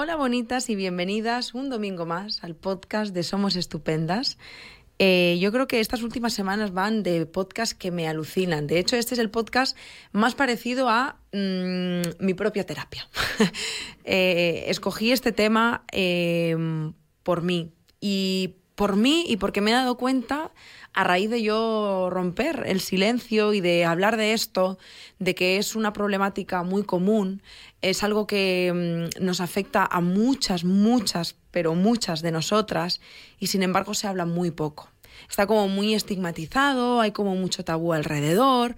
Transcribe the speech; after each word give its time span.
Hola 0.00 0.14
bonitas 0.14 0.70
y 0.70 0.76
bienvenidas 0.76 1.54
un 1.54 1.70
domingo 1.70 2.06
más 2.06 2.44
al 2.44 2.54
podcast 2.54 3.12
de 3.12 3.24
Somos 3.24 3.56
Estupendas. 3.56 4.38
Eh, 5.00 5.38
yo 5.40 5.50
creo 5.50 5.66
que 5.66 5.80
estas 5.80 6.04
últimas 6.04 6.34
semanas 6.34 6.72
van 6.72 7.02
de 7.02 7.26
podcast 7.26 7.72
que 7.72 7.90
me 7.90 8.06
alucinan. 8.06 8.68
De 8.68 8.78
hecho, 8.78 8.94
este 8.94 9.14
es 9.14 9.18
el 9.18 9.28
podcast 9.28 9.76
más 10.12 10.36
parecido 10.36 10.88
a 10.88 11.18
mm, 11.32 12.24
mi 12.24 12.34
propia 12.34 12.64
terapia. 12.64 13.08
Eh, 14.04 14.70
escogí 14.70 15.10
este 15.10 15.32
tema 15.32 15.84
eh, 15.92 16.56
por 17.24 17.42
mí 17.42 17.72
y 18.00 18.54
por 18.78 18.94
mí 18.94 19.24
y 19.26 19.38
porque 19.38 19.60
me 19.60 19.72
he 19.72 19.74
dado 19.74 19.96
cuenta 19.96 20.52
a 20.94 21.02
raíz 21.02 21.28
de 21.30 21.42
yo 21.42 22.10
romper 22.10 22.62
el 22.64 22.80
silencio 22.80 23.52
y 23.52 23.60
de 23.60 23.84
hablar 23.84 24.16
de 24.16 24.34
esto, 24.34 24.78
de 25.18 25.34
que 25.34 25.56
es 25.56 25.74
una 25.74 25.92
problemática 25.92 26.62
muy 26.62 26.84
común, 26.84 27.42
es 27.82 28.04
algo 28.04 28.28
que 28.28 29.10
mm, 29.18 29.24
nos 29.24 29.40
afecta 29.40 29.84
a 29.84 30.00
muchas, 30.00 30.62
muchas, 30.62 31.34
pero 31.50 31.74
muchas 31.74 32.22
de 32.22 32.30
nosotras 32.30 33.00
y 33.40 33.48
sin 33.48 33.64
embargo 33.64 33.94
se 33.94 34.06
habla 34.06 34.26
muy 34.26 34.52
poco. 34.52 34.88
Está 35.28 35.48
como 35.48 35.66
muy 35.66 35.94
estigmatizado, 35.94 37.00
hay 37.00 37.10
como 37.10 37.34
mucho 37.34 37.64
tabú 37.64 37.92
alrededor 37.92 38.76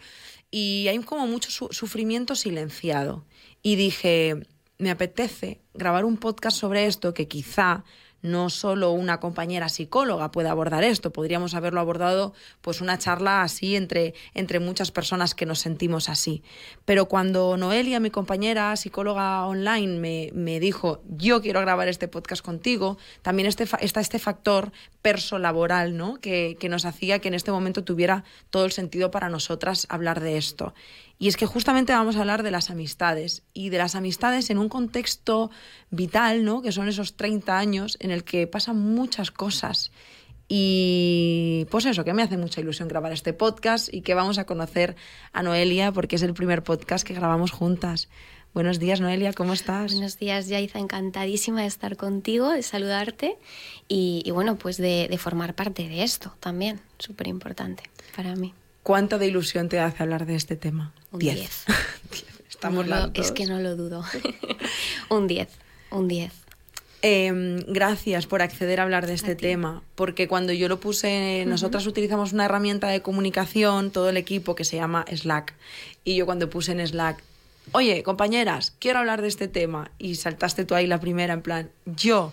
y 0.51 0.87
hay 0.89 0.99
como 1.01 1.27
mucho 1.27 1.51
sufrimiento 1.51 2.37
silenciado. 2.37 3.27
Y 3.63 3.77
dije, 3.77 4.47
me 4.79 4.91
apetece 4.91 5.61
grabar 5.75 6.07
un 6.07 6.17
podcast 6.17 6.57
sobre 6.57 6.87
esto 6.87 7.13
que 7.13 7.29
quizá 7.29 7.85
no 8.23 8.51
solo 8.51 8.93
una 8.93 9.21
compañera 9.21 9.69
psicóloga 9.69 10.31
puede 10.31 10.49
abordar 10.49 10.85
esto, 10.85 11.13
podríamos 11.13 11.55
haberlo 11.55 11.81
abordado 11.81 12.35
pues 12.61 12.81
una 12.81 12.99
charla 12.99 13.43
así 13.43 13.77
entre, 13.77 14.15
entre 14.35 14.61
muchas 14.61 14.91
personas 14.91 15.35
que 15.35 15.47
nos 15.47 15.59
sentimos 15.59 16.09
así. 16.09 16.43
Pero 16.85 17.07
cuando 17.07 17.57
Noelia, 17.57 18.01
mi 18.01 18.11
compañera 18.11 18.75
psicóloga 18.77 19.47
online, 19.47 19.99
me, 19.99 20.31
me 20.35 20.61
dijo 20.61 21.03
yo 21.09 21.41
quiero 21.41 21.61
grabar 21.61 21.89
este 21.89 22.09
podcast 22.09 22.45
contigo, 22.45 22.99
también 23.23 23.49
este, 23.49 23.65
está 23.81 24.01
este 24.01 24.19
factor 24.19 24.73
perso 25.03 25.39
laboral, 25.39 25.97
¿no? 25.97 26.21
Que, 26.21 26.57
que 26.61 26.69
nos 26.69 26.85
hacía 26.85 27.19
que 27.19 27.29
en 27.29 27.35
este 27.35 27.53
momento 27.53 27.85
tuviera 27.85 28.25
todo 28.51 28.65
el 28.65 28.73
sentido 28.73 29.11
para 29.11 29.29
nosotras 29.29 29.87
hablar 29.89 30.21
de 30.21 30.37
esto. 30.37 30.75
Y 31.19 31.29
es 31.29 31.37
que 31.37 31.47
justamente 31.47 31.93
vamos 31.93 32.17
a 32.17 32.21
hablar 32.21 32.43
de 32.43 32.51
las 32.51 32.71
amistades 32.71 33.43
y 33.53 33.69
de 33.69 33.79
las 33.79 33.95
amistades 33.95 34.49
en 34.49 34.59
un 34.59 34.71
contexto 34.71 35.51
vital, 35.91 36.45
¿no? 36.45 36.63
Que 36.63 36.73
son 36.73 36.89
esos 36.89 37.17
30 37.17 37.59
años 37.59 37.99
en 38.01 38.11
el 38.11 38.25
que 38.25 38.47
pasan 38.47 38.79
muchas 38.79 39.31
cosas. 39.31 39.93
Y 40.49 41.67
pues 41.71 41.85
eso, 41.85 42.05
que 42.05 42.13
me 42.13 42.23
hace 42.23 42.37
mucha 42.37 42.61
ilusión 42.61 42.89
grabar 42.89 43.13
este 43.13 43.33
podcast 43.33 43.93
y 43.93 44.01
que 44.01 44.15
vamos 44.15 44.39
a 44.39 44.47
conocer 44.47 44.97
a 45.33 45.45
Noelia 45.45 45.93
porque 45.93 46.17
es 46.17 46.23
el 46.23 46.35
primer 46.35 46.65
podcast 46.65 47.07
que 47.07 47.15
grabamos 47.15 47.53
juntas. 47.53 48.09
Buenos 48.53 48.81
días, 48.81 49.01
Noelia, 49.01 49.33
¿cómo 49.33 49.53
estás? 49.53 49.93
Buenos 49.93 50.19
días, 50.19 50.49
Yaiza, 50.49 50.81
encantadísima 50.81 51.61
de 51.61 51.69
estar 51.69 51.97
contigo, 51.97 52.51
de 52.51 52.65
saludarte 52.65 53.39
y, 53.87 54.29
bueno, 54.33 54.57
pues 54.57 54.77
de, 54.77 55.07
de 55.09 55.19
formar 55.19 55.55
parte 55.55 55.87
de 55.89 56.03
esto 56.03 56.35
también, 56.41 56.81
súper 56.99 57.29
importante 57.29 57.85
para 58.17 58.35
mí. 58.35 58.53
¿Cuánta 58.83 59.19
de 59.19 59.29
ilusión 59.29 59.69
te 59.69 59.79
hace 59.79 60.03
hablar 60.03 60.27
de 60.27 60.35
este 60.35 60.57
tema? 60.57 60.93
Un 61.13 61.21
10. 61.21 61.65
Estamos 62.51 62.89
no 62.89 63.13
Es 63.15 63.31
que 63.31 63.47
no 63.47 63.61
lo 63.61 63.77
dudo. 63.77 64.05
un 65.11 65.29
10, 65.29 65.49
un 65.93 66.09
10. 66.09 66.33
Em, 67.03 67.61
gracias 67.69 68.27
por 68.27 68.43
acceder 68.43 68.81
a 68.81 68.83
hablar 68.83 69.07
de 69.07 69.15
este 69.15 69.37
tema, 69.37 69.83
porque 69.95 70.27
cuando 70.27 70.53
yo 70.53 70.69
lo 70.69 70.81
puse, 70.81 71.45
nosotras 71.47 71.87
utilizamos 71.87 72.33
una 72.33 72.47
herramienta 72.47 72.89
de 72.89 73.01
comunicación, 73.01 73.93
todo 73.93 74.11
el 74.11 74.17
equipo 74.17 74.57
que 74.57 74.65
se 74.65 74.77
llama 74.77 75.05
Slack, 75.09 75.55
y 76.05 76.17
yo 76.17 76.27
cuando 76.27 76.51
puse 76.51 76.73
en 76.73 76.87
Slack, 76.87 77.23
oye, 77.73 78.03
compañeras, 78.03 78.75
quiero 78.79 78.99
hablar 78.99 79.23
de 79.23 79.29
este 79.29 79.49
tema, 79.49 79.91
y 79.99 80.17
saltaste 80.17 80.65
tú 80.65 80.75
ahí 80.75 80.87
la 80.87 81.01
primera, 81.01 81.35
en 81.35 81.43
plan, 81.43 81.71
yo, 81.87 82.33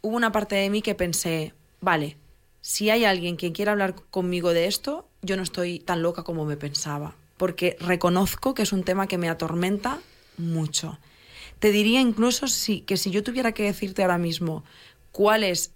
hubo 0.00 0.16
una 0.16 0.32
parte 0.32 0.56
de 0.56 0.70
mí 0.70 0.82
que 0.82 0.94
pensé, 0.94 1.54
vale, 1.80 2.16
si 2.60 2.90
hay 2.90 3.04
alguien 3.04 3.36
quien 3.36 3.52
quiera 3.52 3.72
hablar 3.72 3.94
conmigo 4.10 4.52
de 4.52 4.66
esto, 4.66 5.08
yo 5.22 5.36
no 5.36 5.42
estoy 5.42 5.78
tan 5.78 6.02
loca 6.02 6.22
como 6.22 6.44
me 6.44 6.56
pensaba, 6.56 7.14
porque 7.36 7.76
reconozco 7.80 8.54
que 8.54 8.62
es 8.62 8.72
un 8.72 8.84
tema 8.84 9.06
que 9.06 9.18
me 9.18 9.28
atormenta 9.28 10.00
mucho. 10.36 10.98
Te 11.58 11.72
diría 11.72 12.00
incluso 12.00 12.46
si, 12.46 12.82
que 12.82 12.96
si 12.96 13.10
yo 13.10 13.22
tuviera 13.22 13.52
que 13.52 13.64
decirte 13.64 14.02
ahora 14.02 14.18
mismo 14.18 14.64
cuál 15.12 15.44
es, 15.44 15.72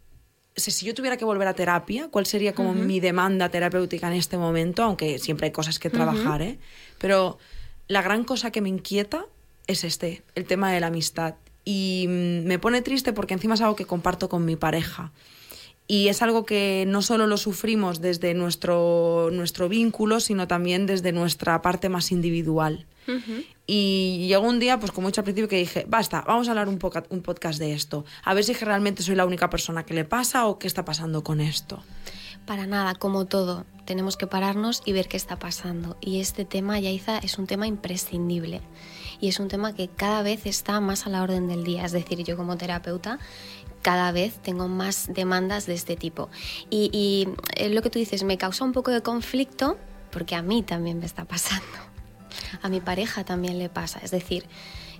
si 0.55 0.87
yo 0.87 0.95
tuviera 0.95 1.17
que 1.17 1.25
volver 1.25 1.49
a 1.49 1.55
terapia, 1.55 2.09
cuál 2.09 2.27
sería 2.27 2.55
como 2.55 2.75
mi 2.75 3.01
demanda 3.01 3.49
terapéutica 3.49 4.09
en 4.09 4.15
este 4.15 4.37
momento, 4.37 4.83
aunque 4.83 5.19
siempre 5.19 5.47
hay 5.47 5.53
cosas 5.53 5.79
que 5.79 5.91
trabajar, 5.91 6.43
¿eh? 6.43 6.59
Pero 6.99 7.39
la 7.93 8.01
gran 8.01 8.25
cosa 8.25 8.51
que 8.51 8.63
me 8.63 8.71
inquieta 8.71 9.27
es 9.67 9.85
este, 9.85 10.23
el 10.35 10.47
tema 10.47 10.73
de 10.73 10.81
la 10.81 10.87
amistad. 10.87 11.35
Y 11.63 12.07
mm, 12.09 12.47
me 12.47 12.59
pone 12.59 12.81
triste 12.81 13.13
porque 13.13 13.35
encima 13.35 13.55
es 13.55 13.61
algo 13.61 13.77
que 13.77 13.85
comparto 13.85 14.31
con 14.31 14.47
mi 14.47 14.57
pareja. 14.57 15.13
Y 15.87 16.09
es 16.09 16.23
algo 16.23 16.47
que 16.47 16.85
no 16.89 17.03
solo 17.03 17.27
lo 17.27 17.37
sufrimos 17.37 18.01
desde 18.01 18.33
nuestro, 18.33 19.29
nuestro 19.31 19.69
vínculo, 19.69 20.21
sino 20.21 20.49
también 20.49 20.87
desde 20.87 21.13
nuestra 21.13 21.61
parte 21.61 21.91
más 21.91 22.13
individual. 22.13 22.87
Y 23.67 24.27
llegó 24.29 24.49
un 24.49 24.59
día, 24.59 24.81
pues 24.81 24.91
como 24.91 25.09
he 25.09 25.11
dicho 25.11 25.21
al 25.21 25.25
principio, 25.25 25.49
que 25.49 25.59
dije, 25.59 25.85
basta, 25.87 26.25
vamos 26.27 26.49
a 26.49 26.53
hablar 26.53 26.69
un, 26.69 26.79
un 27.11 27.23
podcast 27.23 27.59
de 27.59 27.75
esto. 27.75 28.07
A 28.25 28.33
ver 28.33 28.45
si 28.45 28.55
realmente 28.55 29.03
soy 29.03 29.17
la 29.17 29.27
única 29.27 29.51
persona 29.51 29.85
que 29.85 29.93
le 29.93 30.05
pasa 30.05 30.47
o 30.47 30.59
qué 30.59 30.67
está 30.67 30.85
pasando 30.85 31.23
con 31.23 31.41
esto. 31.43 31.83
Para 32.47 32.67
nada, 32.67 32.95
como 32.95 33.27
todo, 33.27 33.65
tenemos 33.85 34.17
que 34.17 34.27
pararnos 34.27 34.83
y 34.85 34.93
ver 34.93 35.09
qué 35.09 35.17
está 35.17 35.39
pasando. 35.39 35.97
Y 36.01 36.21
este 36.21 36.45
tema, 36.45 36.79
Yaiza, 36.81 37.19
es 37.19 37.39
un 37.39 37.47
tema 37.47 37.67
imprescindible. 37.67 38.61
Y 39.21 39.29
es 39.29 39.39
un 39.39 39.49
tema 39.49 39.75
que 39.75 39.89
cada 39.89 40.23
vez 40.23 40.47
está 40.47 40.81
más 40.81 41.07
a 41.07 41.11
la 41.11 41.23
orden 41.23 41.47
del 41.47 41.63
día. 41.63 41.85
Es 41.85 41.93
decir, 41.93 42.25
yo 42.25 42.37
como 42.37 42.57
terapeuta 42.57 43.19
cada 43.83 44.13
vez 44.13 44.39
tengo 44.39 44.69
más 44.69 45.09
demandas 45.13 45.67
de 45.67 45.75
este 45.75 45.97
tipo. 45.97 46.31
Y, 46.71 47.29
eh, 47.57 47.69
lo 47.69 47.83
que 47.83 47.91
tú 47.91 47.99
dices 47.99 48.23
me 48.23 48.39
causa 48.39 48.65
un 48.65 48.73
poco 48.73 48.91
de 48.91 49.03
conflicto 49.03 49.77
porque 50.11 50.35
a 50.35 50.43
mí 50.43 50.63
también 50.63 50.99
me 50.99 51.07
está 51.07 51.25
pasando. 51.25 51.67
A 52.63 52.69
mi 52.69 52.81
pareja 52.81 53.25
también 53.25 53.59
le 53.59 53.69
pasa. 53.69 53.99
Es 54.03 54.11
decir, 54.11 54.47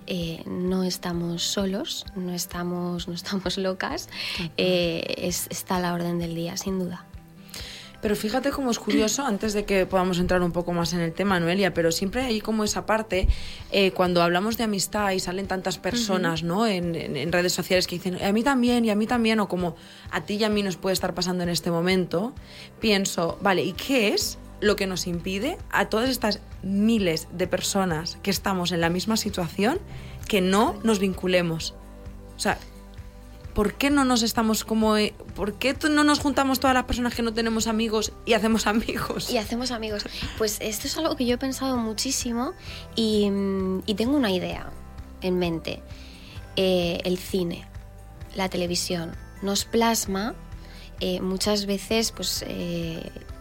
eh, 0.05 0.43
no 0.45 0.83
estamos 0.83 1.43
solos, 1.43 2.05
no 2.15 2.33
estamos, 2.33 3.07
no 3.07 3.13
estamos 3.13 3.57
locas, 3.57 4.09
eh, 4.57 5.31
está 5.49 5.77
a 5.77 5.79
la 5.79 5.93
orden 5.93 6.19
del 6.19 6.35
día, 6.35 6.57
sin 6.57 6.79
duda. 6.79 7.05
Pero 8.03 8.17
fíjate 8.17 8.51
cómo 8.51 8.69
es 8.69 8.79
curioso, 8.79 9.25
antes 9.25 9.53
de 9.53 9.63
que 9.63 9.85
podamos 9.85 10.19
entrar 10.19 10.43
un 10.43 10.51
poco 10.51 10.73
más 10.73 10.91
en 10.91 10.99
el 10.99 11.13
tema, 11.13 11.39
Noelia, 11.39 11.73
pero 11.73 11.89
siempre 11.91 12.21
hay 12.21 12.41
como 12.41 12.65
esa 12.65 12.85
parte, 12.85 13.29
eh, 13.71 13.91
cuando 13.91 14.21
hablamos 14.21 14.57
de 14.57 14.65
amistad 14.65 15.11
y 15.11 15.21
salen 15.21 15.47
tantas 15.47 15.77
personas 15.77 16.43
¿no? 16.43 16.67
En, 16.67 17.31
redes 17.31 17.53
sociales 17.53 17.87
que 17.87 17.95
dicen, 17.95 18.21
a 18.21 18.31
mí 18.33 18.43
también 18.43 18.83
y 18.83 18.89
a 18.89 18.95
mí 18.95 19.07
también, 19.07 19.39
o 19.39 19.47
como 19.47 19.75
a 20.11 20.21
ti 20.25 20.35
y 20.35 20.43
a 20.43 20.49
mí 20.49 20.61
nos 20.61 20.75
puede 20.75 20.93
estar 20.93 21.13
pasando 21.13 21.43
en 21.43 21.49
este 21.49 21.71
momento, 21.71 22.33
pienso, 22.81 23.37
vale, 23.41 23.63
¿y 23.63 23.71
qué 23.71 24.09
es 24.09 24.37
lo 24.59 24.75
que 24.75 24.85
nos 24.85 25.07
impide 25.07 25.57
a 25.71 25.87
todas 25.87 26.09
estas 26.09 26.41
miles 26.61 27.29
de 27.31 27.47
personas 27.47 28.17
que 28.21 28.31
estamos 28.31 28.73
en 28.73 28.81
la 28.81 28.89
misma 28.89 29.15
situación 29.15 29.79
que 30.27 30.41
no 30.41 30.77
nos 30.83 30.99
vinculemos? 30.99 31.73
O 32.35 32.39
sea, 32.39 32.57
¿por 33.53 33.73
qué 33.73 33.89
no 33.89 34.05
nos 34.05 34.23
estamos 34.23 34.63
como... 34.63 34.97
Eh, 34.97 35.13
¿Por 35.35 35.53
qué 35.53 35.75
no 35.89 36.03
nos 36.03 36.19
juntamos 36.19 36.59
todas 36.59 36.73
las 36.73 36.85
personas 36.85 37.15
que 37.15 37.21
no 37.21 37.33
tenemos 37.33 37.67
amigos 37.67 38.13
y 38.25 38.33
hacemos 38.33 38.67
amigos? 38.67 39.29
Y 39.31 39.37
hacemos 39.37 39.71
amigos. 39.71 40.03
Pues 40.37 40.57
esto 40.59 40.87
es 40.87 40.97
algo 40.97 41.15
que 41.15 41.25
yo 41.25 41.35
he 41.35 41.37
pensado 41.37 41.77
muchísimo 41.77 42.53
y, 42.95 43.29
mm, 43.29 43.83
tengo 43.95 44.15
una 44.15 44.31
idea 44.31 44.71
en 45.21 45.39
mente. 45.39 45.81
Eh, 46.55 46.99
el 47.03 47.17
cine, 47.17 47.67
la 48.35 48.49
televisión, 48.49 49.15
nos 49.41 49.65
plasma 49.65 50.35
eh, 50.99 51.19
muchas 51.21 51.65
veces 51.65 52.11
pues, 52.11 52.45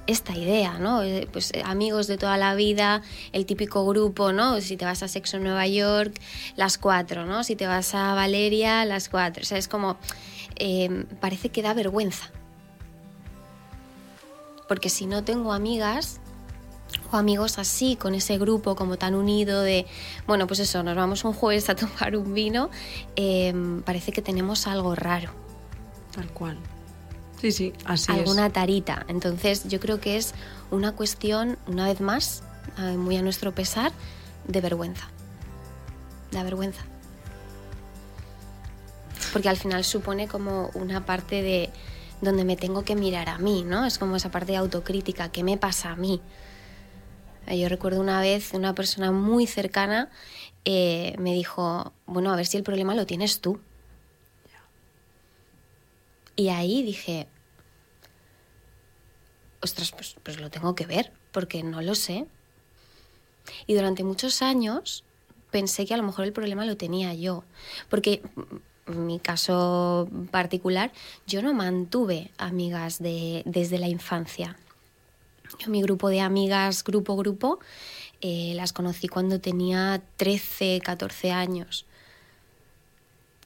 esta 0.06 0.36
idea, 0.36 0.78
¿no? 0.78 1.02
Eh, 1.02 1.28
pues 1.32 1.52
eh, 1.52 1.62
amigos 1.64 2.06
de 2.06 2.18
toda 2.18 2.36
la 2.36 2.54
vida, 2.54 3.02
el 3.32 3.46
típico 3.46 3.86
grupo, 3.86 4.32
¿no? 4.32 4.60
Si 4.60 4.76
te 4.76 4.84
vas 4.84 5.02
a 5.02 5.08
Sexo 5.08 5.36
en 5.36 5.44
Nueva 5.44 5.66
York, 5.66 6.14
las 6.56 6.78
cuatro, 6.78 7.24
¿no? 7.24 7.44
Si 7.44 7.56
te 7.56 7.66
vas 7.66 7.94
a 7.94 8.14
Valeria, 8.14 8.84
las 8.84 9.08
cuatro. 9.08 9.42
O 9.42 9.46
sea, 9.46 9.58
es 9.58 9.68
como, 9.68 9.96
em, 10.56 11.06
parece 11.20 11.50
que 11.50 11.62
da 11.62 11.74
vergüenza. 11.74 12.30
Porque 14.68 14.88
si 14.88 15.06
no 15.06 15.22
tengo 15.24 15.52
amigas 15.52 16.20
o 17.10 17.16
amigos 17.16 17.58
así, 17.58 17.96
con 17.96 18.14
ese 18.14 18.38
grupo 18.38 18.74
como 18.74 18.96
tan 18.96 19.14
unido 19.14 19.62
de, 19.62 19.86
bueno, 20.26 20.46
pues 20.46 20.60
eso, 20.60 20.82
nos 20.82 20.96
vamos 20.96 21.24
un 21.24 21.32
jueves 21.32 21.68
a 21.68 21.74
tomar 21.76 22.16
un 22.16 22.34
vino, 22.34 22.70
em, 23.16 23.82
parece 23.82 24.12
que 24.12 24.22
tenemos 24.22 24.66
algo 24.66 24.94
raro. 24.94 25.30
Tal 26.14 26.30
cual. 26.32 26.58
Sí, 27.42 27.50
sí, 27.50 27.72
así 27.86 28.12
alguna 28.12 28.50
tarita. 28.50 29.04
Entonces 29.08 29.66
yo 29.66 29.80
creo 29.80 30.00
que 30.00 30.16
es 30.16 30.32
una 30.70 30.92
cuestión, 30.92 31.58
una 31.66 31.86
vez 31.88 32.00
más, 32.00 32.44
muy 32.96 33.16
a 33.16 33.22
nuestro 33.22 33.52
pesar, 33.52 33.90
de 34.46 34.60
vergüenza. 34.60 35.08
La 36.30 36.44
vergüenza. 36.44 36.82
Porque 39.32 39.48
al 39.48 39.56
final 39.56 39.82
supone 39.82 40.28
como 40.28 40.70
una 40.74 41.04
parte 41.04 41.42
de 41.42 41.70
donde 42.20 42.44
me 42.44 42.54
tengo 42.54 42.84
que 42.84 42.94
mirar 42.94 43.28
a 43.28 43.38
mí, 43.38 43.64
¿no? 43.64 43.86
Es 43.86 43.98
como 43.98 44.14
esa 44.14 44.30
parte 44.30 44.52
de 44.52 44.58
autocrítica, 44.58 45.32
¿qué 45.32 45.42
me 45.42 45.58
pasa 45.58 45.90
a 45.90 45.96
mí? 45.96 46.20
Eh, 47.48 47.58
yo 47.58 47.68
recuerdo 47.68 48.00
una 48.00 48.20
vez 48.20 48.52
una 48.52 48.72
persona 48.72 49.10
muy 49.10 49.48
cercana 49.48 50.10
eh, 50.64 51.16
me 51.18 51.34
dijo, 51.34 51.92
bueno, 52.06 52.32
a 52.32 52.36
ver 52.36 52.46
si 52.46 52.56
el 52.56 52.62
problema 52.62 52.94
lo 52.94 53.04
tienes 53.04 53.40
tú. 53.40 53.58
Y 56.34 56.48
ahí 56.48 56.82
dije, 56.82 57.26
ostras, 59.62 59.92
pues, 59.92 60.16
pues 60.22 60.40
lo 60.40 60.50
tengo 60.50 60.74
que 60.74 60.86
ver, 60.86 61.12
porque 61.30 61.62
no 61.62 61.80
lo 61.80 61.94
sé. 61.94 62.26
Y 63.66 63.74
durante 63.74 64.04
muchos 64.04 64.42
años 64.42 65.04
pensé 65.50 65.86
que 65.86 65.94
a 65.94 65.96
lo 65.96 66.02
mejor 66.02 66.24
el 66.24 66.32
problema 66.32 66.64
lo 66.64 66.76
tenía 66.76 67.14
yo, 67.14 67.44
porque 67.88 68.22
en 68.86 69.06
mi 69.06 69.18
caso 69.18 70.08
particular, 70.30 70.92
yo 71.26 71.42
no 71.42 71.54
mantuve 71.54 72.30
amigas 72.38 72.98
de, 72.98 73.42
desde 73.44 73.78
la 73.78 73.88
infancia. 73.88 74.56
Yo 75.58 75.70
mi 75.70 75.82
grupo 75.82 76.08
de 76.08 76.20
amigas, 76.20 76.82
grupo, 76.82 77.16
grupo, 77.16 77.60
eh, 78.20 78.52
las 78.54 78.72
conocí 78.72 79.08
cuando 79.08 79.40
tenía 79.40 80.02
13, 80.16 80.80
14 80.82 81.30
años 81.30 81.86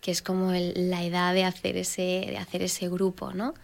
que 0.06 0.12
es 0.12 0.22
como 0.22 0.52
la 0.52 1.02
edad 1.02 1.34
de 1.34 1.42
hacer 1.42 1.76
ese, 1.76 2.26
de 2.28 2.38
hacer 2.38 2.62
ese 2.62 2.88
grupo, 2.88 3.32
¿no? 3.32 3.54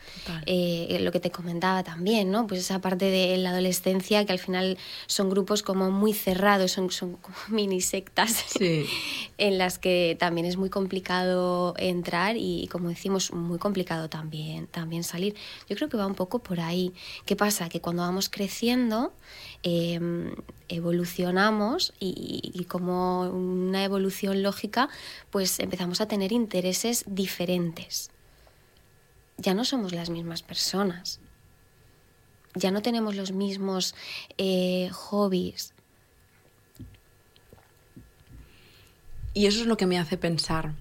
Eh, 0.44 0.98
lo 1.00 1.12
que 1.12 1.20
te 1.20 1.30
comentaba 1.30 1.84
también, 1.84 2.32
¿no? 2.32 2.48
Pues 2.48 2.58
esa 2.62 2.80
parte 2.80 3.04
de 3.04 3.36
la 3.36 3.50
adolescencia 3.50 4.26
que 4.26 4.32
al 4.32 4.40
final 4.40 4.76
son 5.06 5.30
grupos 5.30 5.62
como 5.62 5.92
muy 5.92 6.12
cerrados, 6.12 6.72
son, 6.72 6.90
son 6.90 7.12
como 7.12 7.36
mini 7.48 7.80
sectas 7.80 8.44
en 9.38 9.56
las 9.56 9.78
que 9.78 10.16
también 10.18 10.44
es 10.44 10.56
muy 10.56 10.68
complicado 10.68 11.74
entrar 11.78 12.34
y, 12.36 12.66
como 12.72 12.88
decimos, 12.88 13.32
muy 13.32 13.60
complicado 13.60 14.08
también, 14.08 14.66
también 14.66 15.04
salir. 15.04 15.36
Yo 15.68 15.76
creo 15.76 15.88
que 15.88 15.96
va 15.96 16.08
un 16.08 16.16
poco 16.16 16.40
por 16.40 16.58
ahí. 16.58 16.92
¿Qué 17.24 17.36
pasa? 17.36 17.68
Que 17.68 17.80
cuando 17.80 18.02
vamos 18.02 18.28
creciendo, 18.28 19.12
em, 19.62 20.34
evolucionamos 20.74 21.92
y, 22.00 22.64
como 22.68 23.22
una 23.30 23.84
evolución 23.84 24.42
lógica, 24.42 24.88
pues 25.30 25.60
empezamos 25.60 26.00
a 26.00 26.06
tener 26.06 26.32
intereses 26.32 27.04
diferentes. 27.06 28.10
Ya 29.38 29.54
no 29.54 29.64
somos 29.64 29.92
las 29.92 30.10
mismas 30.10 30.42
personas. 30.42 31.20
Ya 32.54 32.70
no 32.70 32.82
tenemos 32.82 33.16
los 33.16 33.32
mismos 33.32 33.94
eh, 34.38 34.90
hobbies. 34.92 35.74
Y 39.34 39.46
eso 39.46 39.60
es 39.60 39.66
lo 39.66 39.76
que 39.76 39.86
me 39.86 39.98
hace 39.98 40.16
pensar 40.18 40.74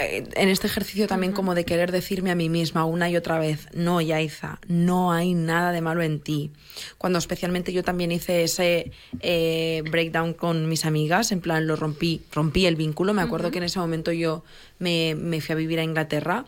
en 0.00 0.48
este 0.48 0.66
ejercicio 0.66 1.06
también 1.06 1.32
como 1.32 1.54
de 1.54 1.64
querer 1.64 1.92
decirme 1.92 2.30
a 2.30 2.34
mí 2.34 2.48
misma 2.48 2.84
una 2.84 3.10
y 3.10 3.16
otra 3.16 3.38
vez, 3.38 3.68
no, 3.74 4.00
Yaiza, 4.00 4.58
no 4.66 5.12
hay 5.12 5.34
nada 5.34 5.72
de 5.72 5.80
malo 5.80 6.02
en 6.02 6.20
ti. 6.20 6.50
Cuando 6.96 7.18
especialmente 7.18 7.72
yo 7.72 7.82
también 7.82 8.12
hice 8.12 8.44
ese 8.44 8.92
eh, 9.20 9.82
breakdown 9.90 10.34
con 10.34 10.68
mis 10.68 10.84
amigas, 10.84 11.32
en 11.32 11.40
plan 11.40 11.66
lo 11.66 11.76
rompí, 11.76 12.22
rompí 12.32 12.66
el 12.66 12.76
vínculo, 12.76 13.14
me 13.14 13.22
acuerdo 13.22 13.50
que 13.50 13.58
en 13.58 13.64
ese 13.64 13.78
momento 13.78 14.12
yo 14.12 14.44
me, 14.78 15.14
me 15.14 15.40
fui 15.40 15.52
a 15.52 15.56
vivir 15.56 15.78
a 15.80 15.84
Inglaterra 15.84 16.44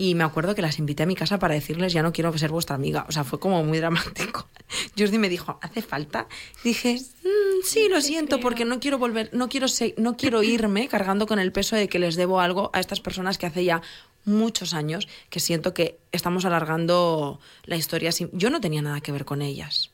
y 0.00 0.14
me 0.14 0.22
acuerdo 0.22 0.54
que 0.54 0.62
las 0.62 0.78
invité 0.78 1.02
a 1.02 1.06
mi 1.06 1.16
casa 1.16 1.40
para 1.40 1.54
decirles, 1.54 1.92
ya 1.92 2.04
no 2.04 2.12
quiero 2.12 2.36
ser 2.38 2.52
vuestra 2.52 2.76
amiga. 2.76 3.04
O 3.08 3.12
sea, 3.12 3.24
fue 3.24 3.40
como 3.40 3.64
muy 3.64 3.78
dramático. 3.78 4.46
Jordi 4.96 5.18
me 5.18 5.28
dijo, 5.28 5.58
¿hace 5.60 5.82
falta? 5.82 6.28
dije, 6.62 7.00
mm, 7.24 7.64
sí, 7.64 7.88
lo 7.90 8.00
siento, 8.00 8.38
porque 8.38 8.64
no 8.64 8.78
quiero 8.78 8.98
volver, 8.98 9.28
no 9.32 9.48
quiero, 9.48 9.66
no 9.96 10.16
quiero 10.16 10.44
irme 10.44 10.86
cargando 10.86 11.26
con 11.26 11.40
el 11.40 11.50
peso 11.50 11.74
de 11.74 11.88
que 11.88 11.98
les 11.98 12.14
debo 12.14 12.40
algo 12.40 12.70
a 12.74 12.78
estas 12.78 13.00
personas 13.00 13.38
que 13.38 13.46
hace 13.46 13.64
ya 13.64 13.82
muchos 14.24 14.72
años 14.72 15.08
que 15.30 15.40
siento 15.40 15.74
que 15.74 15.98
estamos 16.12 16.44
alargando 16.44 17.40
la 17.64 17.74
historia. 17.74 18.10
Yo 18.32 18.50
no 18.50 18.60
tenía 18.60 18.82
nada 18.82 19.00
que 19.00 19.10
ver 19.10 19.24
con 19.24 19.42
ellas 19.42 19.90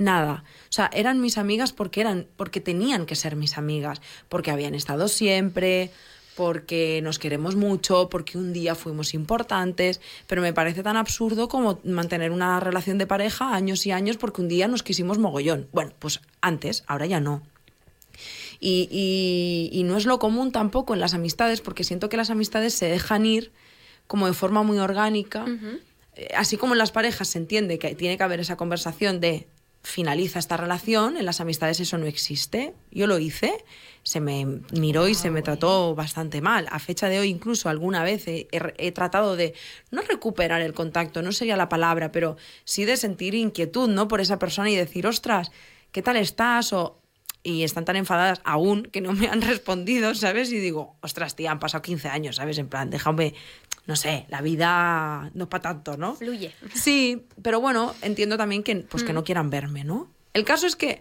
nada. 0.00 0.44
O 0.68 0.72
sea, 0.72 0.88
eran 0.94 1.20
mis 1.20 1.38
amigas 1.38 1.72
porque 1.72 2.00
eran, 2.00 2.28
porque 2.36 2.60
tenían 2.60 3.06
que 3.06 3.16
ser 3.16 3.34
mis 3.34 3.58
amigas, 3.58 4.00
porque 4.28 4.52
habían 4.52 4.76
estado 4.76 5.08
siempre, 5.08 5.90
porque 6.38 7.00
nos 7.02 7.18
queremos 7.18 7.56
mucho, 7.56 8.08
porque 8.08 8.38
un 8.38 8.52
día 8.52 8.76
fuimos 8.76 9.12
importantes, 9.12 10.00
pero 10.28 10.40
me 10.40 10.52
parece 10.52 10.84
tan 10.84 10.96
absurdo 10.96 11.48
como 11.48 11.80
mantener 11.82 12.30
una 12.30 12.60
relación 12.60 12.96
de 12.96 13.08
pareja 13.08 13.56
años 13.56 13.84
y 13.86 13.90
años 13.90 14.18
porque 14.18 14.42
un 14.42 14.46
día 14.46 14.68
nos 14.68 14.84
quisimos 14.84 15.18
mogollón. 15.18 15.66
Bueno, 15.72 15.90
pues 15.98 16.20
antes, 16.40 16.84
ahora 16.86 17.06
ya 17.06 17.18
no. 17.18 17.42
Y, 18.60 19.82
no 19.84 19.96
es 19.96 20.06
lo 20.06 20.20
común 20.20 20.52
tampoco 20.52 20.94
en 20.94 21.00
las 21.00 21.12
amistades, 21.12 21.60
porque 21.60 21.82
siento 21.82 22.08
que 22.08 22.16
las 22.16 22.30
amistades 22.30 22.72
se 22.72 22.86
dejan 22.86 23.26
ir 23.26 23.50
como 24.06 24.28
de 24.28 24.32
forma 24.32 24.62
muy 24.62 24.78
orgánica. 24.78 25.44
Eh, 26.14 26.28
así 26.36 26.56
como 26.56 26.74
en 26.74 26.78
las 26.78 26.92
parejas 26.92 27.26
se 27.26 27.38
entiende 27.38 27.80
que 27.80 27.96
tiene 27.96 28.16
que 28.16 28.22
haber 28.22 28.38
esa 28.38 28.56
conversación 28.56 29.18
de 29.18 29.48
finaliza 29.82 30.38
esta 30.38 30.56
relación, 30.56 31.16
en 31.16 31.24
las 31.24 31.40
amistades 31.40 31.80
eso 31.80 31.98
no 31.98 32.06
existe. 32.06 32.74
Yo 32.90 33.06
lo 33.06 33.18
hice, 33.18 33.64
se 34.02 34.20
me 34.20 34.60
miró 34.72 35.08
y 35.08 35.14
se 35.14 35.30
me 35.30 35.42
trató 35.42 35.94
bastante 35.94 36.40
mal. 36.40 36.66
A 36.70 36.78
fecha 36.78 37.08
de 37.08 37.20
hoy 37.20 37.28
incluso 37.28 37.68
alguna 37.68 38.02
vez 38.02 38.24
he, 38.26 38.92
tratado 38.92 39.36
de 39.36 39.54
no 39.90 40.02
recuperar 40.02 40.60
el 40.60 40.74
contacto, 40.74 41.22
no 41.22 41.32
sería 41.32 41.56
la 41.56 41.68
palabra, 41.68 42.12
pero 42.12 42.36
sí 42.64 42.84
de 42.84 42.96
sentir 42.96 43.34
inquietud, 43.34 43.88
¿no? 43.88 44.08
Por 44.08 44.20
esa 44.20 44.38
persona 44.38 44.70
y 44.70 44.76
decir, 44.76 45.06
ostras, 45.06 45.50
¿qué 45.92 46.02
tal 46.02 46.16
estás? 46.16 46.72
O 46.72 47.00
y 47.42 47.62
están 47.62 47.84
tan 47.84 47.96
enfadadas 47.96 48.40
aún 48.44 48.82
que 48.82 49.00
no 49.00 49.12
me 49.12 49.28
han 49.28 49.40
respondido, 49.42 50.14
¿sabes? 50.14 50.52
Y 50.52 50.58
digo, 50.58 50.96
ostras, 51.00 51.36
tía, 51.36 51.50
han 51.50 51.60
pasado 51.60 51.82
15 51.82 52.08
años, 52.08 52.36
¿sabes? 52.36 52.58
En 52.58 52.68
plan, 52.68 52.90
déjame, 52.90 53.34
no 53.88 53.96
sé, 53.96 54.26
la 54.28 54.42
vida 54.42 55.30
no 55.32 55.44
es 55.44 55.48
para 55.48 55.62
tanto, 55.62 55.96
¿no? 55.96 56.14
Fluye. 56.14 56.52
Sí, 56.74 57.24
pero 57.40 57.58
bueno, 57.58 57.94
entiendo 58.02 58.36
también 58.36 58.62
que, 58.62 58.76
pues, 58.76 59.02
que 59.02 59.14
no 59.14 59.22
mm. 59.22 59.24
quieran 59.24 59.48
verme, 59.48 59.82
¿no? 59.82 60.10
El 60.34 60.44
caso 60.44 60.66
es 60.66 60.76
que 60.76 61.00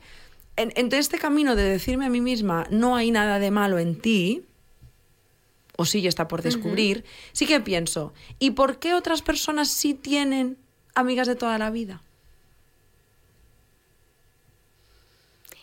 en, 0.56 0.72
este 0.94 1.20
camino 1.20 1.58
de 1.58 1.64
decirme 1.64 2.06
a 2.06 2.10
mí 2.10 2.22
misma, 2.22 2.66
no 2.72 2.96
hay 2.96 3.12
nada 3.12 3.40
de 3.40 3.52
malo 3.52 3.78
en 3.78 4.00
ti, 4.00 4.46
o 5.76 5.84
sí 5.84 6.02
ya 6.02 6.08
está 6.08 6.30
por 6.30 6.42
descubrir, 6.42 7.04
sí 7.34 7.46
que 7.46 7.60
pienso, 7.60 8.14
¿y 8.40 8.52
por 8.52 8.80
qué 8.80 8.94
otras 8.94 9.22
personas 9.22 9.68
sí 9.68 9.94
tienen 9.94 10.58
amigas 10.96 11.28
de 11.28 11.36
toda 11.36 11.58
la 11.58 11.70
vida? 11.70 12.02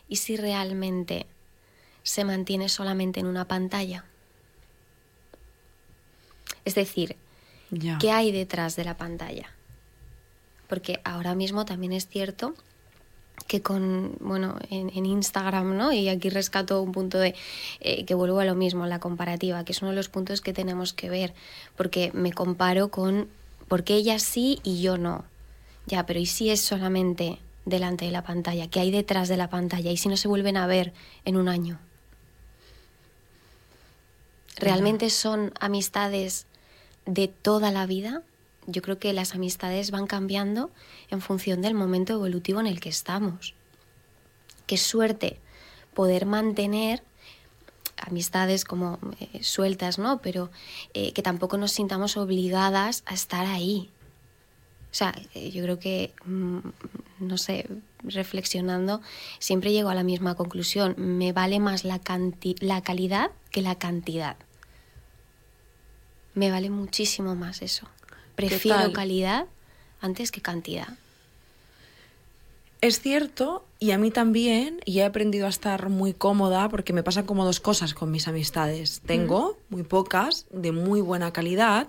¿Y 0.09 0.17
si 0.17 0.37
realmente 0.37 1.27
se 2.03 2.23
mantiene 2.25 2.69
solamente 2.69 3.21
en 3.21 3.27
una 3.27 3.49
pantalla? 3.49 4.05
Es 6.65 6.75
decir, 6.75 7.17
¿qué 8.01 8.11
hay 8.11 8.33
detrás 8.33 8.77
de 8.77 8.85
la 8.85 8.97
pantalla? 8.97 9.51
Porque 10.69 11.01
ahora 11.05 11.35
mismo 11.35 11.65
también 11.65 11.93
es 11.93 12.09
cierto 12.09 12.55
que 13.47 13.61
con, 13.61 14.17
bueno, 14.21 14.57
en, 14.71 15.07
Instagram, 15.07 15.77
¿no? 15.77 15.93
Y 15.93 16.09
aquí 16.09 16.31
rescato 16.31 16.81
un 16.81 16.93
punto 16.93 17.19
de 17.19 17.35
eh, 17.81 18.05
que 18.05 18.15
vuelvo 18.15 18.41
a 18.41 18.45
lo 18.45 18.55
mismo, 18.55 18.87
la 18.87 19.01
comparativa, 19.01 19.65
que 19.65 19.73
es 19.73 19.83
uno 19.83 19.91
de 19.91 19.97
los 19.97 20.09
puntos 20.09 20.41
que 20.41 20.53
tenemos 20.53 20.93
que 20.93 21.11
ver, 21.11 21.35
porque 21.77 22.11
me 22.15 22.33
comparo 22.33 22.89
con 22.89 23.29
por 23.69 23.85
qué 23.85 23.97
ella 23.97 24.19
sí 24.19 24.61
y 24.63 24.81
yo 24.81 24.97
no. 24.99 25.25
Ya, 25.87 26.07
pero 26.07 26.21
¿y 26.21 26.27
si 26.27 26.51
es 26.51 26.61
solamente 26.61 27.39
delante 27.67 28.07
de 28.07 28.13
la 28.13 28.23
pantalla? 28.23 28.69
¿Qué 28.69 28.81
hay 28.81 28.91
detrás 28.91 29.29
de 29.29 29.37
la 29.37 29.51
pantalla? 29.51 29.91
¿Y 29.91 29.97
si 29.97 30.09
no 30.09 30.17
se 30.17 30.29
vuelven 30.29 30.57
a 30.57 30.67
ver 30.67 30.93
en 31.25 31.37
un 31.37 31.49
año? 31.49 31.79
¿Realmente 34.57 35.11
son 35.11 35.53
amistades 35.61 36.47
de 37.07 37.29
toda 37.29 37.71
la 37.71 37.87
vida, 37.87 38.23
yo 38.67 38.83
creo 38.83 38.99
que 38.99 39.13
las 39.13 39.35
amistades 39.35 39.91
van 39.91 40.07
cambiando 40.07 40.71
en 41.11 41.21
función 41.21 41.63
del 41.63 41.75
momento 41.75 42.15
evolutivo 42.15 42.61
en 42.61 42.67
el 42.67 42.81
que 42.81 42.89
estamos. 42.89 43.55
Qué 44.67 44.79
suerte 44.79 45.39
poder 45.93 46.27
mantener 46.27 47.03
amistades 47.99 48.65
como 48.65 48.99
eh, 49.21 49.43
sueltas, 49.43 49.99
¿no? 49.99 50.21
Pero 50.21 50.51
eh, 50.95 51.13
que 51.13 51.23
tampoco 51.23 51.59
nos 51.59 51.73
sintamos 51.73 52.17
obligadas 52.17 53.03
a 53.07 53.15
estar 53.15 53.47
ahí. 53.47 53.91
O 54.91 54.97
sea, 54.97 55.15
eh, 55.35 55.51
yo 55.51 55.63
creo 55.63 55.79
que, 55.79 56.13
mm, 56.25 56.59
no 57.21 57.39
sé, 57.39 57.69
reflexionando, 58.03 59.01
siempre 59.39 59.73
llego 59.73 59.91
a 59.91 59.95
la 59.95 60.05
misma 60.05 60.35
conclusión. 60.35 60.95
Me 60.97 61.33
vale 61.33 61.61
más 61.61 61.85
la, 61.85 62.01
la 62.61 62.83
calidad 62.83 63.31
que 63.51 63.63
la 63.63 63.77
cantidad 63.77 64.37
me 66.35 66.51
vale 66.51 66.71
muchísimo 66.71 67.35
más 67.35 67.63
eso. 67.63 67.89
Prefiero 68.35 68.93
calidad 68.93 69.47
antes 70.01 70.31
que 70.31 70.41
cantidad. 70.41 70.89
Es 72.81 73.01
cierto, 73.01 73.65
y 73.79 73.93
a 73.93 73.99
mí 73.99 74.11
también, 74.11 74.81
y 74.85 74.99
he 74.99 75.05
aprendido 75.05 75.47
a 75.47 75.49
estar 75.49 75.89
muy 75.89 76.13
cómoda 76.13 76.69
porque 76.69 76.93
me 76.93 77.03
pasan 77.03 77.25
como 77.25 77.47
dos 77.47 77.59
cosas 77.59 77.95
con 77.95 78.11
mis 78.11 78.29
amistades. 78.29 79.01
Tengo 79.07 79.57
muy 79.71 79.85
pocas, 79.85 80.45
de 80.51 80.71
muy 80.71 81.01
buena 81.01 81.33
calidad, 81.33 81.89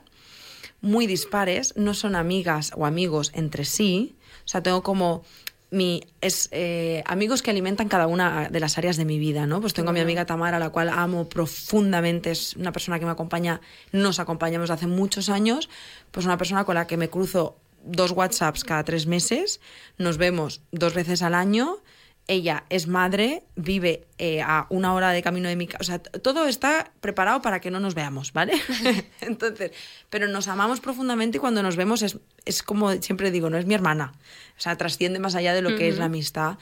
muy 0.80 1.06
dispares, 1.06 1.76
no 1.76 1.94
son 1.94 2.16
amigas 2.16 2.72
o 2.78 2.86
amigos 2.86 3.32
entre 3.34 3.66
sí. 3.66 4.16
O 4.46 4.48
sea, 4.48 4.64
tengo 4.64 4.84
como 4.84 5.24
mi, 5.72 6.04
es 6.22 6.50
eh, 6.52 7.04
amigos 7.06 7.42
que 7.42 7.52
alimentan 7.52 7.88
cada 7.88 8.08
una 8.08 8.50
de 8.50 8.60
las 8.60 8.78
áreas 8.78 8.98
de 8.98 9.06
mi 9.06 9.20
vida, 9.20 9.46
¿no? 9.46 9.62
Pues 9.62 9.74
tengo 9.74 9.90
a 9.90 9.94
mi 9.94 10.00
amiga 10.00 10.26
Tamara, 10.26 10.60
la 10.60 10.70
cual 10.70 10.90
amo 10.90 11.28
profundamente, 11.28 12.32
es 12.32 12.56
una 12.56 12.72
persona 12.72 13.00
que 13.00 13.06
me 13.06 13.12
acompaña, 13.12 13.62
nos 13.92 14.20
acompañamos 14.20 14.70
hace 14.70 14.88
muchos 14.88 15.30
años, 15.30 15.70
pues 16.12 16.26
una 16.26 16.38
persona 16.38 16.64
con 16.66 16.76
la 16.76 16.88
que 16.88 16.98
me 16.98 17.10
cruzo 17.10 17.58
dos 17.84 18.12
WhatsApps 18.12 18.64
cada 18.64 18.84
tres 18.84 19.06
meses, 19.06 19.60
nos 19.98 20.18
vemos 20.18 20.62
dos 20.72 20.94
veces 20.94 21.22
al 21.22 21.34
año, 21.34 21.80
ella 22.28 22.66
es 22.70 22.88
madre, 22.88 23.44
vive 23.56 24.08
eh, 24.18 24.42
a 24.42 24.66
una 24.70 24.94
hora 24.94 25.12
de 25.12 25.22
camino 25.22 25.48
de 25.48 25.56
mi 25.56 25.68
casa. 25.68 25.82
O 25.82 25.84
sea, 25.84 26.00
todo 26.00 26.48
está 26.48 26.92
preparado 27.00 27.42
para 27.42 27.62
que 27.62 27.70
no 27.70 27.80
nos 27.80 27.94
veamos, 27.94 28.34
¿vale? 28.34 28.54
Entonces, 29.22 29.72
pero 30.10 30.28
nos 30.28 30.48
amamos 30.48 30.80
profundamente 30.80 31.38
y 31.38 31.40
cuando 31.40 31.62
nos 31.62 31.76
vemos 31.76 32.02
es, 32.02 32.18
es, 32.46 32.64
como 32.64 32.92
siempre 33.02 33.32
digo, 33.32 33.50
no 33.50 33.58
es 33.58 33.66
mi 33.66 33.76
hermana. 33.76 34.14
O 34.58 34.62
sea, 34.62 34.76
trasciende 34.76 35.20
más 35.20 35.36
allá 35.36 35.54
de 35.54 35.62
lo 35.62 35.76
que 35.76 35.88
es 35.88 35.98
la 35.98 36.06
amistad. 36.06 36.58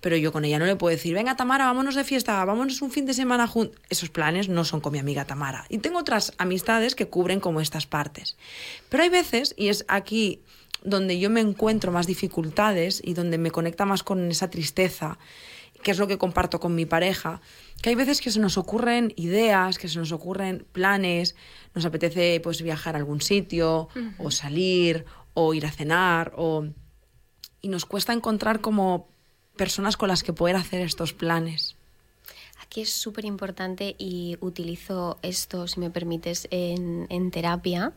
Pero 0.00 0.18
yo 0.18 0.32
con 0.32 0.44
ella 0.44 0.58
no 0.58 0.66
le 0.66 0.76
puedo 0.76 0.94
decir, 0.94 1.14
venga 1.14 1.34
Tamara, 1.34 1.64
vámonos 1.64 1.94
de 1.94 2.04
fiesta, 2.04 2.44
vámonos 2.44 2.82
un 2.82 2.90
fin 2.90 3.06
de 3.06 3.14
semana 3.14 3.46
juntos. 3.46 3.80
Esos 3.88 4.10
planes 4.10 4.50
no 4.50 4.64
son 4.66 4.82
con 4.82 4.92
mi 4.92 4.98
amiga 4.98 5.24
Tamara. 5.24 5.64
Y 5.70 5.78
tengo 5.78 5.98
otras 5.98 6.34
amistades 6.36 6.94
que 6.94 7.08
cubren 7.08 7.40
como 7.40 7.62
estas 7.62 7.86
partes. 7.86 8.36
Pero 8.90 9.02
hay 9.02 9.08
veces, 9.08 9.54
y 9.56 9.68
es 9.68 9.86
aquí 9.88 10.42
donde 10.84 11.18
yo 11.18 11.30
me 11.30 11.40
encuentro 11.40 11.90
más 11.90 12.06
dificultades 12.06 13.00
y 13.02 13.14
donde 13.14 13.38
me 13.38 13.50
conecta 13.50 13.86
más 13.86 14.02
con 14.02 14.30
esa 14.30 14.50
tristeza, 14.50 15.18
que 15.82 15.90
es 15.90 15.98
lo 15.98 16.06
que 16.06 16.18
comparto 16.18 16.60
con 16.60 16.74
mi 16.74 16.86
pareja, 16.86 17.40
que 17.82 17.90
hay 17.90 17.94
veces 17.94 18.20
que 18.20 18.30
se 18.30 18.38
nos 18.38 18.56
ocurren 18.56 19.12
ideas, 19.16 19.78
que 19.78 19.88
se 19.88 19.98
nos 19.98 20.12
ocurren 20.12 20.66
planes, 20.72 21.34
nos 21.74 21.84
apetece 21.84 22.40
pues 22.42 22.62
viajar 22.62 22.94
a 22.94 22.98
algún 22.98 23.20
sitio 23.20 23.88
o 24.18 24.30
salir 24.30 25.04
o 25.32 25.52
ir 25.54 25.66
a 25.66 25.70
cenar 25.70 26.32
o 26.36 26.66
y 27.60 27.68
nos 27.68 27.86
cuesta 27.86 28.12
encontrar 28.12 28.60
como 28.60 29.08
personas 29.56 29.96
con 29.96 30.08
las 30.08 30.22
que 30.22 30.34
poder 30.34 30.56
hacer 30.56 30.82
estos 30.82 31.14
planes. 31.14 31.76
Aquí 32.62 32.82
es 32.82 32.90
súper 32.92 33.24
importante 33.24 33.94
y 33.98 34.36
utilizo 34.40 35.18
esto, 35.22 35.66
si 35.66 35.80
me 35.80 35.90
permites, 35.90 36.46
en, 36.50 37.06
en 37.08 37.30
terapia. 37.30 37.92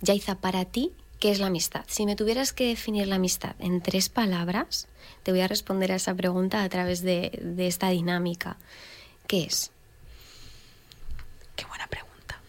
Yaiza, 0.00 0.40
para 0.40 0.64
ti, 0.64 0.92
¿Qué 1.24 1.30
es 1.30 1.38
la 1.38 1.46
amistad? 1.46 1.86
Si 1.88 2.04
me 2.04 2.16
tuvieras 2.16 2.52
que 2.52 2.66
definir 2.66 3.08
la 3.08 3.14
amistad 3.14 3.56
en 3.58 3.80
tres 3.80 4.10
palabras, 4.10 4.88
te 5.22 5.32
voy 5.32 5.40
a 5.40 5.48
responder 5.48 5.90
a 5.90 5.94
esa 5.94 6.14
pregunta 6.14 6.62
a 6.62 6.68
través 6.68 7.00
de, 7.00 7.56
esta 7.56 7.88
dinámica. 7.88 8.58
¿Qué 9.26 9.44
es? 9.44 9.70
Qué 11.56 11.64
buena 11.64 11.86
pregunta. 11.86 12.42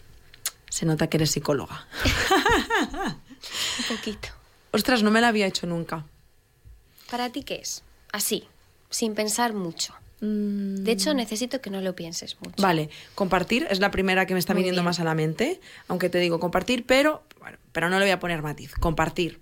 Se 0.68 0.84
nota 0.84 1.06
que 1.06 1.16
eres 1.16 1.30
psicóloga. 1.30 1.86
Un 3.78 3.96
poquito. 3.96 4.28
Ostras, 4.72 5.02
no 5.02 5.10
me 5.10 5.22
la 5.22 5.28
había 5.28 5.46
hecho 5.46 5.66
nunca. 5.66 6.04
¿Para 7.10 7.30
ti 7.30 7.44
qué 7.44 7.54
es? 7.54 7.82
Así, 8.12 8.46
sin 8.90 9.14
pensar 9.14 9.54
mucho. 9.54 9.94
De 10.20 10.92
hecho, 10.92 11.12
mm. 11.12 11.16
necesito 11.16 11.60
que 11.60 11.68
no 11.68 11.82
lo 11.82 11.94
pienses 11.94 12.36
mucho. 12.40 12.62
Vale, 12.62 12.88
compartir 13.14 13.66
es 13.70 13.80
la 13.80 13.90
primera 13.90 14.24
que 14.26 14.32
me 14.32 14.40
está 14.40 14.54
viniendo 14.54 14.82
más 14.82 14.98
a 14.98 15.04
la 15.04 15.14
mente, 15.14 15.60
aunque 15.88 16.08
te 16.08 16.18
digo 16.18 16.40
compartir, 16.40 16.86
pero, 16.86 17.22
pero 17.72 17.90
no 17.90 17.98
le 17.98 18.06
voy 18.06 18.12
a 18.12 18.18
poner 18.18 18.40
matiz. 18.40 18.72
Compartir, 18.74 19.40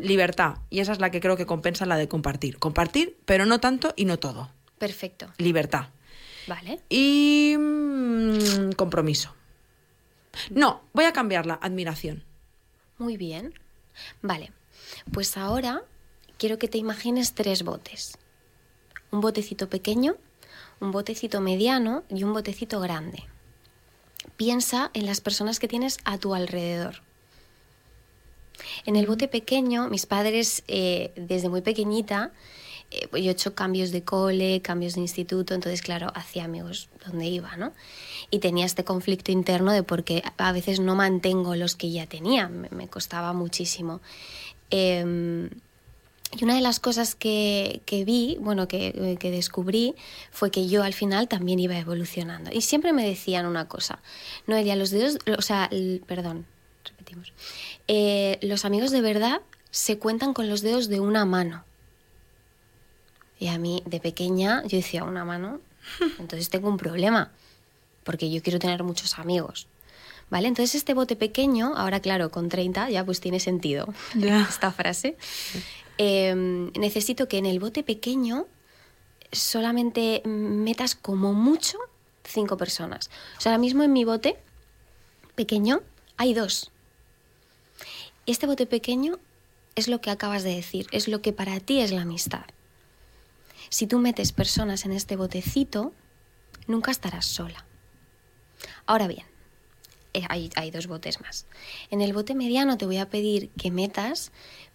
libertad, 0.00 0.58
y 0.70 0.78
esa 0.78 0.92
es 0.92 1.00
la 1.00 1.10
que 1.10 1.20
creo 1.20 1.36
que 1.36 1.44
compensa 1.44 1.86
la 1.86 1.96
de 1.96 2.06
compartir. 2.06 2.58
Compartir, 2.58 3.16
pero 3.24 3.46
no 3.46 3.58
tanto 3.58 3.94
y 3.96 4.04
no 4.04 4.18
todo. 4.18 4.50
Perfecto. 4.78 5.32
Libertad. 5.38 5.86
Vale. 6.46 6.80
Y 6.88 7.56
mm, 7.58 8.72
compromiso. 8.72 9.34
No, 10.50 10.82
voy 10.92 11.04
a 11.04 11.12
cambiarla, 11.12 11.58
admiración. 11.60 12.24
Muy 12.98 13.16
bien. 13.16 13.54
Vale, 14.22 14.52
pues 15.12 15.36
ahora 15.36 15.82
quiero 16.38 16.58
que 16.58 16.68
te 16.68 16.78
imagines 16.78 17.34
tres 17.34 17.64
botes 17.64 18.18
un 19.12 19.20
botecito 19.20 19.68
pequeño, 19.68 20.16
un 20.80 20.90
botecito 20.90 21.40
mediano 21.40 22.02
y 22.08 22.24
un 22.24 22.32
botecito 22.32 22.80
grande. 22.80 23.22
Piensa 24.36 24.90
en 24.94 25.06
las 25.06 25.20
personas 25.20 25.60
que 25.60 25.68
tienes 25.68 25.98
a 26.04 26.18
tu 26.18 26.34
alrededor. 26.34 27.02
En 28.86 28.96
el 28.96 29.06
bote 29.06 29.28
pequeño, 29.28 29.88
mis 29.88 30.06
padres, 30.06 30.64
eh, 30.66 31.12
desde 31.16 31.48
muy 31.48 31.60
pequeñita, 31.60 32.32
eh, 32.90 33.08
yo 33.12 33.30
he 33.30 33.30
hecho 33.30 33.54
cambios 33.54 33.90
de 33.90 34.02
cole, 34.02 34.60
cambios 34.62 34.94
de 34.94 35.00
instituto, 35.00 35.54
entonces, 35.54 35.82
claro, 35.82 36.10
hacía 36.14 36.44
amigos 36.44 36.88
donde 37.06 37.26
iba, 37.26 37.56
¿no? 37.56 37.72
Y 38.30 38.38
tenía 38.38 38.66
este 38.66 38.84
conflicto 38.84 39.32
interno 39.32 39.72
de 39.72 39.82
por 39.82 40.04
qué 40.04 40.22
a 40.36 40.52
veces 40.52 40.80
no 40.80 40.94
mantengo 40.94 41.54
los 41.54 41.76
que 41.76 41.90
ya 41.90 42.06
tenía, 42.06 42.48
me, 42.48 42.88
costaba 42.88 43.32
muchísimo. 43.32 44.00
Em, 44.70 45.50
y 46.34 46.44
una 46.44 46.54
de 46.54 46.62
las 46.62 46.80
cosas 46.80 47.14
que, 47.14 47.82
vi, 48.06 48.38
bueno, 48.40 48.66
que, 48.66 49.18
descubrí, 49.20 49.94
fue 50.30 50.50
que 50.50 50.66
yo 50.66 50.82
al 50.82 50.94
final 50.94 51.28
también 51.28 51.58
iba 51.58 51.76
evolucionando. 51.76 52.50
Y 52.52 52.62
siempre 52.62 52.94
me 52.94 53.06
decían 53.06 53.44
una 53.44 53.68
cosa, 53.68 54.00
no 54.46 54.54
Noelia, 54.54 54.74
los 54.74 54.90
dedos, 54.90 55.18
o 55.36 55.42
sea, 55.42 55.68
perdón, 56.06 56.46
repetimos, 56.84 57.34
eh, 57.86 58.38
los 58.40 58.64
amigos 58.64 58.90
de 58.92 59.02
verdad 59.02 59.42
se 59.70 59.98
cuentan 59.98 60.32
con 60.32 60.48
los 60.48 60.62
dedos 60.62 60.88
de 60.88 61.00
una 61.00 61.26
mano. 61.26 61.64
Y 63.38 63.48
a 63.48 63.58
mí, 63.58 63.82
de 63.84 64.00
pequeña, 64.00 64.62
yo 64.62 64.78
decía, 64.78 65.04
una 65.04 65.26
mano, 65.26 65.60
entonces 66.18 66.48
tengo 66.48 66.68
un 66.68 66.78
problema, 66.78 67.30
porque 68.04 68.30
yo 68.30 68.42
quiero 68.42 68.58
tener 68.58 68.82
muchos 68.84 69.18
amigos. 69.18 69.66
¿Vale? 70.30 70.48
Entonces 70.48 70.76
este 70.76 70.94
bote 70.94 71.14
pequeño, 71.14 71.74
ahora 71.76 72.00
claro, 72.00 72.30
con 72.30 72.48
30 72.48 72.88
ya 72.88 73.04
pues 73.04 73.20
tiene 73.20 73.38
sentido 73.38 73.92
esta 74.48 74.72
frase. 74.72 75.18
Em, 75.98 76.72
necesito 76.72 77.28
que 77.28 77.38
en 77.38 77.46
el 77.46 77.60
bote 77.60 77.82
pequeño 77.82 78.46
solamente 79.30 80.22
metas 80.24 80.94
como 80.94 81.32
mucho 81.32 81.78
cinco 82.24 82.56
personas. 82.56 83.10
Ahora 83.44 83.58
mismo 83.58 83.82
en 83.82 83.92
mi 83.92 84.04
bote 84.04 84.38
pequeño 85.34 85.82
hay 86.16 86.34
dos. 86.34 86.70
Este 88.26 88.46
bote 88.46 88.66
pequeño 88.66 89.18
es 89.74 89.88
lo 89.88 90.00
que 90.00 90.10
acabas 90.10 90.42
de 90.42 90.54
decir, 90.54 90.86
es 90.92 91.08
lo 91.08 91.22
que 91.22 91.32
para 91.32 91.58
ti 91.60 91.80
es 91.80 91.92
la 91.92 92.02
amistad. 92.02 92.44
Si 93.68 93.86
tú 93.86 93.98
metes 93.98 94.32
personas 94.32 94.84
en 94.84 94.92
este 94.92 95.16
botecito, 95.16 95.92
nunca 96.66 96.90
estarás 96.90 97.26
sola. 97.26 97.64
Ahora 98.86 99.08
bien, 99.08 99.26
hay, 100.28 100.50
hay, 100.56 100.70
dos 100.70 100.86
botes 100.86 101.20
más. 101.20 101.46
En 101.90 102.00
el 102.00 102.12
bote 102.12 102.34
mediano 102.34 102.76
te 102.76 102.86
voy 102.86 102.98
a 102.98 103.08
pedir 103.08 103.50
que 103.50 103.70
metas 103.70 104.32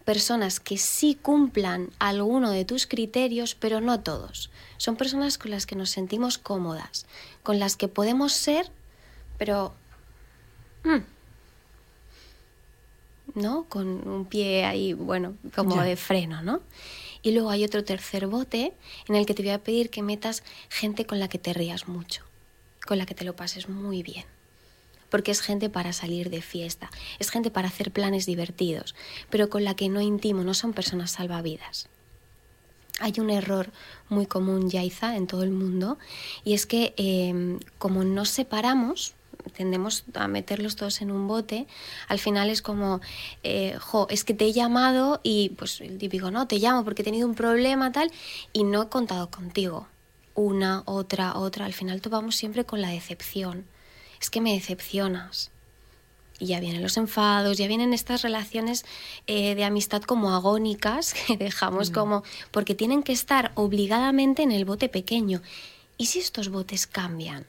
personas 0.07 0.61
que 0.61 0.77
sí 0.77 1.15
cumplan 1.21 1.89
alguno 1.99 2.51
de 2.51 2.63
tus 2.63 2.87
criterios, 2.87 3.55
pero 3.55 3.81
no 3.81 3.99
todos. 3.99 4.49
Son 4.77 4.95
personas 4.95 5.37
con 5.37 5.51
las 5.51 5.65
que 5.65 5.75
nos 5.75 5.89
sentimos 5.89 6.37
cómodas, 6.37 7.05
con 7.43 7.59
las 7.59 7.75
que 7.75 7.89
podemos 7.89 8.31
ser, 8.31 8.71
pero... 9.37 9.73
Mm, 10.85 11.03
¿No? 13.35 13.65
Con 13.65 14.07
un 14.07 14.25
pie 14.25 14.63
ahí, 14.63 14.93
bueno, 14.93 15.35
como 15.53 15.81
de 15.83 15.97
freno, 15.97 16.41
¿no? 16.41 16.61
Y 17.21 17.33
luego 17.33 17.49
hay 17.49 17.65
otro 17.65 17.83
tercer 17.83 18.27
bote 18.27 18.73
en 19.09 19.15
el 19.15 19.25
que 19.25 19.33
te 19.33 19.43
voy 19.43 19.51
a 19.51 19.61
pedir 19.61 19.89
que 19.89 20.01
metas 20.01 20.41
gente 20.69 21.05
con 21.05 21.19
la 21.19 21.27
que 21.27 21.37
te 21.37 21.53
rías 21.53 21.89
mucho, 21.89 22.23
con 22.87 22.97
la 22.97 23.05
que 23.05 23.13
te 23.13 23.25
lo 23.25 23.35
pases 23.35 23.67
muy 23.67 24.01
bien 24.01 24.36
porque 25.09 25.31
es 25.31 25.41
gente 25.41 25.69
para 25.69 25.93
salir 25.93 26.29
de 26.29 26.41
fiesta, 26.41 26.89
es 27.19 27.29
gente 27.29 27.51
para 27.51 27.67
hacer 27.67 27.91
planes 27.91 28.25
divertidos, 28.25 28.95
pero 29.29 29.49
con 29.49 29.63
la 29.63 29.75
que 29.75 29.89
no 29.89 30.01
intimo, 30.01 30.43
no 30.43 30.53
son 30.53 30.73
personas 30.73 31.11
salvavidas. 31.11 31.89
Hay 32.99 33.13
un 33.19 33.29
error 33.29 33.71
muy 34.09 34.25
común, 34.25 34.69
Yaiza, 34.69 35.17
en 35.17 35.27
todo 35.27 35.43
el 35.43 35.51
mundo, 35.51 35.99
y 36.43 36.53
es 36.53 36.65
que 36.65 36.93
em, 36.97 37.59
como 37.77 38.03
nos 38.03 38.29
separamos, 38.29 39.13
tendemos 39.55 40.03
a 40.15 40.27
meterlos 40.27 40.75
todos 40.75 41.01
en 41.01 41.11
un 41.11 41.27
bote, 41.27 41.67
al 42.07 42.19
final 42.19 42.49
es 42.49 42.61
como, 42.61 43.01
eh, 43.43 43.77
jo, 43.79 44.07
es 44.09 44.23
que 44.23 44.33
te 44.33 44.45
he 44.45 44.53
llamado 44.53 45.21
y 45.23 45.49
pues 45.49 45.79
el 45.81 45.97
típico, 45.99 46.31
no, 46.31 46.47
te 46.47 46.57
llamo 46.57 46.83
porque 46.83 47.03
he 47.03 47.05
tenido 47.05 47.27
un 47.27 47.35
problema 47.35 47.91
tal 47.91 48.11
y 48.51 48.63
no 48.63 48.83
he 48.83 48.89
contado 48.89 49.29
contigo. 49.29 49.87
Una, 50.33 50.83
otra, 50.85 51.35
otra, 51.35 51.65
al 51.65 51.73
final 51.73 52.01
topamos 52.01 52.35
siempre 52.35 52.63
con 52.63 52.81
la 52.81 52.89
decepción 52.89 53.65
es 54.21 54.29
que 54.29 54.41
me 54.41 54.53
decepcionas. 54.53 55.51
Y 56.39 56.47
ya 56.47 56.59
vienen 56.59 56.83
los 56.83 56.97
enfados, 56.97 57.57
ya 57.57 57.67
vienen 57.67 57.93
estas 57.93 58.21
relaciones 58.21 58.85
eh, 59.25 59.55
de 59.55 59.63
amistad 59.63 60.03
como 60.03 60.33
agónicas 60.35 61.13
que 61.27 61.37
dejamos 61.37 61.89
mm. 61.89 61.93
como, 61.93 62.23
porque 62.51 62.75
tienen 62.75 63.03
que 63.03 63.13
estar 63.13 63.51
obligadamente 63.55 64.43
en 64.43 64.51
el 64.51 64.65
bote 64.65 64.89
pequeño. 64.89 65.41
¿Y 65.97 66.07
si 66.07 66.19
estos 66.19 66.49
botes 66.49 66.85
cambian? 66.85 67.45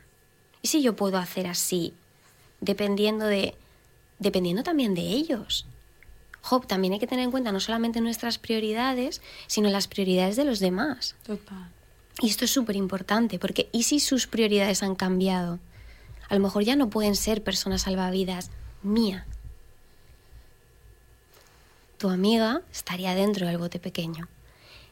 ¿Y 0.62 0.68
si 0.68 0.82
yo 0.82 0.96
puedo 0.96 1.18
hacer 1.18 1.46
así? 1.46 1.92
Dependiendo 2.60 3.26
de, 3.26 3.54
dependiendo 4.18 4.62
también 4.62 4.94
de 4.94 5.02
ellos. 5.02 5.66
Job, 6.40 6.66
también 6.66 6.94
hay 6.94 6.98
que 6.98 7.06
tener 7.06 7.24
en 7.24 7.30
cuenta 7.30 7.52
no 7.52 7.60
solamente 7.60 8.00
nuestras 8.00 8.38
prioridades, 8.38 9.20
sino 9.46 9.68
las 9.68 9.86
prioridades 9.86 10.36
de 10.36 10.44
los 10.44 10.60
demás. 10.60 11.14
Total. 11.24 11.68
Y 12.20 12.28
esto 12.28 12.46
es 12.46 12.50
súper 12.50 12.76
importante, 12.76 13.38
porque 13.38 13.68
¿y 13.70 13.84
si 13.84 14.00
sus 14.00 14.26
prioridades 14.26 14.82
han 14.82 14.94
cambiado? 14.94 15.58
A 16.28 16.34
lo 16.34 16.40
mejor 16.40 16.64
ya 16.64 16.76
no 16.76 16.90
pueden 16.90 17.16
ser 17.16 17.42
personas 17.42 17.82
salvavidas 17.82 18.50
mía. 18.82 19.26
Tu 21.98 22.08
amiga 22.08 22.62
estaría 22.72 23.14
dentro 23.14 23.46
del 23.46 23.58
bote 23.58 23.80
pequeño. 23.80 24.28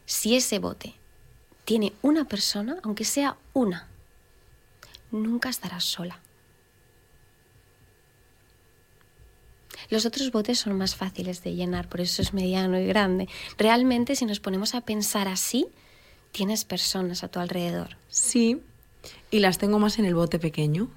Si 0.07 0.35
ese 0.37 0.59
bote 0.59 0.95
tiene 1.65 1.93
una 2.03 2.25
persona, 2.25 2.79
aunque 2.83 3.05
sea 3.05 3.37
una, 3.53 3.89
nunca 5.11 5.49
estarás 5.49 5.85
sola. 5.85 6.21
Los 9.89 10.05
otros 10.05 10.33
botes 10.33 10.59
son 10.59 10.77
más 10.77 10.97
fáciles 10.97 11.45
de 11.45 11.55
llenar, 11.55 11.89
por 11.89 12.01
eso 12.01 12.23
es 12.23 12.35
mediano 12.35 12.79
y 12.79 12.87
grande. 12.87 13.29
Realmente, 13.57 14.17
si 14.17 14.25
nos 14.25 14.41
ponemos 14.41 14.75
a 14.75 14.81
pensar 14.81 15.29
así, 15.29 15.67
tienes 16.33 16.65
personas 16.65 17.23
a 17.23 17.29
tu 17.29 17.39
alrededor. 17.39 17.97
Sí, 18.09 18.61
y 19.31 19.39
las 19.39 19.59
tengo 19.59 19.79
más 19.79 19.99
en 19.99 20.07
el 20.07 20.15
bote 20.15 20.39
pequeño. 20.39 20.89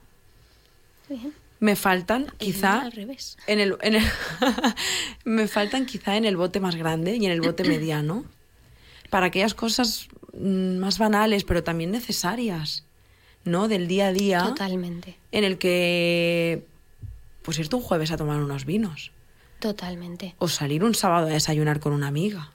Bien. 1.10 1.34
Me 1.60 1.76
faltan 1.76 2.28
quizá 2.38 2.82
al 2.84 2.92
revés. 2.94 3.36
en 3.48 3.60
el, 3.60 3.76
en 3.82 3.96
el- 3.96 4.06
me 5.26 5.48
faltan 5.48 5.86
quizá 5.86 6.16
en 6.16 6.24
el 6.24 6.38
bote 6.38 6.60
más 6.62 6.76
grande 6.76 7.18
y 7.18 7.26
en 7.26 7.32
el 7.32 7.42
bote 7.42 7.64
mediano 7.66 8.24
para 9.10 9.26
aquellas 9.26 9.54
cosas 9.56 10.08
mm, 10.34 10.78
más 10.78 10.98
banales 11.00 11.44
pero 11.44 11.62
también 11.64 11.92
necesarias, 11.92 12.86
¿no? 13.44 13.68
Del 13.68 13.88
día 13.90 14.08
a 14.08 14.14
día 14.14 14.44
Totalmente, 14.44 15.18
en 15.34 15.44
el 15.44 15.58
que 15.58 16.66
pues 17.42 17.60
irte 17.60 17.76
un 17.76 17.82
jueves 17.82 18.12
a 18.12 18.18
tomar 18.18 18.40
unos 18.42 18.64
vinos 18.66 19.12
totalmente. 19.60 20.36
o 20.38 20.48
salir 20.48 20.84
un 20.86 20.96
sábado 20.96 21.28
a 21.28 21.32
desayunar 21.32 21.80
con 21.82 21.92
una 21.92 22.08
amiga. 22.08 22.52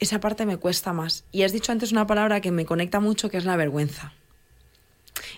Esa 0.00 0.18
parte 0.18 0.46
me 0.46 0.56
cuesta 0.56 0.92
más. 0.92 1.24
Y 1.30 1.42
has 1.42 1.52
dicho 1.52 1.70
antes 1.72 1.92
una 1.92 2.06
palabra 2.06 2.40
que 2.40 2.50
me 2.50 2.64
conecta 2.64 2.98
mucho, 3.00 3.30
que 3.30 3.36
es 3.36 3.44
la 3.44 3.54
vergüenza. 3.56 4.12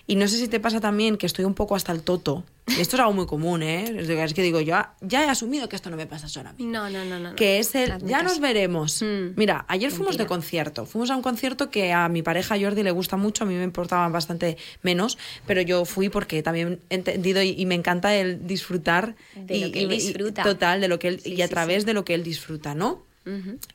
Y 0.06 0.16
no 0.16 0.28
sé 0.28 0.36
si 0.38 0.48
te 0.48 0.60
pasa 0.60 0.80
también 0.80 1.16
que 1.16 1.24
estoy 1.24 1.46
un 1.46 1.54
poco 1.54 1.74
hasta 1.76 1.90
el 1.90 2.02
toto. 2.02 2.44
Esto 2.78 2.96
es 2.96 3.00
algo 3.00 3.12
muy 3.14 3.26
común, 3.26 3.62
¿eh? 3.62 3.84
Es 3.98 4.34
que 4.34 4.42
digo, 4.42 4.60
yo 4.60 4.74
ya 5.00 5.24
he 5.24 5.28
asumido 5.28 5.68
que 5.68 5.76
esto 5.76 5.88
no 5.90 5.96
me 5.96 6.06
pasa 6.06 6.28
solo 6.28 6.50
a 6.50 6.52
mí. 6.52 6.64
No, 6.64 6.90
no, 6.90 7.04
no, 7.04 7.18
no. 7.18 7.34
Que 7.36 7.58
es 7.58 7.74
el, 7.74 7.98
ya 8.04 8.22
nos 8.22 8.38
veremos. 8.40 9.00
Mm. 9.02 9.32
Mira, 9.36 9.64
ayer 9.68 9.90
fuimos 9.90 10.16
de 10.18 10.26
concierto. 10.26 10.84
Fuimos 10.84 11.10
a 11.10 11.16
un 11.16 11.22
concierto 11.22 11.70
que 11.70 11.92
a 11.92 12.08
mi 12.10 12.22
pareja 12.22 12.58
Jordi 12.60 12.82
le 12.82 12.90
gusta 12.90 13.16
mucho, 13.16 13.44
a 13.44 13.46
mí 13.46 13.54
me 13.54 13.64
importaba 13.64 14.06
bastante 14.08 14.56
menos, 14.82 15.16
pero 15.46 15.60
yo 15.62 15.84
fui 15.86 16.08
porque 16.10 16.42
también 16.42 16.80
he 16.90 16.94
entendido 16.96 17.42
y, 17.42 17.50
y 17.58 17.64
me 17.66 17.74
encanta 17.74 18.14
el 18.14 18.46
disfrutar. 18.46 19.14
De 19.36 19.56
y, 19.56 19.64
lo 19.64 19.72
que 19.72 19.80
él 19.84 19.92
y- 19.92 19.94
y- 19.94 19.98
disfruta. 19.98 20.42
total, 20.42 20.80
de 20.82 20.88
lo 20.88 20.98
que 20.98 21.08
él, 21.08 21.20
Sí, 21.20 21.34
y 21.34 21.42
a 21.42 21.46
sí, 21.46 21.50
través 21.52 21.82
sí. 21.82 21.86
de 21.86 21.94
lo 21.94 22.04
que 22.04 22.14
él 22.14 22.22
disfruta, 22.24 22.74
¿no? 22.74 23.02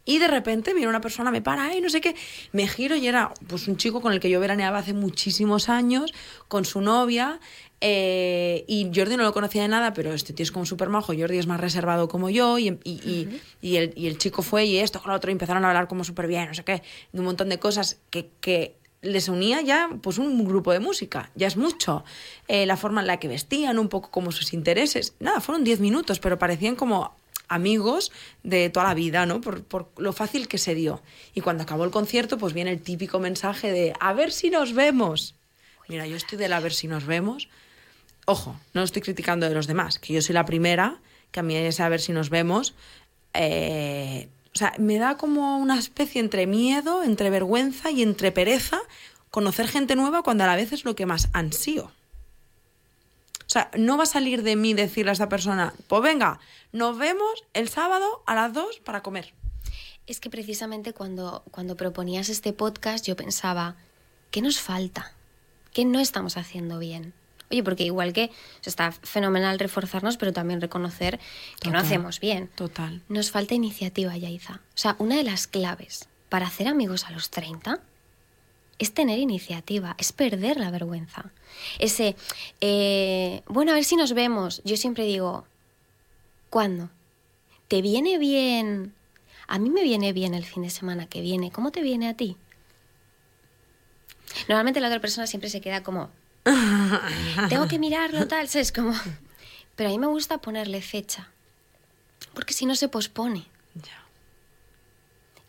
Y 0.05 0.19
de 0.19 0.27
repente 0.27 0.73
viene 0.73 0.87
una 0.89 1.01
persona, 1.01 1.31
me 1.31 1.41
para, 1.41 1.75
y 1.75 1.81
no 1.81 1.89
sé 1.89 2.01
qué, 2.01 2.15
me 2.51 2.67
giro 2.67 2.95
y 2.95 3.07
era 3.07 3.33
pues 3.47 3.67
un 3.67 3.77
chico 3.77 3.99
con 4.01 4.13
el 4.13 4.19
que 4.19 4.29
yo 4.29 4.39
veraneaba 4.39 4.77
hace 4.79 4.93
muchísimos 4.93 5.69
años, 5.69 6.13
con 6.47 6.65
su 6.65 6.81
novia, 6.81 7.39
eh, 7.81 8.65
y 8.67 8.91
Jordi 8.93 9.17
no 9.17 9.23
lo 9.23 9.33
conocía 9.33 9.61
de 9.63 9.67
nada, 9.69 9.93
pero 9.93 10.13
este 10.13 10.33
tío 10.33 10.43
es 10.43 10.51
como 10.51 10.65
súper 10.65 10.89
majo, 10.89 11.13
Jordi 11.17 11.37
es 11.37 11.47
más 11.47 11.59
reservado 11.59 12.07
como 12.07 12.29
yo, 12.29 12.59
y, 12.59 12.67
y, 12.83 12.91
y- 12.91 13.41
y 13.61 13.75
el, 13.77 13.93
y 13.95 14.07
el 14.07 14.17
chico 14.17 14.41
fue 14.43 14.65
y 14.65 14.77
esto 14.77 15.01
con 15.01 15.11
lo 15.11 15.17
otro, 15.17 15.31
y 15.31 15.33
empezaron 15.33 15.65
a 15.65 15.69
hablar 15.69 15.87
como 15.87 16.03
súper 16.03 16.27
bien, 16.27 16.47
no 16.47 16.53
sé 16.53 16.63
qué, 16.63 16.83
de 17.11 17.19
un 17.19 17.25
montón 17.25 17.49
de 17.49 17.57
cosas 17.59 17.99
que... 18.09 18.29
que 18.41 18.75
les 19.01 19.29
unía 19.29 19.61
ya 19.61 19.87
pues 20.01 20.17
un 20.17 20.43
grupo 20.43 20.73
de 20.73 20.81
música, 20.81 21.31
ya 21.33 21.47
es 21.47 21.55
mucho. 21.55 22.03
Eh, 22.49 22.65
la 22.65 22.75
forma 22.75 22.99
en 22.99 23.07
la 23.07 23.15
que 23.17 23.29
vestían, 23.29 23.79
un 23.79 23.87
poco 23.87 24.11
como 24.11 24.33
sus 24.33 24.51
intereses. 24.51 25.13
Nada, 25.21 25.39
fueron 25.39 25.63
10 25.63 25.79
minutos, 25.79 26.19
pero 26.19 26.37
parecían 26.37 26.75
como 26.75 27.15
amigos 27.49 28.11
de 28.43 28.69
toda 28.69 28.87
la 28.87 28.93
vida, 28.93 29.25
¿no? 29.25 29.41
Por, 29.41 29.89
lo 29.97 30.13
fácil 30.13 30.47
que 30.47 30.57
se 30.57 30.75
dio. 30.75 31.01
Y 31.33 31.41
cuando 31.41 31.63
acabó 31.63 31.83
el 31.83 31.91
concierto, 31.91 32.37
pues 32.37 32.53
viene 32.53 32.71
el 32.71 32.81
típico 32.81 33.19
mensaje 33.19 33.71
de 33.71 33.93
a 33.99 34.13
ver 34.13 34.31
si 34.31 34.49
nos 34.49 34.73
vemos. 34.73 35.35
Mira, 35.87 36.07
yo 36.07 36.15
estoy 36.15 36.37
del 36.37 36.53
a 36.53 36.59
ver 36.59 36.73
si 36.73 36.87
nos 36.87 37.05
vemos. 37.05 37.49
Ojo, 38.25 38.55
no 38.73 38.83
estoy 38.83 39.01
criticando 39.01 39.49
de 39.49 39.55
los 39.55 39.67
demás, 39.67 39.99
que 39.99 40.13
yo 40.13 40.21
soy 40.21 40.33
la 40.33 40.45
primera, 40.45 40.99
que 41.31 41.39
a 41.39 41.43
mí 41.43 41.55
es 41.55 41.79
a 41.79 41.89
ver 41.89 41.99
si 41.99 42.13
nos 42.13 42.29
vemos. 42.29 42.75
eh, 43.33 44.29
o 44.53 44.57
sea, 44.57 44.73
me 44.79 44.97
da 44.97 45.15
como 45.15 45.57
una 45.57 45.77
especie 45.77 46.19
entre 46.19 46.47
miedo, 46.47 47.03
entre 47.03 47.29
vergüenza 47.29 47.91
y 47.91 48.01
entre 48.01 48.31
pereza 48.31 48.79
conocer 49.29 49.67
gente 49.67 49.95
nueva 49.95 50.23
cuando 50.23 50.43
a 50.43 50.47
la 50.47 50.55
vez 50.55 50.71
es 50.71 50.85
lo 50.85 50.95
que 50.95 51.05
más 51.05 51.29
ansío. 51.33 51.91
O 53.49 53.51
sea, 53.51 53.71
no 53.75 53.97
va 53.97 54.03
a 54.03 54.05
salir 54.05 54.43
de 54.43 54.55
mí 54.55 54.75
decirle 54.75 55.09
a 55.09 55.13
esta 55.13 55.27
persona, 55.27 55.73
pues 55.87 56.03
venga, 56.03 56.39
nos 56.71 56.95
vemos 56.99 57.43
el 57.55 57.67
sábado 57.67 58.21
a 58.27 58.35
las 58.35 58.53
2 58.53 58.79
para 58.81 59.01
comer. 59.01 59.33
Es 60.05 60.19
que 60.19 60.29
precisamente 60.29 60.93
cuando, 60.93 61.43
cuando 61.49 61.75
proponías 61.75 62.29
este 62.29 62.53
podcast 62.53 63.07
yo 63.07 63.15
pensaba, 63.15 63.75
¿qué 64.29 64.43
nos 64.43 64.59
falta? 64.59 65.13
¿Qué 65.73 65.83
no 65.83 65.99
estamos 65.99 66.37
haciendo 66.37 66.77
bien? 66.77 67.15
Oye, 67.49 67.63
porque 67.63 67.85
igual 67.85 68.13
que 68.13 68.25
o 68.25 68.63
sea, 68.63 68.69
está 68.69 68.91
fenomenal 68.91 69.57
reforzarnos, 69.57 70.17
pero 70.17 70.31
también 70.31 70.61
reconocer 70.61 71.19
que 71.59 71.71
no 71.71 71.79
hacemos 71.79 72.19
bien. 72.19 72.49
Total. 72.53 73.01
Nos 73.09 73.31
falta 73.31 73.55
iniciativa, 73.55 74.15
Yaiza. 74.15 74.62
O 74.75 74.77
sea, 74.77 74.95
una 74.99 75.15
de 75.15 75.23
las 75.23 75.47
claves 75.47 76.07
para 76.29 76.45
hacer 76.45 76.67
amigos 76.67 77.05
a 77.05 77.12
los 77.12 77.31
30 77.31 77.81
es 78.79 78.93
tener 78.93 79.19
iniciativa, 79.19 79.95
es 79.97 80.11
perder 80.11 80.57
la 80.57 80.71
vergüenza. 80.71 81.31
Ese, 81.77 82.15
eh, 82.61 83.43
bueno, 83.47 83.71
a 83.71 83.75
ver 83.75 83.83
si 83.83 83.95
nos 83.95 84.13
vemos. 84.13 84.61
Yo 84.63 84.77
siempre 84.77 85.03
digo, 85.05 85.45
¿cuándo? 86.49 86.89
¿Te 87.67 87.81
viene 87.81 88.17
bien? 88.17 88.95
A 89.47 89.59
mí 89.59 89.69
me 89.69 89.83
viene 89.83 90.13
bien 90.13 90.33
el 90.33 90.45
fin 90.45 90.63
de 90.63 90.69
semana 90.69 91.07
que 91.07 91.21
viene. 91.21 91.51
¿Cómo 91.51 91.71
te 91.71 91.81
viene 91.81 92.07
a 92.07 92.15
ti? 92.15 92.37
Normalmente 94.47 94.79
la 94.79 94.87
otra 94.87 95.01
persona 95.01 95.27
siempre 95.27 95.49
se 95.49 95.61
queda 95.61 95.83
como, 95.83 96.09
tengo 97.49 97.67
que 97.67 97.79
mirarlo 97.79 98.27
tal, 98.27 98.47
¿sabes? 98.47 98.71
Como... 98.71 98.93
Pero 99.75 99.89
a 99.89 99.91
mí 99.91 99.99
me 99.99 100.07
gusta 100.07 100.39
ponerle 100.39 100.81
fecha, 100.81 101.29
porque 102.33 102.53
si 102.53 102.65
no 102.65 102.75
se 102.75 102.89
pospone. 102.89 103.45
Ya. 103.75 104.05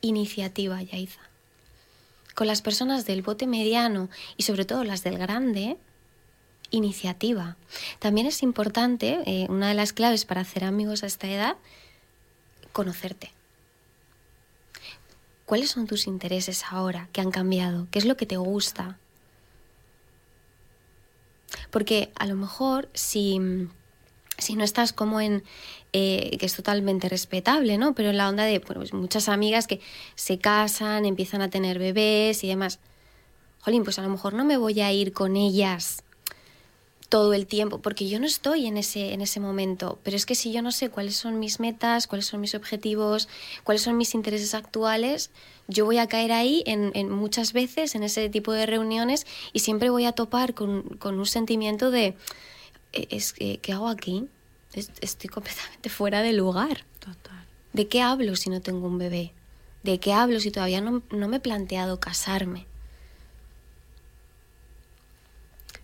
Iniciativa, 0.02 0.80
Yaiza. 0.82 1.20
Con 2.40 2.46
las 2.46 2.62
personas 2.62 3.04
del 3.04 3.20
bote 3.20 3.46
mediano 3.46 4.08
y 4.38 4.44
sobre 4.44 4.64
todo 4.64 4.82
las 4.82 5.04
del 5.04 5.18
grande, 5.18 5.76
iniciativa. 6.70 7.58
También 7.98 8.26
es 8.26 8.42
importante, 8.42 9.20
eh, 9.26 9.46
una 9.50 9.68
de 9.68 9.74
las 9.74 9.92
claves 9.92 10.24
para 10.24 10.40
hacer 10.40 10.64
amigos 10.64 11.02
a 11.02 11.06
esta 11.06 11.26
edad, 11.26 11.58
conocerte. 12.72 13.30
¿Cuáles 15.44 15.68
son 15.68 15.86
tus 15.86 16.06
intereses 16.06 16.64
ahora 16.70 17.10
que 17.12 17.20
han 17.20 17.30
cambiado? 17.30 17.88
¿Qué 17.90 17.98
es 17.98 18.06
lo 18.06 18.16
que 18.16 18.24
te 18.24 18.38
gusta? 18.38 18.96
Porque 21.70 22.10
a 22.14 22.24
lo 22.24 22.36
mejor 22.36 22.88
si, 22.94 23.38
si 24.40 24.56
no 24.56 24.64
estás 24.64 24.92
como 24.92 25.20
en, 25.20 25.42
eh, 25.92 26.36
que 26.38 26.46
es 26.46 26.54
totalmente 26.54 27.08
respetable, 27.08 27.78
¿no? 27.78 27.94
Pero 27.94 28.10
en 28.10 28.16
la 28.16 28.28
onda 28.28 28.44
de 28.44 28.60
pues 28.60 28.92
muchas 28.92 29.28
amigas 29.28 29.66
que 29.66 29.80
se 30.14 30.38
casan, 30.38 31.04
empiezan 31.04 31.42
a 31.42 31.50
tener 31.50 31.78
bebés 31.78 32.42
y 32.44 32.48
demás. 32.48 32.78
Jolín, 33.60 33.84
pues 33.84 33.98
a 33.98 34.02
lo 34.02 34.08
mejor 34.08 34.34
no 34.34 34.44
me 34.44 34.56
voy 34.56 34.80
a 34.80 34.92
ir 34.92 35.12
con 35.12 35.36
ellas 35.36 36.02
todo 37.10 37.34
el 37.34 37.46
tiempo, 37.48 37.80
porque 37.80 38.08
yo 38.08 38.20
no 38.20 38.26
estoy 38.26 38.66
en 38.66 38.76
ese, 38.76 39.12
en 39.12 39.20
ese 39.20 39.40
momento, 39.40 39.98
pero 40.04 40.16
es 40.16 40.26
que 40.26 40.36
si 40.36 40.52
yo 40.52 40.62
no 40.62 40.70
sé 40.70 40.90
cuáles 40.90 41.16
son 41.16 41.40
mis 41.40 41.58
metas, 41.58 42.06
cuáles 42.06 42.26
son 42.26 42.40
mis 42.40 42.54
objetivos, 42.54 43.28
cuáles 43.64 43.82
son 43.82 43.96
mis 43.96 44.14
intereses 44.14 44.54
actuales, 44.54 45.30
yo 45.66 45.84
voy 45.84 45.98
a 45.98 46.06
caer 46.06 46.30
ahí 46.30 46.62
en, 46.66 46.92
en 46.94 47.10
muchas 47.10 47.52
veces 47.52 47.96
en 47.96 48.04
ese 48.04 48.28
tipo 48.28 48.52
de 48.52 48.64
reuniones 48.64 49.26
y 49.52 49.58
siempre 49.58 49.90
voy 49.90 50.04
a 50.04 50.12
topar 50.12 50.54
con, 50.54 50.82
con 51.00 51.18
un 51.18 51.26
sentimiento 51.26 51.90
de, 51.90 52.06
"Eh, 52.06 52.14
es 52.92 53.32
que, 53.32 53.58
¿qué 53.58 53.72
hago 53.72 53.88
aquí? 53.88 54.26
Es- 54.74 54.90
Estoy 55.00 55.28
completamente 55.30 55.88
fuera 55.90 56.22
de 56.22 56.32
lugar. 56.32 56.84
Total. 56.98 57.44
¿De 57.72 57.86
qué 57.88 58.02
hablo 58.02 58.36
si 58.36 58.50
no 58.50 58.60
tengo 58.60 58.86
un 58.86 58.98
bebé? 58.98 59.32
¿De 59.82 59.98
qué 60.00 60.12
hablo 60.12 60.40
si 60.40 60.50
todavía 60.50 60.80
no, 60.80 61.02
no 61.10 61.28
me 61.28 61.36
he 61.38 61.40
planteado 61.40 62.00
casarme? 62.00 62.66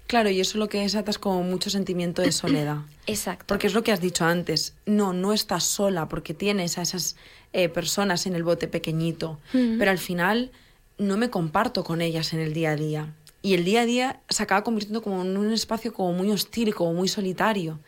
Claro, 0.07 0.31
y 0.31 0.41
eso 0.41 0.59
lo 0.59 0.69
que 0.69 0.81
desata 0.81 1.11
es 1.11 1.19
como 1.19 1.43
mucho 1.43 1.69
sentimiento 1.71 2.23
de 2.23 2.31
soledad. 2.31 2.79
Exacto. 3.07 3.45
Porque 3.49 3.67
es 3.67 3.75
lo 3.75 3.83
que 3.83 3.91
has 3.93 4.01
dicho 4.01 4.25
antes. 4.25 4.75
No, 4.87 5.13
no 5.13 5.33
estás 5.33 5.65
sola 5.65 6.09
porque 6.09 6.33
tienes 6.35 6.79
a 6.79 6.83
esas 6.83 7.17
eh, 7.53 7.69
personas 7.69 8.27
en 8.27 8.35
el 8.35 8.45
bote 8.45 8.69
pequeñito. 8.69 9.41
Pero 9.53 9.91
al 9.91 9.99
final 9.99 10.53
no 10.99 11.17
me 11.17 11.29
comparto 11.31 11.83
con 11.83 12.01
ellas 12.03 12.33
en 12.35 12.41
el 12.41 12.53
día 12.55 12.71
a 12.73 12.77
día. 12.77 13.15
Y 13.43 13.55
el 13.55 13.65
día 13.65 13.83
a 13.83 13.87
día 13.87 14.21
se 14.29 14.43
acaba 14.43 14.65
convirtiendo 14.65 15.03
como 15.03 15.23
en 15.23 15.37
un 15.37 15.53
espacio 15.53 15.93
como 15.93 16.13
muy 16.13 16.31
hostil, 16.31 16.75
como 16.75 16.95
muy 16.95 17.09
solitario. 17.09 17.81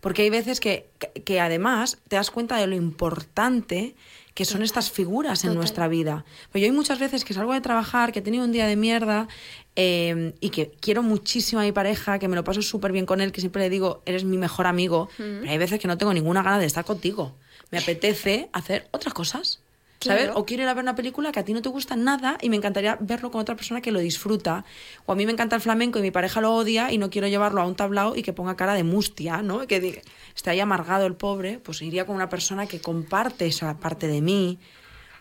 Porque 0.00 0.22
hay 0.22 0.30
veces 0.30 0.60
que, 0.60 0.90
que, 0.98 1.22
que 1.22 1.40
además 1.40 1.98
te 2.08 2.16
das 2.16 2.30
cuenta 2.30 2.58
de 2.58 2.66
lo 2.66 2.76
importante 2.76 3.96
que 4.36 4.44
son 4.44 4.62
estas 4.62 4.90
figuras 4.90 5.44
en 5.44 5.48
Total. 5.48 5.56
nuestra 5.56 5.88
vida. 5.88 6.26
Pero 6.52 6.60
yo 6.60 6.70
hay 6.70 6.76
muchas 6.76 6.98
veces 6.98 7.24
que 7.24 7.32
salgo 7.32 7.54
de 7.54 7.62
trabajar, 7.62 8.12
que 8.12 8.18
he 8.18 8.22
tenido 8.22 8.44
un 8.44 8.52
día 8.52 8.66
de 8.66 8.76
mierda 8.76 9.28
eh, 9.76 10.34
y 10.40 10.50
que 10.50 10.72
quiero 10.78 11.02
muchísimo 11.02 11.62
a 11.62 11.64
mi 11.64 11.72
pareja, 11.72 12.18
que 12.18 12.28
me 12.28 12.36
lo 12.36 12.44
paso 12.44 12.60
súper 12.60 12.92
bien 12.92 13.06
con 13.06 13.22
él, 13.22 13.32
que 13.32 13.40
siempre 13.40 13.62
le 13.62 13.70
digo, 13.70 14.02
eres 14.04 14.24
mi 14.24 14.36
mejor 14.36 14.66
amigo, 14.66 15.08
pero 15.16 15.50
hay 15.50 15.56
veces 15.56 15.80
que 15.80 15.88
no 15.88 15.96
tengo 15.96 16.12
ninguna 16.12 16.42
gana 16.42 16.58
de 16.58 16.66
estar 16.66 16.84
contigo. 16.84 17.34
Me 17.70 17.78
apetece 17.78 18.50
hacer 18.52 18.88
otras 18.92 19.14
cosas. 19.14 19.62
¿Sabes? 20.00 20.24
Claro. 20.24 20.38
O 20.38 20.44
quiero 20.44 20.62
ir 20.62 20.68
a 20.68 20.74
ver 20.74 20.82
una 20.82 20.94
película 20.94 21.32
que 21.32 21.40
a 21.40 21.44
ti 21.44 21.54
no 21.54 21.62
te 21.62 21.68
gusta 21.68 21.96
nada 21.96 22.36
y 22.42 22.50
me 22.50 22.56
encantaría 22.56 22.98
verlo 23.00 23.30
con 23.30 23.40
otra 23.40 23.56
persona 23.56 23.80
que 23.80 23.90
lo 23.92 23.98
disfruta. 23.98 24.64
O 25.06 25.12
a 25.12 25.16
mí 25.16 25.24
me 25.24 25.32
encanta 25.32 25.56
el 25.56 25.62
flamenco 25.62 25.98
y 25.98 26.02
mi 26.02 26.10
pareja 26.10 26.40
lo 26.40 26.54
odia 26.54 26.92
y 26.92 26.98
no 26.98 27.08
quiero 27.08 27.28
llevarlo 27.28 27.62
a 27.62 27.66
un 27.66 27.74
tablao 27.74 28.14
y 28.14 28.22
que 28.22 28.32
ponga 28.32 28.56
cara 28.56 28.74
de 28.74 28.84
mustia, 28.84 29.42
¿no? 29.42 29.66
Que 29.66 29.80
diga, 29.80 30.02
esté 30.34 30.50
ahí 30.50 30.60
amargado 30.60 31.06
el 31.06 31.14
pobre, 31.14 31.58
pues 31.58 31.80
iría 31.80 32.04
con 32.04 32.14
una 32.14 32.28
persona 32.28 32.66
que 32.66 32.80
comparte 32.80 33.46
esa 33.46 33.78
parte 33.78 34.06
de 34.06 34.20
mí. 34.20 34.58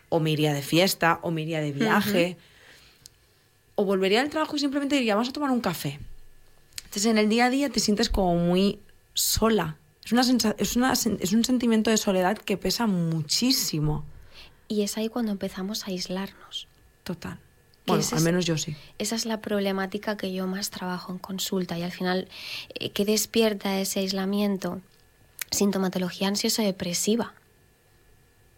O 0.09 0.19
me 0.19 0.31
iría 0.31 0.53
de 0.53 0.61
fiesta, 0.61 1.19
o 1.23 1.31
me 1.31 1.41
iría 1.41 1.61
de 1.61 1.71
viaje. 1.71 2.37
O 3.75 3.85
volvería 3.85 4.21
al 4.21 4.29
trabajo 4.29 4.55
y 4.55 4.59
simplemente 4.59 4.95
diría, 4.95 5.15
vamos 5.15 5.29
a 5.29 5.33
tomar 5.33 5.51
un 5.51 5.61
café. 5.61 5.99
Entonces 6.83 7.05
en 7.05 7.17
el 7.17 7.27
día 7.27 7.45
a 7.45 7.49
día 7.49 7.69
te 7.69 7.79
sientes 7.79 8.09
como 8.09 8.35
muy 8.35 8.79
sola. 9.13 9.77
Es, 10.03 10.11
una 10.11 10.21
es, 10.57 10.75
una 10.75 10.93
es 10.93 11.33
un 11.33 11.43
sentimiento 11.43 11.89
de 11.89 11.97
soledad 11.97 12.37
que 12.37 12.57
pesa 12.57 12.87
muchísimo. 12.87 14.05
Y 14.67 14.81
es 14.83 14.97
ahí 14.97 15.09
cuando 15.09 15.31
empezamos 15.31 15.83
a 15.83 15.87
aislarnos. 15.87 16.67
Total. 17.03 17.39
Bueno, 17.85 18.03
al 18.11 18.21
menos 18.21 18.45
yo 18.45 18.57
sí. 18.57 18.75
Esa 18.97 19.15
es 19.15 19.25
la 19.25 19.41
problemática 19.41 20.17
que 20.17 20.33
yo 20.33 20.47
más 20.47 20.71
trabajo 20.71 21.11
en 21.11 21.19
consulta 21.19 21.77
y 21.77 21.83
al 21.83 21.91
final, 21.91 22.27
eh, 22.73 22.89
¿qué 22.89 23.05
despierta 23.05 23.79
ese 23.79 23.99
aislamiento? 23.99 24.81
Sintomatología 25.51 26.27
ansioso-depresiva. 26.27 27.33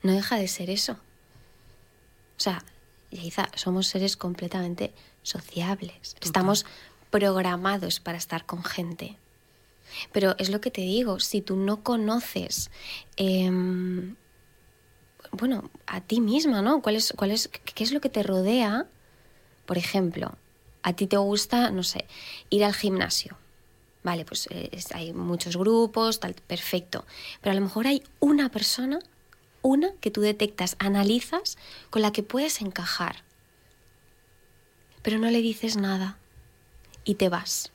No 0.04 0.13
deja 0.13 0.38
de 0.38 0.48
ser 0.48 0.70
eso. 0.70 0.93
O 0.93 2.39
sea, 2.39 2.63
Yaiza, 3.12 3.50
somos 3.56 3.88
seres 3.88 4.15
completamente 4.15 4.93
sociables. 5.24 6.15
Estamos 6.22 6.65
programados 7.10 8.00
para 8.00 8.17
estar 8.17 8.46
con 8.46 8.63
gente. 8.63 9.17
Pero 10.12 10.36
es 10.38 10.50
lo 10.50 10.62
que 10.62 10.72
te 10.72 10.82
digo, 10.82 11.20
si 11.20 11.41
tú 11.41 11.56
no 11.56 11.84
conoces, 11.84 12.70
em, 13.15 14.15
bueno, 15.32 15.70
a 15.86 16.02
ti 16.02 16.22
misma, 16.22 16.62
¿no? 16.62 16.82
¿Cuál 16.82 16.96
es, 16.96 17.13
cuál 17.16 17.32
es, 17.32 17.48
¿Qué 17.48 17.84
es 17.84 17.92
lo 17.92 18.02
que 18.02 18.10
te 18.10 18.24
rodea? 18.24 18.88
Por 19.66 19.78
ejemplo, 19.78 20.36
a 20.84 20.94
ti 20.94 21.08
te 21.08 21.18
gusta, 21.18 21.72
no 21.72 21.84
sé, 21.84 22.06
ir 22.50 22.63
al 22.63 22.74
gimnasio. 22.74 23.38
Vale, 24.04 24.24
pues 24.24 24.48
eh, 24.52 24.70
hay 24.94 25.12
muchos 25.12 25.58
grupos, 25.58 26.20
tal, 26.20 26.34
perfecto. 26.34 27.06
Pero 27.42 27.52
a 27.52 27.56
lo 27.56 27.62
mejor 27.62 27.88
hay 27.88 28.04
una 28.20 28.50
persona, 28.50 29.00
una 29.62 29.92
que 30.00 30.12
tú 30.12 30.22
detectas, 30.22 30.78
analizas, 30.80 31.58
con 31.90 32.02
la 32.02 32.12
que 32.12 32.24
puedes 32.24 32.62
encajar. 32.62 33.24
Pero 35.02 35.20
no 35.20 35.30
le 35.30 35.42
dices 35.42 35.76
nada 35.76 36.18
y 37.04 37.16
te 37.16 37.28
vas. 37.28 37.72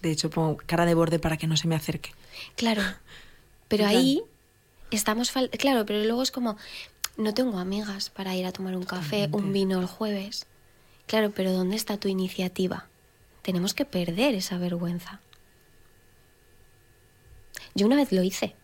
De 0.00 0.10
hecho, 0.10 0.30
pongo 0.30 0.56
cara 0.64 0.86
de 0.86 0.94
borde 0.94 1.18
para 1.18 1.36
que 1.36 1.46
no 1.46 1.56
se 1.56 1.68
me 1.68 1.74
acerque. 1.74 2.14
Claro, 2.56 2.82
pero 3.68 3.86
ahí 3.86 4.22
estamos... 4.94 5.34
fal- 5.34 5.50
Claro, 5.58 5.84
pero 5.86 6.02
luego 6.04 6.22
es 6.22 6.30
como, 6.30 6.56
no 7.16 7.34
tengo 7.34 7.58
amigas 7.58 8.10
para 8.10 8.34
ir 8.34 8.46
a 8.46 8.52
tomar 8.52 8.76
un 8.76 8.84
café, 8.84 9.28
un 9.32 9.52
vino 9.52 9.80
el 9.80 9.86
jueves. 9.86 10.46
Claro, 11.06 11.30
pero 11.30 11.52
¿dónde 11.52 11.76
está 11.76 11.96
tu 11.98 12.08
iniciativa? 12.08 12.86
Tenemos 13.42 13.74
que 13.74 13.84
perder 13.84 14.34
esa 14.34 14.56
vergüenza. 14.58 15.20
Yo 17.74 17.86
una 17.86 17.96
vez 17.96 18.12
lo 18.12 18.22
hice 18.22 18.54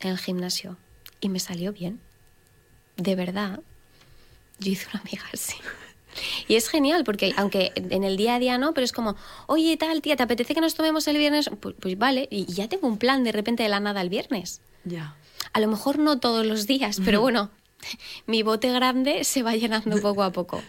en 0.00 0.10
el 0.10 0.18
gimnasio 0.18 0.76
y 1.20 1.28
me 1.28 1.40
salió 1.40 1.72
bien. 1.72 2.00
De 2.96 3.14
verdad. 3.16 3.60
Yo 4.58 4.72
hice 4.72 4.86
una 4.92 5.00
amiga 5.00 5.24
así. 5.32 5.56
Y 6.48 6.56
es 6.56 6.68
genial 6.68 7.04
porque, 7.04 7.32
aunque 7.36 7.72
en 7.76 8.02
el 8.04 8.16
día 8.16 8.34
a 8.34 8.38
día 8.38 8.58
no, 8.58 8.74
pero 8.74 8.84
es 8.84 8.92
como, 8.92 9.16
oye, 9.46 9.76
tal, 9.76 10.02
tía, 10.02 10.16
¿te 10.16 10.22
apetece 10.24 10.54
que 10.54 10.60
nos 10.60 10.74
tomemos 10.74 11.06
el 11.08 11.16
viernes? 11.16 11.50
Pues, 11.60 11.74
pues 11.78 11.96
vale, 11.98 12.26
y 12.30 12.46
ya 12.46 12.68
tengo 12.68 12.88
un 12.88 12.98
plan 12.98 13.22
de 13.22 13.32
repente 13.32 13.62
de 13.62 13.68
la 13.68 13.80
nada 13.80 14.00
el 14.00 14.08
viernes. 14.08 14.60
Ya. 14.84 15.14
A 15.52 15.60
lo 15.60 15.68
mejor 15.68 15.98
no 15.98 16.20
todos 16.20 16.46
los 16.46 16.66
días, 16.66 17.00
pero 17.04 17.20
bueno, 17.20 17.50
mi 18.26 18.42
bote 18.42 18.70
grande 18.72 19.24
se 19.24 19.42
va 19.42 19.54
llenando 19.56 20.00
poco 20.00 20.22
a 20.22 20.32
poco. 20.32 20.62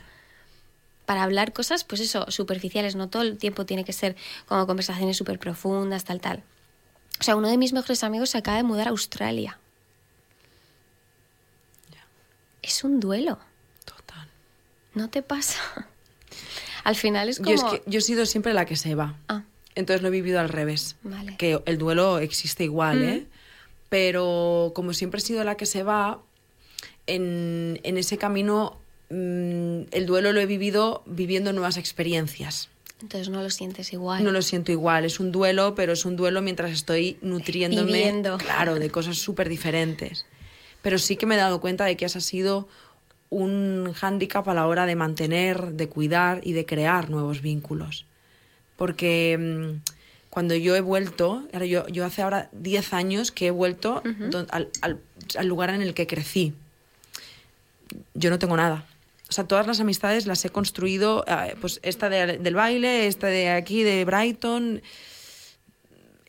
Para 1.06 1.24
hablar 1.24 1.54
cosas, 1.54 1.84
pues 1.84 2.02
eso, 2.02 2.30
superficiales, 2.30 2.96
no 2.96 3.10
todo 3.10 3.22
el 3.22 3.38
tiempo 3.38 3.66
tiene 3.66 3.84
que 3.84 3.94
ser 3.94 4.16
como 4.48 4.66
conversaciones 4.66 5.18
súper 5.18 5.40
profundas, 5.40 6.06
tal, 6.06 6.22
tal. 6.22 6.44
O 7.20 7.24
sea, 7.24 7.36
uno 7.36 7.50
de 7.50 7.58
mis 7.58 7.74
mejores 7.74 8.04
amigos 8.04 8.32
se 8.32 8.38
acaba 8.38 8.58
de 8.58 8.64
mudar 8.64 8.88
a 8.88 8.92
Australia. 8.92 9.60
Es 12.62 12.84
un 12.84 13.00
duelo, 13.00 13.40
Total. 13.86 14.28
¿no 14.94 15.10
te 15.10 15.22
pasa? 15.22 15.60
Al 16.84 16.96
final 16.96 17.30
es 17.30 17.38
como... 17.38 17.50
Yo 17.50 17.56
es 17.56 17.64
que 17.64 17.84
yo 17.86 18.00
he 18.00 18.02
sido 18.02 18.26
siempre 18.26 18.54
la 18.54 18.66
que 18.66 18.76
se 18.76 18.96
va. 18.96 19.16
Ah, 19.28 19.44
Entonces 19.76 20.02
lo 20.02 20.08
he 20.08 20.12
vivido 20.12 20.40
al 20.40 20.50
revés. 20.50 20.96
Vale. 21.04 21.38
Que 21.38 21.62
el 21.66 21.78
duelo 21.78 22.20
existe 22.20 22.64
igual, 22.64 23.04
¿eh? 23.04 23.28
Pero 23.92 24.72
como 24.74 24.94
siempre 24.94 25.18
he 25.20 25.22
sido 25.22 25.44
la 25.44 25.58
que 25.58 25.66
se 25.66 25.84
va, 25.84 26.22
en, 27.08 27.78
en 27.84 27.98
ese 27.98 28.18
camino 28.18 28.78
mm, 29.10 29.82
el 29.92 30.06
duelo 30.06 30.32
lo 30.32 30.40
he 30.40 30.46
vivido 30.46 31.04
viviendo 31.06 31.52
nuevas 31.52 31.76
experiencias. 31.76 32.70
entonces 33.02 33.28
no 33.28 33.44
lo 33.44 33.50
sientes 33.50 33.92
igual. 33.92 34.24
No 34.24 34.32
lo 34.32 34.42
siento 34.42 34.72
igual, 34.72 35.04
es 35.04 35.20
un 35.20 35.34
duelo, 35.34 35.76
pero 35.76 35.92
es 35.92 36.06
un 36.06 36.16
duelo 36.16 36.42
mientras 36.42 36.72
estoy 36.72 37.18
nutriéndome, 37.22 37.92
Viviendo. 37.92 38.38
claro, 38.38 38.76
de 38.76 38.90
cosas 38.90 39.18
súper 39.18 39.50
diferentes. 39.50 40.26
Pero 40.82 40.98
sí 40.98 41.18
que 41.18 41.26
me 41.26 41.36
he 41.36 41.38
dado 41.38 41.60
cuenta 41.60 41.84
de 41.84 41.98
que 41.98 42.06
ese 42.06 42.20
ha 42.20 42.22
sido 42.22 42.70
un 43.30 43.92
hándicap 43.94 44.48
a 44.48 44.54
la 44.54 44.68
hora 44.68 44.86
de 44.86 44.96
mantener, 44.96 45.74
de 45.74 45.90
cuidar 45.90 46.40
y 46.44 46.54
de 46.54 46.66
crear 46.66 47.10
nuevos 47.10 47.42
vínculos. 47.42 48.06
Porque 48.78 49.38
mm, 49.38 49.82
cuando 50.32 50.56
yo 50.56 50.76
he 50.76 50.82
vuelto, 50.82 51.44
ahora 51.54 51.66
yo, 51.68 51.88
yo 51.90 52.04
hace 52.06 52.24
ahora 52.24 52.50
10 52.54 52.94
años 52.94 53.32
que 53.32 53.48
he 53.48 53.52
vuelto 53.52 54.02
don- 54.32 54.48
al, 54.50 54.70
al- 54.82 55.00
al 55.38 55.46
lugar 55.48 55.70
en 55.70 55.82
el 55.84 55.94
que 55.94 56.08
crecí. 56.08 56.54
Yo 58.16 58.30
no 58.32 58.40
tengo 58.40 58.56
nada. 58.58 58.86
O 59.30 59.34
sea, 59.34 59.44
todas 59.46 59.68
las 59.68 59.80
amistades 59.80 60.26
las 60.28 60.44
he 60.44 60.50
construido, 60.50 61.24
eh, 61.28 61.56
pues 61.62 61.80
esta 61.84 62.10
de- 62.10 62.38
del 62.40 62.56
baile, 62.56 63.08
esta 63.08 63.28
de 63.28 63.50
aquí, 63.50 63.84
de 63.84 64.04
Brighton. 64.06 64.82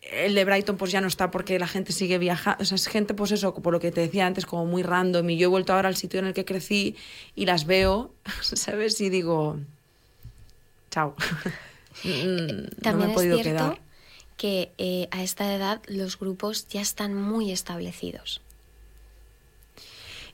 El 0.03 0.35
de 0.35 0.45
Brighton 0.45 0.77
pues 0.77 0.91
ya 0.93 1.01
no 1.01 1.07
está 1.07 1.31
porque 1.31 1.59
la 1.59 1.67
gente 1.69 1.93
sigue 1.93 2.19
viajando. 2.19 2.63
O 2.63 2.65
sea, 2.67 2.75
es 2.75 2.87
gente, 2.89 3.15
pues 3.15 3.31
eso, 3.33 3.55
por 3.55 3.73
lo 3.73 3.81
que 3.81 3.91
te 3.93 4.01
decía 4.03 4.27
antes, 4.27 4.45
como 4.47 4.67
muy 4.67 4.83
random. 4.83 5.31
Y 5.31 5.37
yo 5.39 5.45
he 5.45 5.49
vuelto 5.49 5.73
ahora 5.73 5.89
al 5.89 5.97
sitio 5.97 6.19
en 6.21 6.27
el 6.27 6.35
que 6.35 6.45
crecí 6.45 6.97
y 7.35 7.47
las 7.47 7.65
veo, 7.67 8.13
¿sabes? 8.43 9.01
Y 9.01 9.11
digo, 9.11 9.59
chao. 10.91 11.15
Mm, 12.05 12.47
no 12.63 12.69
También 12.81 13.09
me 13.09 13.13
he 13.13 13.15
podido 13.15 13.37
quedar. 13.43 13.79
Que 14.43 14.73
eh, 14.77 15.07
a 15.13 15.23
esta 15.23 15.55
edad 15.55 15.81
los 15.87 16.19
grupos 16.19 16.67
ya 16.67 16.81
están 16.81 17.15
muy 17.15 17.53
establecidos. 17.53 18.41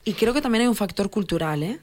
Y 0.03 0.13
creo 0.13 0.33
que 0.33 0.41
también 0.41 0.63
hay 0.63 0.67
un 0.67 0.75
factor 0.75 1.11
cultural, 1.11 1.61
¿eh? 1.61 1.79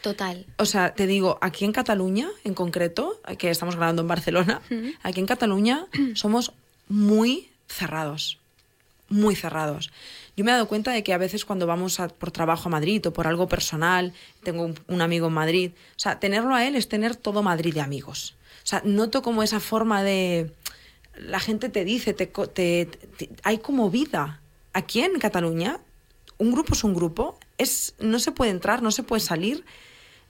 Total. 0.00 0.46
O 0.58 0.66
sea, 0.66 0.94
te 0.94 1.08
digo, 1.08 1.36
aquí 1.40 1.64
en 1.64 1.72
Cataluña, 1.72 2.28
en 2.44 2.54
concreto, 2.54 3.20
que 3.38 3.50
estamos 3.50 3.74
grabando 3.74 4.02
en 4.02 4.08
Barcelona, 4.08 4.62
aquí 5.02 5.18
en 5.18 5.26
Cataluña 5.26 5.86
somos 6.14 6.52
muy 6.88 7.48
cerrados, 7.66 8.38
muy 9.08 9.34
cerrados. 9.34 9.90
Yo 10.36 10.44
me 10.44 10.52
he 10.52 10.54
dado 10.54 10.68
cuenta 10.68 10.92
de 10.92 11.02
que 11.02 11.12
a 11.12 11.18
veces 11.18 11.44
cuando 11.44 11.66
vamos 11.66 11.98
a- 11.98 12.06
por 12.06 12.30
trabajo 12.30 12.68
a 12.68 12.70
Madrid 12.70 13.04
o 13.08 13.12
por 13.12 13.26
algo 13.26 13.48
personal, 13.48 14.12
tengo 14.44 14.62
un, 14.62 14.78
un 14.86 15.00
amigo 15.02 15.26
en 15.26 15.32
Madrid, 15.32 15.70
o 15.96 15.98
sea, 15.98 16.20
tenerlo 16.20 16.54
a 16.54 16.64
él 16.66 16.76
es 16.76 16.88
tener 16.88 17.16
todo 17.16 17.42
Madrid 17.42 17.74
de 17.74 17.80
amigos. 17.80 18.36
O 18.62 18.66
sea, 18.66 18.80
noto 18.84 19.22
como 19.22 19.42
esa 19.42 19.58
forma 19.58 20.04
de... 20.04 20.52
La 21.16 21.40
gente 21.40 21.68
te 21.68 21.84
dice, 21.84 22.14
te, 22.14 22.88
hay 23.42 23.58
como 23.58 23.90
vida. 23.90 24.40
Aquí 24.72 25.00
en 25.00 25.18
Cataluña, 25.18 25.80
un 26.38 26.52
grupo 26.52 26.74
es 26.74 26.84
un 26.84 26.94
grupo, 26.94 27.38
es, 27.58 27.94
no 27.98 28.18
se 28.18 28.32
puede 28.32 28.50
entrar, 28.50 28.82
no 28.82 28.90
se 28.90 29.02
puede 29.02 29.20
salir, 29.20 29.64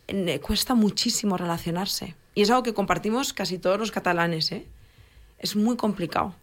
eh, 0.09 0.41
cuesta 0.41 0.75
muchísimo 0.75 1.37
relacionarse. 1.37 2.15
Y 2.35 2.43
es 2.43 2.51
algo 2.51 2.63
que 2.63 2.75
compartimos 2.75 3.33
casi 3.33 3.59
todos 3.59 3.79
los 3.79 3.91
catalanes, 3.91 4.53
¿eh? 4.53 4.67
Es 5.39 5.57
muy 5.57 5.77
complicado. 5.77 6.35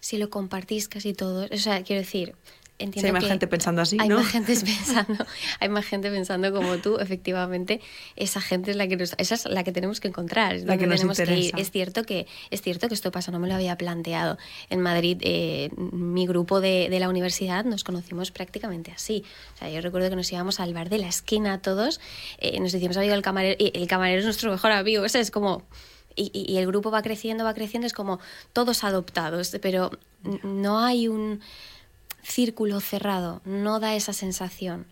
Si 0.00 0.18
lo 0.18 0.30
compartís 0.30 0.88
casi 0.88 1.12
todos, 1.12 1.50
o 1.50 1.56
sea, 1.58 1.82
quiero 1.82 2.02
decir, 2.02 2.34
entiendo 2.82 3.00
Sí, 3.00 3.06
hay 3.06 3.12
más 3.12 3.22
que 3.24 3.28
gente 3.30 3.46
pensando 3.46 3.82
así, 3.82 3.96
hay 4.00 4.08
¿no? 4.08 4.16
más 4.18 4.28
gente 4.28 4.54
pensando, 4.64 5.26
hay 5.60 5.68
más 5.68 5.84
gente 5.86 6.10
pensando 6.10 6.52
como 6.52 6.78
tú, 6.78 6.98
efectivamente, 6.98 7.80
esa 8.16 8.40
gente 8.40 8.70
es 8.72 8.76
la 8.76 8.86
que 8.88 8.96
nos- 8.96 9.14
esa 9.18 9.34
es 9.34 9.46
la 9.46 9.64
que 9.64 9.72
tenemos 9.72 10.00
que 10.00 10.08
encontrar, 10.08 10.54
es 10.56 10.64
La 10.64 10.76
que 10.76 10.86
nos 10.86 10.96
tenemos 11.00 11.16
que 11.18 11.36
ir. 11.38 11.54
Es 11.56 11.70
cierto 11.70 12.02
que 12.04 12.26
es 12.50 12.62
cierto 12.62 12.88
que 12.88 12.94
esto 12.94 13.10
pasa, 13.10 13.30
no 13.32 13.38
me 13.38 13.48
lo 13.48 13.54
había 13.54 13.76
planteado. 13.76 14.38
En 14.70 14.80
Madrid, 14.80 15.18
eh, 15.22 15.70
mi 15.76 16.26
grupo 16.26 16.60
de, 16.60 16.88
de 16.90 17.00
la 17.00 17.08
universidad 17.08 17.64
nos 17.64 17.84
conocimos 17.84 18.30
prácticamente 18.30 18.90
así. 18.92 19.24
O 19.54 19.58
sea, 19.58 19.70
yo 19.70 19.80
recuerdo 19.80 20.10
que 20.10 20.16
nos 20.16 20.30
íbamos 20.32 20.60
al 20.60 20.74
bar 20.74 20.88
de 20.90 20.98
la 20.98 21.08
esquina 21.08 21.60
todos, 21.62 22.00
eh, 22.38 22.58
nos 22.60 22.72
decíamos 22.72 22.96
amigo 22.96 23.12
del 23.12 23.22
camarero 23.22 23.56
y 23.58 23.70
el 23.74 23.86
camarero 23.86 24.18
es 24.20 24.24
nuestro 24.24 24.50
mejor 24.50 24.72
amigo, 24.72 25.02
o 25.04 25.08
sea, 25.08 25.20
es 25.20 25.30
como 25.30 25.62
y, 26.14 26.30
y- 26.34 26.58
el 26.58 26.66
grupo 26.66 26.90
va 26.90 27.00
creciendo, 27.00 27.42
va 27.44 27.54
creciendo, 27.54 27.86
es 27.86 27.94
como 27.94 28.20
todos 28.52 28.84
adoptados, 28.84 29.56
pero 29.62 29.90
no 30.42 30.78
hay 30.80 31.08
un 31.08 31.40
círculo 32.22 32.80
cerrado, 32.80 33.40
no 33.44 33.80
da 33.80 33.94
esa 33.94 34.12
sensación. 34.12 34.86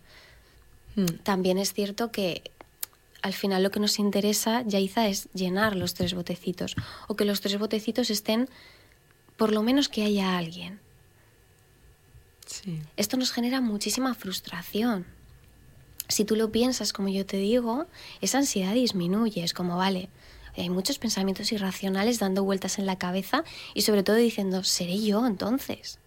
Mm. 0.95 1.05
También 1.23 1.57
es 1.57 1.73
cierto 1.73 2.11
que 2.11 2.51
al 3.21 3.33
final 3.33 3.63
lo 3.63 3.71
que 3.71 3.79
nos 3.79 3.99
interesa, 3.99 4.63
Yaiza, 4.63 5.07
es 5.07 5.29
llenar 5.33 5.75
los 5.75 5.93
tres 5.93 6.13
botecitos 6.13 6.75
o 7.07 7.15
que 7.15 7.25
los 7.25 7.41
tres 7.41 7.57
botecitos 7.59 8.09
estén, 8.09 8.49
por 9.37 9.53
lo 9.53 9.63
menos 9.63 9.89
que 9.89 10.03
haya 10.03 10.37
alguien. 10.37 10.79
Sí. 12.45 12.81
Esto 12.97 13.17
nos 13.17 13.31
genera 13.31 13.61
muchísima 13.61 14.13
frustración. 14.13 15.05
Si 16.07 16.25
tú 16.25 16.35
lo 16.35 16.51
piensas 16.51 16.91
como 16.91 17.07
yo 17.07 17.25
te 17.25 17.37
digo, 17.37 17.87
esa 18.19 18.39
ansiedad 18.39 18.73
disminuye. 18.73 19.43
Es 19.43 19.53
como, 19.53 19.77
vale, 19.77 20.09
hay 20.57 20.69
muchos 20.69 20.97
pensamientos 20.97 21.51
irracionales 21.53 22.19
dando 22.19 22.43
vueltas 22.43 22.79
en 22.79 22.85
la 22.85 22.97
cabeza 22.97 23.45
y 23.73 23.83
sobre 23.83 24.03
todo 24.03 24.17
diciendo, 24.17 24.63
¿seré 24.63 25.01
yo 25.01 25.25
entonces? 25.25 26.00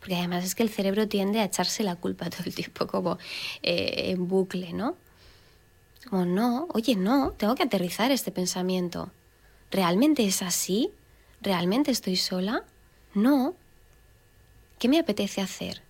Porque 0.00 0.16
además 0.16 0.44
es 0.44 0.54
que 0.54 0.62
el 0.62 0.70
cerebro 0.70 1.06
tiende 1.06 1.40
a 1.40 1.44
echarse 1.44 1.82
la 1.82 1.96
culpa 1.96 2.28
todo 2.30 2.42
el 2.46 2.54
tiempo 2.54 2.86
como 2.86 3.18
eh, 3.62 4.10
en 4.10 4.26
bucle, 4.26 4.72
¿no? 4.72 4.96
Como, 6.08 6.24
no, 6.24 6.66
oye, 6.72 6.96
no, 6.96 7.32
tengo 7.32 7.54
que 7.54 7.62
aterrizar 7.62 8.10
este 8.10 8.32
pensamiento. 8.32 9.12
¿Realmente 9.70 10.24
es 10.24 10.42
así? 10.42 10.90
¿Realmente 11.42 11.90
estoy 11.90 12.16
sola? 12.16 12.64
No. 13.14 13.54
¿Qué 14.78 14.88
me 14.88 14.98
apetece 14.98 15.42
hacer? 15.42 15.82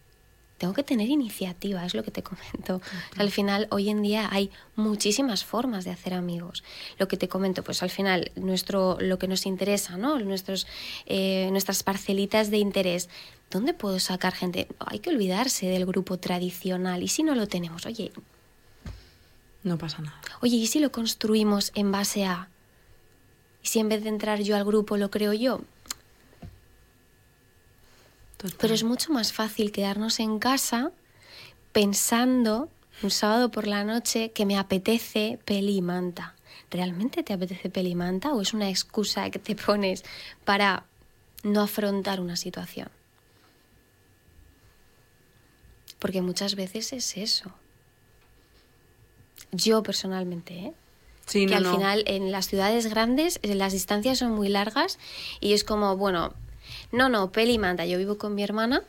Tengo 0.60 0.74
que 0.74 0.82
tener 0.82 1.08
iniciativa, 1.08 1.86
es 1.86 1.94
lo 1.94 2.02
que 2.02 2.10
te 2.10 2.22
comento. 2.30 2.82
al 3.16 3.30
final, 3.30 3.66
hoy 3.70 3.88
en 3.88 4.02
día 4.02 4.28
hay 4.30 4.50
muchísimas 4.76 5.42
formas 5.42 5.86
de 5.86 5.90
hacer 5.90 6.12
amigos. 6.12 6.62
Lo 6.98 7.08
que 7.08 7.16
te 7.16 7.28
comento, 7.28 7.64
pues 7.64 7.82
al 7.82 7.88
final, 7.88 8.30
nuestro, 8.36 8.98
lo 9.00 9.18
que 9.18 9.26
nos 9.26 9.46
interesa, 9.46 9.96
¿no? 9.96 10.18
Nuestros, 10.18 10.66
eh, 11.06 11.48
nuestras 11.50 11.82
parcelitas 11.82 12.50
de 12.50 12.58
interés. 12.58 13.08
¿Dónde 13.50 13.72
puedo 13.72 13.98
sacar 13.98 14.34
gente? 14.34 14.68
Hay 14.78 14.98
que 14.98 15.08
olvidarse 15.08 15.66
del 15.66 15.86
grupo 15.86 16.18
tradicional. 16.18 17.02
¿Y 17.02 17.08
si 17.08 17.22
no 17.22 17.34
lo 17.34 17.48
tenemos? 17.48 17.86
Oye. 17.86 18.12
No 19.62 19.78
pasa 19.78 20.02
nada. 20.02 20.20
Oye, 20.42 20.56
¿y 20.56 20.66
si 20.66 20.78
lo 20.78 20.92
construimos 20.92 21.72
en 21.74 21.90
base 21.90 22.26
a? 22.26 22.50
¿Y 23.62 23.68
si 23.68 23.78
en 23.78 23.88
vez 23.88 24.02
de 24.02 24.10
entrar 24.10 24.42
yo 24.42 24.56
al 24.56 24.64
grupo 24.66 24.98
lo 24.98 25.10
creo 25.10 25.32
yo? 25.32 25.62
Pero 28.58 28.74
es 28.74 28.84
mucho 28.84 29.12
más 29.12 29.32
fácil 29.32 29.72
quedarnos 29.72 30.20
en 30.20 30.38
casa 30.38 30.92
pensando 31.72 32.68
un 33.02 33.10
sábado 33.10 33.50
por 33.50 33.66
la 33.66 33.84
noche 33.84 34.30
que 34.32 34.46
me 34.46 34.58
apetece 34.58 35.38
peli 35.44 35.76
y 35.76 35.82
manta. 35.82 36.34
¿Realmente 36.70 37.22
te 37.22 37.32
apetece 37.32 37.70
peli 37.70 37.90
y 37.90 37.94
manta 37.94 38.32
o 38.32 38.40
es 38.40 38.54
una 38.54 38.68
excusa 38.68 39.30
que 39.30 39.38
te 39.38 39.56
pones 39.56 40.04
para 40.44 40.84
no 41.42 41.62
afrontar 41.62 42.20
una 42.20 42.36
situación? 42.36 42.88
Porque 45.98 46.22
muchas 46.22 46.54
veces 46.54 46.92
es 46.92 47.16
eso. 47.16 47.52
Yo 49.52 49.82
personalmente, 49.82 50.54
¿eh? 50.58 50.72
que 51.26 51.54
al 51.54 51.66
final 51.66 52.02
en 52.06 52.32
las 52.32 52.48
ciudades 52.48 52.86
grandes 52.86 53.38
eh, 53.42 53.54
las 53.54 53.72
distancias 53.72 54.18
son 54.18 54.32
muy 54.32 54.48
largas 54.48 54.98
y 55.40 55.52
es 55.52 55.64
como, 55.64 55.96
bueno, 55.96 56.34
no, 56.92 57.08
no, 57.08 57.30
peli 57.32 57.58
manda. 57.58 57.86
Yo 57.86 57.98
vivo 57.98 58.18
con 58.18 58.34
mi 58.34 58.42
hermana 58.42 58.82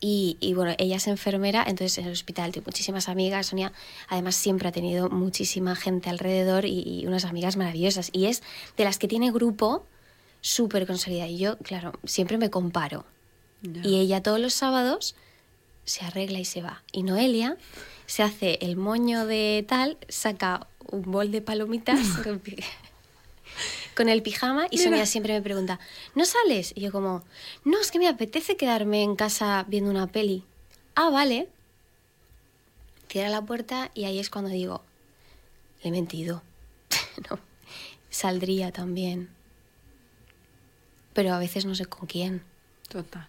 y, 0.00 0.36
y, 0.40 0.54
bueno, 0.54 0.74
ella 0.78 0.96
es 0.96 1.06
enfermera, 1.06 1.64
entonces 1.66 1.98
en 1.98 2.06
el 2.06 2.12
hospital 2.12 2.52
tiene 2.52 2.66
muchísimas 2.66 3.08
amigas. 3.08 3.46
Sonia 3.46 3.72
además 4.08 4.36
siempre 4.36 4.68
ha 4.68 4.72
tenido 4.72 5.08
muchísima 5.08 5.76
gente 5.76 6.10
alrededor 6.10 6.64
y, 6.66 7.04
unas 7.06 7.24
amigas 7.24 7.56
maravillosas. 7.56 8.10
Y 8.12 8.26
es 8.26 8.42
de 8.76 8.84
las 8.84 8.98
que 8.98 9.08
tiene 9.08 9.32
grupo 9.32 9.86
súper 10.40 10.86
consolidada. 10.86 11.28
Y 11.28 11.38
yo, 11.38 11.58
claro, 11.58 11.92
siempre 12.04 12.38
me 12.38 12.50
comparo. 12.50 13.04
Y 13.82 13.98
ella 13.98 14.22
todos 14.22 14.38
los 14.38 14.52
sábados 14.52 15.16
se 15.86 16.04
arregla 16.04 16.38
y 16.38 16.44
se 16.44 16.60
va. 16.60 16.82
Y 16.92 17.02
Noelia 17.02 17.56
se 18.04 18.22
hace 18.22 18.58
el 18.60 18.76
moño 18.76 19.24
de 19.24 19.64
tal, 19.66 19.96
saca 20.08 20.66
un 20.90 21.10
bol 21.10 21.30
de 21.30 21.40
palomitas 21.40 21.98
con 23.94 24.08
el 24.08 24.22
pijama 24.22 24.66
y 24.70 24.78
Sonia 24.78 25.06
siempre 25.06 25.32
me 25.32 25.42
pregunta, 25.42 25.78
¿no 26.14 26.24
sales? 26.24 26.72
Y 26.74 26.80
yo 26.80 26.92
como, 26.92 27.22
no, 27.64 27.80
es 27.80 27.90
que 27.90 27.98
me 27.98 28.08
apetece 28.08 28.56
quedarme 28.56 29.02
en 29.02 29.16
casa 29.16 29.64
viendo 29.68 29.90
una 29.90 30.06
peli. 30.06 30.44
Ah, 30.94 31.10
vale. 31.10 31.48
Cierra 33.08 33.28
la 33.28 33.42
puerta 33.42 33.90
y 33.94 34.04
ahí 34.04 34.18
es 34.18 34.30
cuando 34.30 34.50
digo, 34.50 34.82
le 35.82 35.88
he 35.88 35.92
mentido. 35.92 36.42
no, 37.30 37.38
saldría 38.10 38.72
también. 38.72 39.30
Pero 41.12 41.32
a 41.32 41.38
veces 41.38 41.64
no 41.64 41.74
sé 41.74 41.86
con 41.86 42.06
quién. 42.06 42.42
Total. 42.88 43.28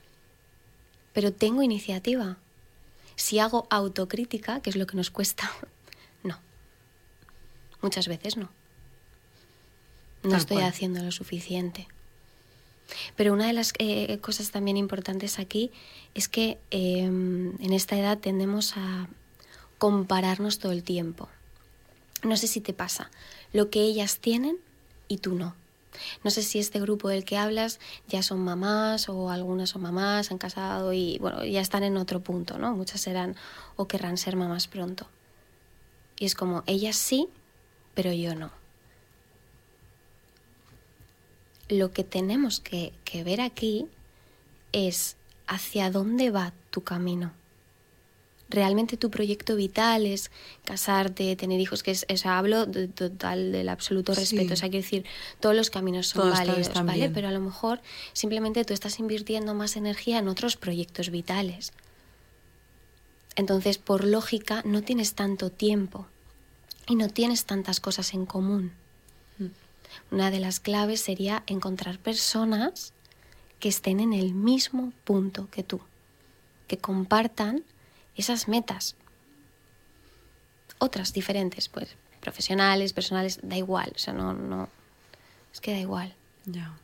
Pero 1.13 1.31
tengo 1.31 1.61
iniciativa. 1.61 2.37
Si 3.15 3.39
hago 3.39 3.67
autocrítica, 3.69 4.59
que 4.59 4.71
es 4.71 4.75
lo 4.75 4.87
que 4.87 4.97
nos 4.97 5.11
cuesta, 5.11 5.51
no. 6.23 6.39
Muchas 7.81 8.07
veces 8.07 8.37
no 8.37 8.49
no 10.25 10.35
estoy 10.35 10.61
haciendo 10.61 11.03
lo 11.03 11.11
suficiente. 11.11 11.87
Pero 13.15 13.33
una 13.33 13.47
de 13.47 13.53
las 13.53 13.73
eh, 13.79 14.17
cosas 14.19 14.51
también 14.51 14.77
importantes 14.77 15.39
aquí 15.39 15.71
es 16.13 16.27
que 16.27 16.57
em, 16.71 17.59
en 17.61 17.73
esta 17.73 17.97
edad 17.97 18.17
tendemos 18.17 18.77
a 18.77 19.07
compararnos 19.77 20.59
todo 20.59 20.71
el 20.71 20.83
tiempo. 20.83 21.27
No 22.23 22.37
sé 22.37 22.47
si 22.47 22.61
te 22.61 22.73
pasa 22.73 23.09
lo 23.53 23.69
que 23.69 23.81
ellas 23.81 24.19
tienen 24.19 24.57
y 25.07 25.17
tú 25.17 25.35
no. 25.35 25.55
No 26.23 26.31
sé 26.31 26.43
si 26.43 26.59
este 26.59 26.79
grupo 26.79 27.07
del 27.07 27.23
que 27.23 27.37
hablas 27.37 27.79
ya 28.07 28.21
son 28.21 28.39
mamás 28.39 29.07
o 29.07 29.29
algunas 29.29 29.69
son 29.69 29.81
mamás, 29.81 30.31
han 30.31 30.37
casado 30.37 30.91
y 30.91 31.17
bueno, 31.19 31.45
ya 31.45 31.61
están 31.61 31.83
en 31.83 31.97
otro 31.97 32.19
punto, 32.19 32.57
¿no? 32.57 32.75
Muchas 32.75 33.01
serán 33.01 33.35
o 33.77 33.87
querrán 33.87 34.17
ser 34.17 34.35
mamás 34.35 34.67
pronto. 34.67 35.07
Y 36.19 36.25
es 36.25 36.35
como, 36.35 36.63
ellas 36.65 36.95
sí, 36.95 37.27
pero 37.93 38.11
yo 38.11 38.35
no. 38.35 38.51
Lo 41.69 41.91
que 41.91 42.03
tenemos 42.03 42.59
que, 42.59 42.93
ver 43.23 43.41
aquí 43.41 43.87
es 44.71 45.15
hacia 45.47 45.89
dónde 45.89 46.31
va 46.31 46.53
tu 46.69 46.81
camino. 46.81 47.31
Realmente 48.47 48.95
tu 48.95 49.09
proyecto 49.09 49.55
vital 49.55 50.05
es 50.05 50.29
casarte, 50.65 51.35
tener 51.35 51.59
hijos, 51.59 51.81
que 51.81 51.91
es, 51.91 52.05
o 52.07 52.29
hablo 52.29 52.67
de, 52.67 52.87
total 52.87 53.51
del 53.51 53.69
absoluto 53.69 54.13
respeto, 54.13 54.53
o 54.53 54.57
sea, 54.57 54.69
quiero 54.69 54.83
decir, 54.83 55.05
todos 55.39 55.55
los 55.55 55.71
caminos 55.71 56.07
son 56.07 56.29
válidos, 56.29 56.71
¿vale? 56.73 57.09
Pero 57.09 57.27
a 57.27 57.31
lo 57.31 57.39
mejor 57.39 57.81
simplemente 58.13 58.63
tú 58.63 58.73
estás 58.73 58.99
invirtiendo 58.99 59.55
más 59.55 59.75
energía 59.75 60.19
en 60.19 60.27
otros 60.27 60.57
proyectos 60.57 61.09
vitales. 61.09 61.73
Entonces, 63.35 63.79
por 63.79 64.03
lógica, 64.03 64.61
no 64.63 64.83
tienes 64.83 65.15
tanto 65.15 65.49
tiempo 65.49 66.07
y 66.87 66.95
no 66.95 67.09
tienes 67.09 67.45
tantas 67.45 67.79
cosas 67.79 68.13
en 68.13 68.25
común. 68.25 68.73
Una 70.11 70.31
de 70.31 70.39
las 70.39 70.59
claves 70.59 71.01
sería 71.01 71.43
encontrar 71.47 71.99
personas 71.99 72.93
que 73.59 73.69
estén 73.69 73.99
en 73.99 74.13
el 74.13 74.33
mismo 74.33 74.91
punto 75.03 75.49
que 75.49 75.63
tú, 75.63 75.81
que 76.67 76.77
compartan 76.77 77.63
esas 78.15 78.47
metas. 78.47 78.95
Otras 80.77 81.13
diferentes, 81.13 81.69
pues 81.69 81.95
profesionales, 82.21 82.93
personales, 82.93 83.39
da 83.43 83.55
igual, 83.55 83.91
o 83.95 83.99
sea, 83.99 84.13
no, 84.13 84.33
no, 84.33 84.69
es 85.53 85.61
que 85.61 85.71
da 85.71 85.79
igual. 85.79 86.13
Ya. 86.45 86.77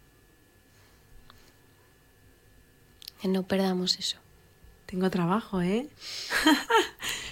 Que 3.21 3.27
no 3.27 3.43
perdamos 3.43 3.97
eso. 3.97 4.17
Tengo 4.85 5.09
trabajo, 5.09 5.61
¿eh? 5.61 5.87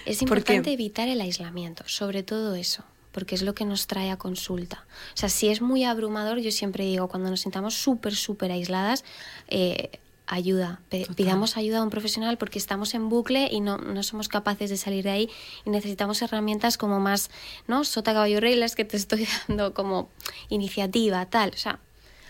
es 0.06 0.22
importante 0.22 0.72
evitar 0.72 1.08
el 1.08 1.20
aislamiento, 1.20 1.84
sobre 1.86 2.22
todo 2.22 2.54
eso 2.54 2.84
porque 3.12 3.34
es 3.34 3.42
lo 3.42 3.54
que 3.54 3.64
nos 3.64 3.86
trae 3.86 4.10
a 4.10 4.16
consulta. 4.16 4.84
O 5.14 5.16
sea, 5.16 5.28
si 5.28 5.48
es 5.48 5.60
muy 5.60 5.84
abrumador, 5.84 6.38
yo 6.38 6.50
siempre 6.50 6.84
digo, 6.84 7.08
cuando 7.08 7.30
nos 7.30 7.40
sintamos 7.40 7.74
súper, 7.74 8.14
súper 8.14 8.52
aisladas, 8.52 9.04
eh, 9.48 9.90
ayuda, 10.30 10.80
pidamos 11.16 11.56
ayuda 11.56 11.78
a 11.78 11.82
un 11.82 11.90
profesional 11.90 12.38
porque 12.38 12.58
estamos 12.58 12.94
en 12.94 13.08
bucle 13.08 13.48
y 13.50 13.60
no, 13.60 13.78
no, 13.78 14.02
somos 14.04 14.28
capaces 14.28 14.70
de 14.70 14.76
salir 14.76 15.02
de 15.02 15.10
ahí 15.10 15.30
y 15.64 15.70
necesitamos 15.70 16.22
herramientas 16.22 16.78
como 16.78 17.00
más, 17.00 17.30
¿no? 17.66 17.82
Sota, 17.82 18.12
caballo, 18.12 18.38
reglas 18.38 18.76
que 18.76 18.84
te 18.84 18.96
estoy 18.96 19.26
dando 19.48 19.74
como 19.74 20.08
iniciativa, 20.48 21.26
tal, 21.26 21.50
o 21.52 21.58
sea, 21.58 21.80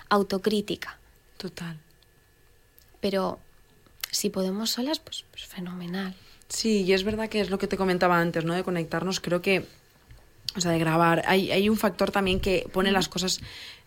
autocrítica. 0.08 0.98
Total. 1.36 1.78
Pero 3.00 3.38
si 4.10 4.30
podemos 4.30 4.70
solas, 4.70 4.98
pues, 4.98 5.24
pues 5.30 5.44
fenomenal. 5.44 6.14
Sí, 6.48 6.82
y 6.82 6.94
es 6.94 7.04
verdad 7.04 7.28
que 7.28 7.40
es 7.40 7.50
lo 7.50 7.58
que 7.58 7.66
te 7.66 7.76
comentaba 7.76 8.18
antes, 8.18 8.44
¿no? 8.44 8.54
De 8.54 8.64
conectarnos, 8.64 9.20
creo 9.20 9.42
que 9.42 9.66
o 10.56 10.60
sea, 10.60 10.72
de 10.72 10.78
grabar. 10.78 11.22
Hay, 11.26 11.52
hay 11.52 11.68
un 11.68 11.76
factor 11.76 12.10
también 12.10 12.40
que 12.40 12.66
pone 12.72 12.90
las 12.92 13.08
cosas 13.08 13.40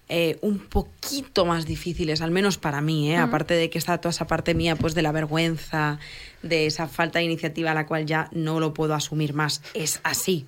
eh, 0.10 0.38
un 0.42 0.60
poquito 0.60 1.46
más 1.46 1.66
difíciles, 1.66 2.22
al 2.22 2.32
menos 2.32 2.58
para 2.58 2.82
mí, 2.82 3.12
¿eh? 3.12 3.18
aparte 3.18 3.54
de 3.54 3.70
que 3.70 3.78
está 3.78 4.00
toda 4.00 4.12
esa 4.12 4.28
parte 4.28 4.54
mía 4.54 4.76
pues 4.76 4.96
de 4.96 5.02
la 5.02 5.14
vergüenza, 5.14 5.98
de 6.42 6.66
esa 6.66 6.88
falta 6.88 7.20
de 7.20 7.26
iniciativa 7.26 7.72
a 7.72 7.74
la 7.74 7.86
cual 7.86 8.06
ya 8.06 8.30
no 8.34 8.60
lo 8.60 8.74
puedo 8.74 8.94
asumir 8.94 9.34
más. 9.34 9.62
Es 9.74 10.02
así. 10.04 10.46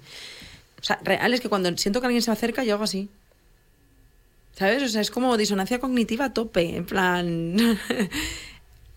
O 0.81 0.83
sea, 0.83 0.99
real 1.03 1.33
es 1.33 1.39
que 1.39 1.49
cuando 1.49 1.75
siento 1.77 2.01
que 2.01 2.07
alguien 2.07 2.21
se 2.21 2.31
acerca, 2.31 2.63
yo 2.63 2.73
hago 2.73 2.83
así. 2.83 3.09
¿Sabes? 4.53 4.83
O 4.83 4.89
sea, 4.89 5.01
es 5.01 5.09
como 5.09 5.37
disonancia 5.37 5.79
cognitiva 5.79 6.25
a 6.25 6.33
tope, 6.33 6.75
en 6.75 6.85
plan... 6.85 7.57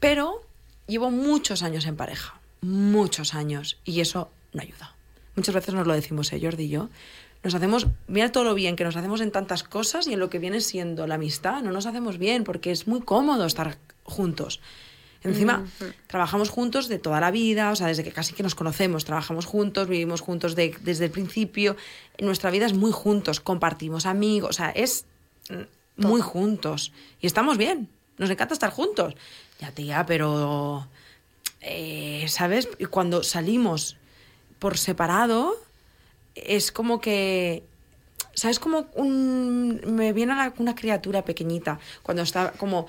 Pero 0.01 0.43
llevo 0.87 1.11
muchos 1.11 1.63
años 1.63 1.87
en 1.87 1.97
pareja, 1.97 2.39
muchos 2.61 3.35
años, 3.35 3.79
y 3.85 4.01
eso 4.01 4.31
no 4.53 4.63
ayuda. 4.63 4.95
Muchas 5.39 5.55
veces 5.55 5.73
nos 5.73 5.87
lo 5.87 5.95
decimos, 5.95 6.33
¿eh, 6.33 6.41
Jordi 6.43 6.65
y 6.65 6.69
yo. 6.69 6.89
Nos 7.45 7.55
hacemos, 7.55 7.87
mira 8.09 8.33
todo 8.33 8.43
lo 8.43 8.55
bien 8.55 8.75
que 8.75 8.83
nos 8.83 8.97
hacemos 8.97 9.21
en 9.21 9.31
tantas 9.31 9.63
cosas 9.63 10.09
y 10.09 10.15
en 10.15 10.19
lo 10.19 10.29
que 10.29 10.41
viene 10.41 10.61
siendo 10.61 11.07
la 11.07 11.15
amistad, 11.15 11.63
no 11.63 11.71
nos 11.71 11.87
hacemos 11.87 12.19
bien 12.19 12.43
porque 12.43 12.73
es 12.73 12.89
muy 12.89 13.03
cómodo 13.03 13.47
estar 13.47 13.79
juntos. 14.03 14.61
Encima, 15.23 15.65
trabajamos 16.09 16.49
juntos 16.49 16.89
de 16.89 16.99
toda 16.99 17.21
la 17.21 17.31
vida, 17.31 17.71
o 17.71 17.77
sea, 17.77 17.87
desde 17.87 18.03
que 18.03 18.11
casi 18.11 18.35
que 18.35 18.43
nos 18.43 18.57
conocemos, 18.57 19.05
trabajamos 19.05 19.47
juntos, 19.47 19.87
vivimos 19.87 20.23
juntos 20.23 20.57
desde 20.57 21.05
el 21.05 21.11
principio. 21.13 21.77
Nuestra 22.19 22.51
vida 22.51 22.67
es 22.67 22.75
muy 22.75 22.91
juntos, 22.91 23.39
compartimos 23.39 24.07
amigos, 24.07 24.51
o 24.51 24.53
sea, 24.53 24.71
es 24.71 25.07
muy 25.97 26.21
juntos. 26.21 26.93
Y 27.21 27.29
estamos 27.29 27.59
bien, 27.59 27.89
nos 28.17 28.29
encanta 28.29 28.55
estar 28.55 28.71
juntos. 28.71 29.15
Ya, 29.61 29.71
tía, 29.71 30.05
pero. 30.05 30.89
Eh, 31.61 32.25
¿Sabes? 32.29 32.69
Cuando 32.91 33.23
salimos 33.23 33.97
por 34.59 34.79
separado, 34.79 35.55
es 36.35 36.73
como 36.73 37.01
que 37.01 37.65
¿sabes? 38.35 38.61
Como 38.61 38.87
un, 38.95 39.81
me 39.87 40.13
viene 40.13 40.33
una 40.59 40.75
criatura 40.75 41.25
pequeñita, 41.25 41.81
cuando 42.03 42.23
está 42.23 42.53
como 42.53 42.87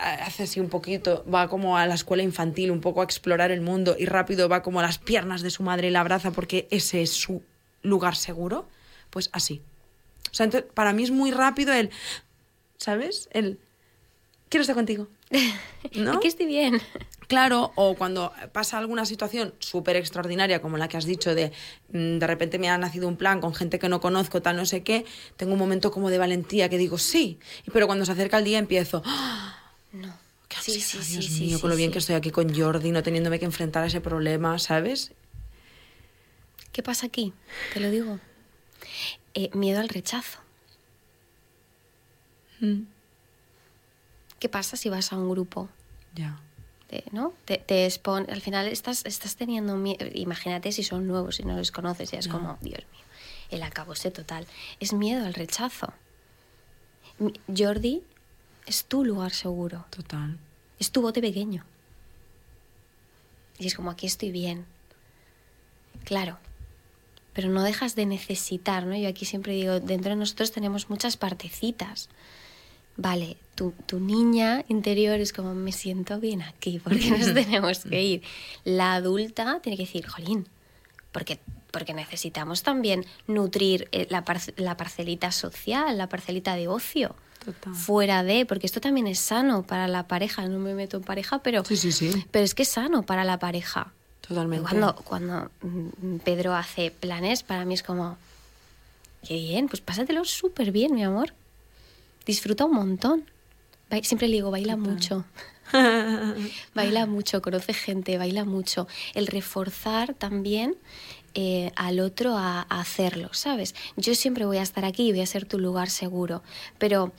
hace 0.00 0.44
así 0.44 0.60
un 0.60 0.68
poquito, 0.68 1.24
va 1.32 1.48
como 1.48 1.76
a 1.76 1.86
la 1.86 1.94
escuela 1.94 2.22
infantil, 2.22 2.70
un 2.70 2.80
poco 2.80 3.00
a 3.00 3.04
explorar 3.04 3.50
el 3.50 3.60
mundo 3.60 3.96
y 3.98 4.06
rápido 4.06 4.48
va 4.48 4.62
como 4.62 4.80
a 4.80 4.82
las 4.82 4.98
piernas 4.98 5.42
de 5.42 5.50
su 5.50 5.62
madre 5.62 5.88
y 5.88 5.90
la 5.90 6.00
abraza 6.00 6.30
porque 6.30 6.68
ese 6.70 7.02
es 7.02 7.10
su 7.10 7.42
lugar 7.82 8.16
seguro, 8.16 8.68
pues 9.10 9.30
así. 9.32 9.62
O 10.30 10.34
sea, 10.34 10.44
entonces, 10.44 10.70
para 10.72 10.92
mí 10.92 11.02
es 11.02 11.10
muy 11.10 11.30
rápido 11.30 11.72
el, 11.72 11.90
¿sabes? 12.76 13.28
El, 13.32 13.58
quiero 14.48 14.62
estar 14.62 14.76
contigo. 14.76 15.08
¿No? 15.94 16.12
Aquí 16.12 16.28
estoy 16.28 16.46
bien. 16.46 16.80
Claro, 17.28 17.72
o 17.74 17.94
cuando 17.94 18.32
pasa 18.52 18.78
alguna 18.78 19.04
situación 19.04 19.54
súper 19.58 19.96
extraordinaria, 19.96 20.62
como 20.62 20.78
la 20.78 20.88
que 20.88 20.96
has 20.96 21.04
dicho, 21.04 21.34
de 21.34 21.52
mm, 21.92 22.18
de 22.18 22.26
repente 22.26 22.58
me 22.58 22.70
ha 22.70 22.78
nacido 22.78 23.06
un 23.06 23.16
plan 23.16 23.40
con 23.40 23.54
gente 23.54 23.78
que 23.78 23.88
no 23.90 24.00
conozco, 24.00 24.40
tal, 24.40 24.56
no 24.56 24.64
sé 24.64 24.82
qué, 24.82 25.04
tengo 25.36 25.52
un 25.52 25.58
momento 25.58 25.90
como 25.90 26.08
de 26.08 26.16
valentía 26.16 26.70
que 26.70 26.78
digo, 26.78 26.96
sí, 26.96 27.38
pero 27.72 27.86
cuando 27.86 28.06
se 28.06 28.12
acerca 28.12 28.38
el 28.38 28.44
día 28.44 28.58
empiezo, 28.58 29.02
¡Ah! 29.04 29.72
no. 29.92 30.12
¿Qué 30.48 30.56
sí, 30.62 30.80
sí, 30.80 30.96
Dios 30.96 31.26
sí, 31.26 31.44
mío, 31.44 31.60
con 31.60 31.68
lo 31.68 31.76
bien 31.76 31.92
que 31.92 31.98
estoy 31.98 32.14
aquí 32.14 32.30
con 32.30 32.54
Jordi, 32.58 32.90
no 32.90 33.02
teniéndome 33.02 33.38
que 33.38 33.44
enfrentar 33.44 33.84
a 33.84 33.88
ese 33.88 34.00
problema, 34.00 34.58
¿sabes? 34.58 35.12
¿Qué 36.72 36.82
pasa 36.82 37.06
aquí? 37.06 37.34
Te 37.74 37.80
lo 37.80 37.90
digo. 37.90 38.18
Eh, 39.34 39.50
miedo 39.52 39.80
al 39.80 39.90
rechazo. 39.90 40.38
Mm. 42.60 42.84
¿Qué 44.38 44.48
pasa 44.48 44.76
si 44.76 44.88
vas 44.88 45.12
a 45.12 45.16
un 45.16 45.30
grupo? 45.30 45.68
Ya 46.14 46.40
¿no? 47.12 47.34
Te, 47.44 47.58
te 47.58 47.88
al 48.06 48.40
final 48.40 48.66
estás, 48.66 49.04
estás 49.04 49.36
teniendo 49.36 49.76
miedo, 49.76 50.06
imagínate 50.14 50.72
si 50.72 50.82
son 50.82 51.06
nuevos 51.06 51.38
y 51.40 51.44
no 51.44 51.56
los 51.56 51.70
conoces, 51.70 52.10
ya 52.10 52.18
es 52.18 52.28
como, 52.28 52.58
Dios 52.60 52.80
mío, 52.92 53.04
el 53.50 53.62
acabose 53.62 54.10
total. 54.10 54.46
Es 54.80 54.92
miedo 54.92 55.26
al 55.26 55.34
rechazo. 55.34 55.92
Jordi 57.54 58.02
es 58.66 58.84
tu 58.84 59.04
lugar 59.04 59.32
seguro. 59.32 59.84
Total. 59.90 60.38
Es 60.78 60.90
tu 60.92 61.02
bote 61.02 61.20
pequeño. 61.20 61.64
Y 63.58 63.66
es 63.66 63.74
como, 63.74 63.90
aquí 63.90 64.06
estoy 64.06 64.30
bien. 64.30 64.64
Claro, 66.04 66.38
pero 67.34 67.48
no 67.48 67.62
dejas 67.62 67.96
de 67.96 68.06
necesitar, 68.06 68.86
¿no? 68.86 68.96
Yo 68.96 69.08
aquí 69.08 69.24
siempre 69.24 69.52
digo, 69.52 69.80
dentro 69.80 70.10
de 70.10 70.16
nosotros 70.16 70.52
tenemos 70.52 70.88
muchas 70.88 71.16
partecitas 71.16 72.08
vale, 72.98 73.36
tu, 73.54 73.72
tu, 73.86 73.98
niña 73.98 74.64
interior 74.68 75.18
es 75.20 75.32
como, 75.32 75.54
me 75.54 75.72
siento 75.72 76.20
bien 76.20 76.42
aquí, 76.42 76.80
porque 76.84 77.10
nos 77.10 77.32
tenemos 77.34 77.78
que 77.80 78.02
ir. 78.02 78.22
La 78.64 78.94
adulta 78.94 79.60
tiene 79.62 79.78
que 79.78 79.84
decir, 79.84 80.06
jolín, 80.06 80.46
porque, 81.12 81.40
porque 81.70 81.94
necesitamos 81.94 82.62
también 82.62 83.06
nutrir 83.26 83.88
eh, 83.92 84.06
la, 84.10 84.24
la 84.56 84.76
parcelita 84.76 85.32
social, 85.32 85.96
la 85.96 86.08
parcelita 86.08 86.54
de 86.54 86.68
ocio. 86.68 87.16
Fuera 87.72 88.24
de, 88.24 88.44
porque 88.44 88.66
esto 88.66 88.78
también 88.78 89.06
es 89.06 89.20
sano 89.20 89.62
para 89.62 89.88
la 89.88 90.06
pareja. 90.06 90.46
No 90.48 90.58
me 90.58 90.74
meto 90.74 90.98
en 90.98 91.02
pareja, 91.02 91.38
pero, 91.38 91.64
sí, 91.64 91.78
sí, 91.78 91.92
sí. 91.92 92.26
pero 92.30 92.44
es 92.44 92.54
que 92.54 92.64
es 92.64 92.68
sano 92.68 93.04
para 93.04 93.24
la 93.24 93.38
pareja. 93.38 93.92
Totalmente. 94.20 94.68
Cuando, 94.68 94.94
cuando 94.96 95.50
mm, 95.62 96.16
Pedro 96.24 96.54
hace 96.54 96.90
planes, 96.90 97.42
para 97.42 97.64
mí 97.64 97.72
es 97.72 97.82
como, 97.82 98.18
qué 99.26 99.34
bien, 99.34 99.68
pues 99.68 99.80
pásatelo 99.80 100.26
súper 100.26 100.72
bien, 100.72 100.94
mi 100.94 101.04
amor 101.04 101.32
disfruta 102.28 102.66
un 102.66 102.74
montón. 102.74 103.24
Siempre 104.02 104.28
le 104.28 104.34
digo, 104.34 104.50
baila 104.50 104.76
mucho. 104.76 105.24
baila 106.74 107.06
mucho, 107.06 107.40
conoce 107.40 107.72
gente, 107.72 108.18
baila 108.18 108.44
mucho. 108.44 108.86
El 109.14 109.26
reforzar 109.26 110.12
también 110.12 110.76
eh, 111.34 111.72
al 111.74 112.00
otro 112.00 112.36
a, 112.36 112.62
hacerlo, 112.62 113.30
¿sabes? 113.32 113.74
Yo 113.96 114.14
siempre 114.14 114.44
voy 114.44 114.58
a 114.58 114.62
estar 114.62 114.84
aquí 114.84 115.08
y 115.08 115.12
voy 115.12 115.22
a 115.22 115.26
ser 115.26 115.46
tu 115.46 115.58
lugar 115.58 115.88
seguro, 115.88 116.42
pero 116.76 117.12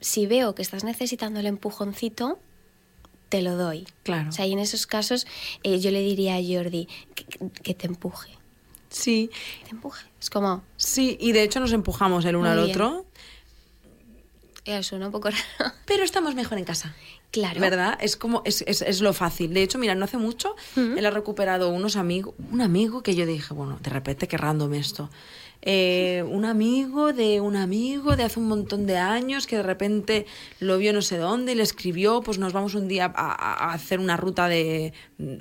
si 0.00 0.26
veo 0.26 0.54
que 0.54 0.62
estás 0.62 0.82
necesitando 0.82 1.40
el 1.40 1.46
empujoncito, 1.46 2.38
te 3.28 3.42
lo 3.42 3.54
doy. 3.56 3.86
Claro. 4.02 4.30
O 4.30 4.32
sea, 4.32 4.46
y 4.46 4.54
en 4.54 4.60
esos 4.60 4.86
casos 4.86 5.26
eh, 5.62 5.78
yo 5.78 5.90
le 5.90 6.00
diría 6.00 6.36
a 6.36 6.42
Jordi 6.42 6.88
que, 7.62 7.74
te 7.74 7.86
empuje. 7.86 8.30
Sí. 8.88 9.28
te 9.64 9.72
empuje. 9.72 10.06
Es 10.18 10.30
como... 10.30 10.62
Sí, 10.78 11.18
y 11.20 11.32
de 11.32 11.42
hecho 11.42 11.60
nos 11.60 11.72
empujamos 11.72 12.24
el 12.24 12.36
uno 12.36 12.48
al 12.48 12.60
otro 12.60 13.04
suena 14.82 15.06
un 15.06 15.12
poco 15.12 15.30
raro. 15.58 15.74
Pero 15.86 16.04
estamos 16.04 16.34
mejor 16.34 16.58
en 16.58 16.64
casa. 16.64 16.94
Claro. 17.30 17.60
¿Verdad? 17.60 17.98
Es 18.00 18.16
como, 18.16 18.42
es, 18.44 18.64
es, 18.66 18.82
es 18.82 19.00
lo 19.00 19.12
fácil. 19.12 19.52
De 19.52 19.62
hecho, 19.62 19.78
mira, 19.78 19.94
no 19.94 20.04
hace 20.04 20.16
mucho, 20.16 20.56
él 20.76 21.04
ha 21.04 21.10
recuperado 21.10 21.68
unos 21.68 21.96
amigos, 21.96 22.34
un 22.50 22.62
amigo 22.62 23.02
que 23.02 23.14
yo 23.14 23.26
dije, 23.26 23.52
bueno, 23.52 23.78
de 23.82 23.90
repente, 23.90 24.28
qué 24.28 24.38
random 24.38 24.72
esto. 24.74 25.10
Eh, 25.60 26.24
un 26.28 26.44
amigo 26.44 27.12
de 27.12 27.40
un 27.40 27.56
amigo 27.56 28.14
de 28.14 28.22
hace 28.22 28.38
un 28.38 28.46
montón 28.46 28.86
de 28.86 28.96
años 28.96 29.48
que 29.48 29.56
de 29.56 29.64
repente 29.64 30.24
lo 30.60 30.78
vio 30.78 30.92
no 30.92 31.02
sé 31.02 31.18
dónde 31.18 31.52
y 31.52 31.54
le 31.56 31.64
escribió, 31.64 32.20
pues 32.20 32.38
nos 32.38 32.52
vamos 32.52 32.74
un 32.74 32.86
día 32.86 33.12
a, 33.12 33.72
hacer 33.72 33.98
una 33.98 34.16
ruta 34.16 34.48
de 34.48 34.92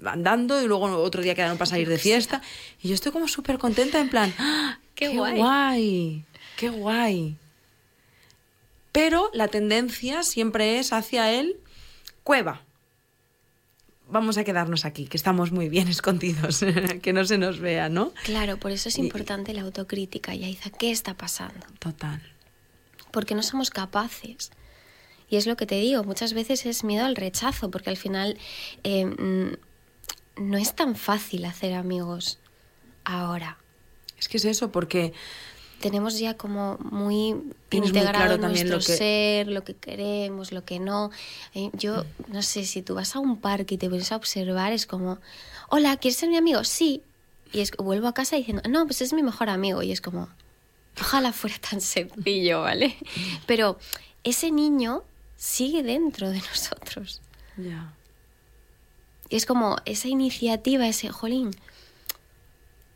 andando 0.03 0.59
y 0.59 0.67
luego 0.67 0.85
otro 0.97 1.21
día 1.21 1.35
quedaron 1.35 1.59
para 1.59 1.69
salir 1.69 1.87
de 1.87 1.99
fiesta. 1.99 2.41
Y 2.81 2.87
yo 2.87 2.95
estoy 2.95 3.11
como 3.11 3.27
súper 3.27 3.59
contenta 3.59 3.99
en 3.99 4.09
plan, 4.09 4.33
¡Ah, 4.39 4.79
qué, 4.95 5.11
qué 5.11 5.17
guay, 5.17 6.25
qué 6.57 6.69
guay. 6.69 7.37
Pero 8.97 9.29
la 9.31 9.47
tendencia 9.47 10.23
siempre 10.23 10.79
es 10.79 10.91
hacia 10.91 11.31
el 11.31 11.59
cueva. 12.23 12.63
Vamos 14.09 14.39
a 14.39 14.43
quedarnos 14.43 14.85
aquí, 14.85 15.05
que 15.05 15.17
estamos 15.17 15.51
muy 15.51 15.69
bien 15.69 15.87
escondidos, 15.97 16.65
que 17.03 17.13
no 17.13 17.23
se 17.23 17.37
nos 17.37 17.59
vea, 17.59 17.89
¿no? 17.89 18.11
Claro, 18.23 18.57
por 18.57 18.71
eso 18.71 18.89
es 18.89 18.97
importante 18.97 19.53
la 19.53 19.61
autocrítica, 19.61 20.33
Yaiza. 20.33 20.71
¿Qué 20.71 20.89
está 20.89 21.13
pasando? 21.13 21.67
Total. 21.77 22.23
Porque 23.11 23.35
no 23.35 23.43
somos 23.43 23.69
capaces. 23.69 24.49
Y 25.29 25.35
es 25.35 25.45
lo 25.45 25.57
que 25.57 25.67
te 25.67 25.75
digo, 25.75 26.03
muchas 26.03 26.33
veces 26.33 26.65
es 26.65 26.83
miedo 26.83 27.05
al 27.05 27.15
rechazo, 27.15 27.69
porque 27.69 27.91
al 27.91 27.97
final 27.97 28.39
eh, 28.83 29.05
mm, 29.05 29.57
no 30.37 30.57
es 30.57 30.75
tan 30.75 30.95
fácil 30.95 31.45
hacer 31.45 31.75
amigos 31.75 32.39
ahora. 33.03 33.59
Es 34.17 34.27
que 34.27 34.37
es 34.37 34.45
eso, 34.45 34.71
porque 34.71 35.13
tenemos 35.79 36.17
ya 36.19 36.35
como 36.35 36.77
muy 36.79 37.35
integrado 37.71 38.37
nuestro 38.37 38.77
lo 38.77 38.77
que... 38.77 38.83
ser, 38.83 39.47
lo 39.47 39.63
que 39.63 39.73
queremos, 39.75 40.51
lo 40.51 40.63
que 40.63 40.79
no. 40.79 41.11
Eh, 41.53 41.69
yo 41.73 42.05
no 42.29 42.41
sé, 42.41 42.65
si 42.65 42.81
tú 42.81 42.95
vas 42.95 43.15
a 43.15 43.19
un 43.19 43.39
parque 43.39 43.75
y 43.75 43.77
te 43.77 43.89
pones 43.89 44.11
a 44.11 44.15
observar, 44.15 44.73
es 44.73 44.85
como, 44.85 45.19
hola, 45.69 45.97
¿quieres 45.97 46.17
ser 46.17 46.29
mi 46.29 46.37
amigo? 46.37 46.63
Sí. 46.63 47.01
Y 47.53 47.61
es, 47.61 47.71
vuelvo 47.77 48.07
a 48.07 48.13
casa 48.13 48.35
diciendo, 48.35 48.63
no, 48.69 48.85
pues 48.85 49.01
es 49.01 49.13
mi 49.13 49.23
mejor 49.23 49.49
amigo. 49.49 49.83
Y 49.83 49.91
es 49.91 50.01
como, 50.01 50.29
ojalá 50.99 51.31
fuera 51.31 51.57
tan 51.59 51.81
sencillo, 51.81 52.61
¿vale? 52.61 52.97
Pero 53.45 53.77
ese 54.23 54.51
niño 54.51 55.03
sigue 55.37 55.83
dentro 55.83 56.29
de 56.29 56.39
nosotros. 56.49 57.21
Ya. 57.57 57.93
Y 59.29 59.35
es 59.35 59.45
como 59.45 59.77
esa 59.85 60.07
iniciativa, 60.07 60.87
ese, 60.87 61.09
jolín, 61.09 61.51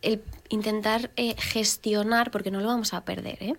el 0.02 0.24
intentar 0.50 1.12
eh, 1.16 1.36
gestionar, 1.38 2.32
porque 2.32 2.52
no 2.52 2.60
lo 2.60 2.68
vamos 2.68 2.94
a 2.94 3.06
perder, 3.06 3.42
¿eh? 3.42 3.56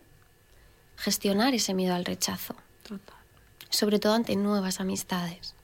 gestionar 0.96 1.54
ese 1.54 1.74
miedo 1.74 1.94
al 1.94 2.04
rechazo. 2.04 2.54
Total. 2.82 3.16
Sobre 3.70 3.98
todo 3.98 4.14
ante 4.14 4.36
nuevas 4.36 4.80
amistades. 4.80 5.54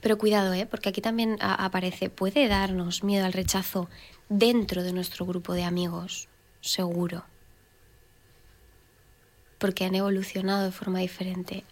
Pero 0.00 0.18
cuidado, 0.18 0.52
¿eh? 0.52 0.66
porque 0.66 0.88
aquí 0.88 1.00
también 1.00 1.38
aparece, 1.40 2.10
puede 2.10 2.48
darnos 2.48 3.02
miedo 3.02 3.24
al 3.24 3.32
rechazo 3.32 3.88
dentro 4.28 4.82
de 4.82 4.92
nuestro 4.92 5.26
grupo 5.26 5.54
de 5.54 5.64
amigos, 5.64 6.28
seguro. 6.60 7.24
Porque 9.58 9.84
han 9.84 9.94
evolucionado 9.94 10.64
de 10.64 10.72
forma 10.72 11.00
diferente 11.00 11.64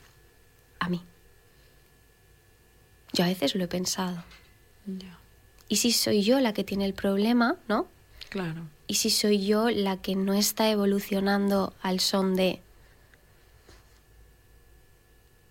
a 0.79 0.89
mí. 0.89 1.03
Yo 3.13 3.25
a 3.25 3.29
veces 3.29 3.55
lo 3.55 3.65
he 3.65 3.69
pensado. 3.69 4.23
¿Y 5.69 5.77
si 5.77 5.93
soy 5.93 6.23
yo 6.23 6.41
la 6.41 6.53
que 6.53 6.65
tiene 6.65 6.87
el 6.87 6.95
problema, 6.95 7.57
no? 7.69 7.87
Claro. 8.31 8.63
¿Y 8.87 8.95
si 8.95 9.11
soy 9.11 9.45
yo 9.45 9.69
la 9.71 10.01
que 10.01 10.17
no 10.17 10.33
está 10.33 10.71
evolucionando 10.71 11.75
al 11.83 12.01
son 12.01 12.37
de... 12.37 12.63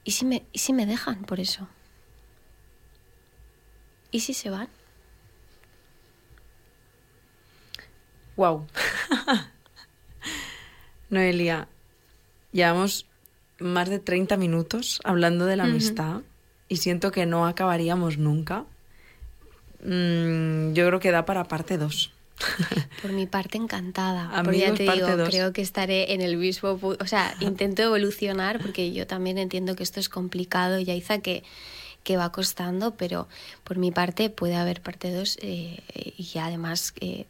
¿Y 0.04 0.12
si 0.12 0.26
me, 0.26 0.44
¿y 0.54 0.60
si 0.60 0.74
me 0.74 0.86
dejan 0.86 1.24
por 1.24 1.40
eso? 1.40 1.68
¿Y 4.10 4.22
si 4.22 4.34
se 4.34 4.50
van? 4.50 4.70
Wow. 8.38 8.68
Noelia, 11.10 11.68
llevamos 12.52 13.06
más 13.60 13.90
de 13.90 14.00
30 14.00 14.38
minutos 14.38 15.02
hablando 15.04 15.46
de 15.46 15.56
la 15.56 15.64
amistad 15.64 16.22
y 16.70 16.78
siento 16.78 17.12
que 17.12 17.26
no 17.26 17.48
acabaríamos 17.48 18.18
nunca. 18.18 18.66
Mm, 19.84 20.74
yo 20.74 20.88
creo 20.88 21.00
que 21.00 21.12
da 21.12 21.26
para 21.26 21.46
parte 21.46 21.78
2. 21.78 22.12
Por 23.02 23.12
mi 23.12 23.26
parte, 23.26 23.58
encantada. 23.58 24.30
Amigos, 24.32 24.60
ya 24.60 24.74
te 24.74 24.92
digo, 24.92 25.08
creo 25.26 25.54
que 25.54 25.62
estaré 25.62 26.14
en 26.14 26.22
el 26.22 26.38
mismo 26.38 26.80
O 26.82 27.08
sea, 27.08 27.36
intento 27.40 27.82
evolucionar 27.82 28.60
porque 28.62 28.94
yo 28.94 29.08
también 29.08 29.38
entiendo 29.38 29.76
que 29.76 29.84
esto 29.84 30.00
es 30.00 30.10
complicado, 30.10 30.80
Yaiza, 30.80 31.20
que, 31.20 31.44
que 32.04 32.18
va 32.18 32.32
costando, 32.32 32.96
pero 32.96 33.28
por 33.64 33.78
mi 33.78 33.92
parte 33.92 34.30
puede 34.30 34.56
haber 34.56 34.82
parte 34.82 35.12
2 35.12 35.40
eh, 35.42 36.14
y 36.18 36.38
además 36.38 36.94
eh, 37.02 37.26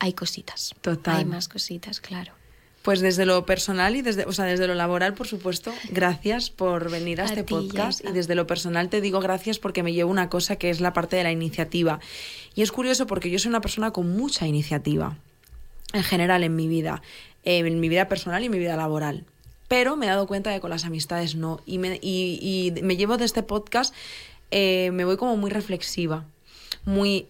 hay 0.00 0.12
cositas. 0.14 0.74
Total. 0.80 1.16
Hay 1.16 1.24
más 1.24 1.48
cositas, 1.48 2.00
claro. 2.00 2.37
Pues 2.82 3.00
desde 3.00 3.26
lo 3.26 3.44
personal 3.44 3.96
y 3.96 4.02
desde, 4.02 4.24
o 4.24 4.32
sea, 4.32 4.44
desde 4.46 4.66
lo 4.66 4.74
laboral, 4.74 5.14
por 5.14 5.26
supuesto, 5.26 5.74
gracias 5.90 6.50
por 6.50 6.90
venir 6.90 7.20
a, 7.20 7.24
A 7.24 7.26
este 7.26 7.42
ti, 7.42 7.52
podcast. 7.52 8.04
Y 8.04 8.12
desde 8.12 8.34
lo 8.34 8.46
personal 8.46 8.88
te 8.88 9.00
digo 9.00 9.20
gracias 9.20 9.58
porque 9.58 9.82
me 9.82 9.92
llevo 9.92 10.10
una 10.10 10.30
cosa 10.30 10.56
que 10.56 10.70
es 10.70 10.80
la 10.80 10.92
parte 10.92 11.16
de 11.16 11.24
la 11.24 11.32
iniciativa. 11.32 12.00
Y 12.54 12.62
es 12.62 12.72
curioso 12.72 13.06
porque 13.06 13.30
yo 13.30 13.38
soy 13.38 13.50
una 13.50 13.60
persona 13.60 13.90
con 13.90 14.16
mucha 14.16 14.46
iniciativa, 14.46 15.16
en 15.92 16.02
general 16.02 16.44
en 16.44 16.56
mi 16.56 16.68
vida, 16.68 17.02
en 17.44 17.80
mi 17.80 17.88
vida 17.88 18.08
personal 18.08 18.42
y 18.42 18.46
en 18.46 18.52
mi 18.52 18.58
vida 18.58 18.76
laboral. 18.76 19.24
Pero 19.68 19.96
me 19.96 20.06
he 20.06 20.08
dado 20.08 20.26
cuenta 20.26 20.50
de 20.50 20.56
que 20.56 20.60
con 20.60 20.70
las 20.70 20.84
amistades 20.84 21.34
no. 21.34 21.60
Y 21.66 21.78
me, 21.78 21.98
y, 22.00 22.72
y 22.76 22.82
me 22.82 22.96
llevo 22.96 23.18
de 23.18 23.26
este 23.26 23.42
podcast, 23.42 23.94
eh, 24.50 24.90
me 24.92 25.04
voy 25.04 25.16
como 25.16 25.36
muy 25.36 25.50
reflexiva, 25.50 26.24
muy... 26.84 27.26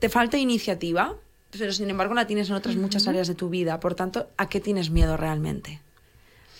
Te 0.00 0.08
falta 0.08 0.36
iniciativa, 0.36 1.16
pero 1.58 1.72
sin 1.72 1.90
embargo 1.90 2.14
la 2.14 2.26
tienes 2.26 2.48
en 2.48 2.54
otras 2.54 2.76
muchas 2.76 3.06
áreas 3.06 3.28
de 3.28 3.34
tu 3.34 3.48
vida. 3.50 3.78
Por 3.80 3.94
tanto, 3.94 4.28
¿a 4.36 4.48
qué 4.48 4.60
tienes 4.60 4.90
miedo 4.90 5.16
realmente? 5.16 5.80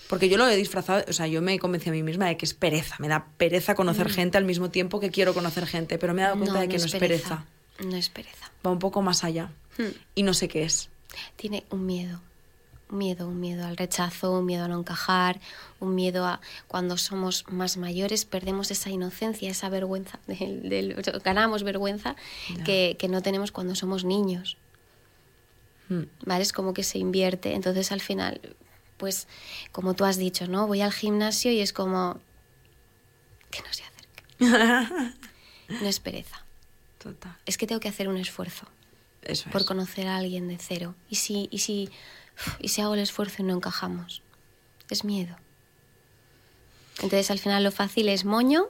Porque 0.08 0.28
yo 0.28 0.36
lo 0.36 0.46
he 0.46 0.56
disfrazado, 0.56 1.02
o 1.08 1.12
sea, 1.14 1.26
yo 1.26 1.40
me 1.40 1.54
he 1.54 1.58
convencido 1.58 1.92
a 1.92 1.96
mí 1.96 2.02
misma 2.02 2.26
de 2.26 2.36
que 2.36 2.44
es 2.44 2.52
pereza. 2.52 2.96
Me 2.98 3.08
da 3.08 3.26
pereza 3.38 3.74
conocer 3.74 4.10
gente 4.10 4.36
al 4.36 4.44
mismo 4.44 4.68
tiempo 4.70 5.00
que 5.00 5.10
quiero 5.10 5.32
conocer 5.32 5.66
gente, 5.66 5.96
pero 5.98 6.12
me 6.12 6.20
he 6.20 6.24
dado 6.24 6.36
cuenta 6.36 6.60
de 6.60 6.68
que 6.68 6.76
no 6.78 6.84
es 6.84 6.92
pereza. 6.94 7.46
No 7.82 7.96
es 7.96 8.10
pereza. 8.10 8.50
Va 8.64 8.70
un 8.70 8.78
poco 8.78 9.00
más 9.00 9.24
allá. 9.24 9.50
Hmm. 9.78 9.84
Y 10.14 10.22
no 10.22 10.34
sé 10.34 10.48
qué 10.48 10.64
es. 10.64 10.90
Tiene 11.36 11.64
un 11.70 11.86
miedo. 11.86 12.20
Un 12.90 12.98
miedo, 12.98 13.26
un 13.26 13.40
miedo 13.40 13.64
al 13.64 13.78
rechazo, 13.78 14.38
un 14.38 14.44
miedo 14.44 14.66
a 14.66 14.68
no 14.68 14.78
encajar, 14.78 15.40
un 15.80 15.94
miedo 15.94 16.26
a 16.26 16.42
cuando 16.68 16.98
somos 16.98 17.46
más 17.48 17.78
mayores 17.78 18.26
perdemos 18.26 18.70
esa 18.70 18.90
inocencia, 18.90 19.48
esa 19.48 19.70
vergüenza, 19.70 20.18
del, 20.26 20.68
del- 20.68 20.94
ganamos 21.24 21.62
vergüenza 21.62 22.16
que, 22.66 22.96
que 22.98 23.08
no 23.08 23.22
tenemos 23.22 23.50
cuando 23.50 23.74
somos 23.74 24.04
niños. 24.04 24.58
Hmm. 26.00 26.06
¿vale? 26.24 26.42
Es 26.42 26.52
como 26.52 26.72
que 26.74 26.82
se 26.82 26.98
invierte. 26.98 27.54
Entonces 27.54 27.92
al 27.92 28.00
final, 28.00 28.40
pues 28.96 29.26
como 29.72 29.94
tú 29.94 30.04
has 30.04 30.16
dicho, 30.16 30.46
¿no? 30.46 30.66
Voy 30.66 30.80
al 30.80 30.92
gimnasio 30.92 31.50
y 31.52 31.60
es 31.60 31.72
como 31.72 32.20
que 33.50 33.60
no 33.62 33.72
se 33.72 33.82
acerque. 33.84 35.14
No 35.80 35.86
es 35.88 36.00
pereza. 36.00 36.44
Total. 36.98 37.34
Es 37.46 37.56
que 37.56 37.66
tengo 37.66 37.80
que 37.80 37.88
hacer 37.88 38.06
un 38.08 38.18
esfuerzo 38.18 38.66
Eso 39.22 39.48
por 39.50 39.62
es. 39.62 39.66
conocer 39.66 40.06
a 40.06 40.18
alguien 40.18 40.46
de 40.48 40.58
cero. 40.58 40.94
¿Y 41.08 41.14
si, 41.16 41.48
y 41.50 41.58
si, 41.60 41.88
y 42.60 42.68
si 42.68 42.80
hago 42.82 42.92
el 42.94 43.00
esfuerzo 43.00 43.36
y 43.40 43.44
no 43.46 43.54
encajamos? 43.54 44.22
Es 44.90 45.02
miedo. 45.04 45.34
Entonces 46.96 47.30
al 47.30 47.38
final 47.38 47.64
lo 47.64 47.72
fácil 47.72 48.08
es 48.10 48.24
moño, 48.26 48.66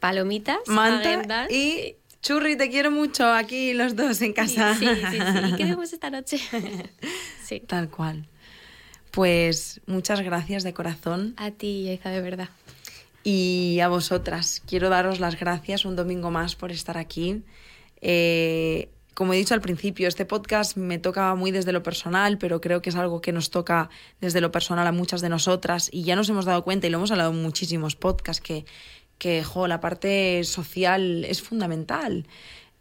palomitas, 0.00 0.58
Manta 0.66 1.08
agendas. 1.10 1.50
y 1.50 1.96
Churri, 2.26 2.56
te 2.56 2.68
quiero 2.70 2.90
mucho 2.90 3.24
aquí 3.32 3.72
los 3.72 3.94
dos 3.94 4.20
en 4.20 4.28
Sí, 4.28 4.32
casa. 4.32 4.74
sí, 4.74 4.84
sí, 4.86 5.02
sí. 5.12 5.18
¿Y 5.52 5.56
qué 5.56 5.64
vemos 5.64 5.92
esta 5.92 6.10
noche? 6.10 6.38
sí. 7.44 7.60
Tal 7.60 7.88
cual. 7.88 8.26
Pues 9.12 9.80
muchas 9.86 10.20
gracias 10.22 10.64
de 10.64 10.74
corazón 10.74 11.34
A 11.36 11.52
ti, 11.52 11.84
Yaiza, 11.84 12.10
de 12.10 12.20
verdad. 12.20 12.48
y 13.22 13.78
a 13.80 13.86
vosotras. 13.88 14.60
Quiero 14.66 14.88
daros 14.88 15.20
las 15.20 15.38
gracias 15.38 15.84
un 15.84 15.94
domingo 15.94 16.32
más 16.32 16.56
por 16.56 16.72
estar 16.72 16.98
aquí. 16.98 17.42
Eh, 18.00 18.90
como 19.14 19.32
he 19.32 19.36
dicho 19.36 19.54
al 19.54 19.60
principio, 19.60 20.08
este 20.08 20.24
podcast 20.26 20.76
me 20.76 20.98
toca 20.98 21.32
muy 21.36 21.52
desde 21.52 21.70
lo 21.72 21.82
personal, 21.84 22.38
pero 22.38 22.60
creo 22.60 22.82
que 22.82 22.90
es 22.90 22.96
algo 22.96 23.20
que 23.20 23.32
nos 23.32 23.50
toca 23.50 23.88
desde 24.20 24.40
lo 24.40 24.50
personal 24.50 24.86
a 24.88 24.92
muchas 24.92 25.20
de 25.20 25.28
nosotras 25.28 25.88
y 25.92 26.02
ya 26.02 26.16
nos 26.16 26.28
hemos 26.28 26.44
dado 26.44 26.64
cuenta 26.64 26.88
y 26.88 26.90
lo 26.90 26.98
hemos 26.98 27.12
hablado 27.12 27.30
en 27.30 27.40
muchísimos 27.40 27.94
podcasts 27.96 28.42
que, 28.42 28.66
que 29.18 29.42
la 29.68 29.80
parte 29.80 30.42
social 30.44 31.24
es 31.24 31.42
fundamental. 31.42 32.26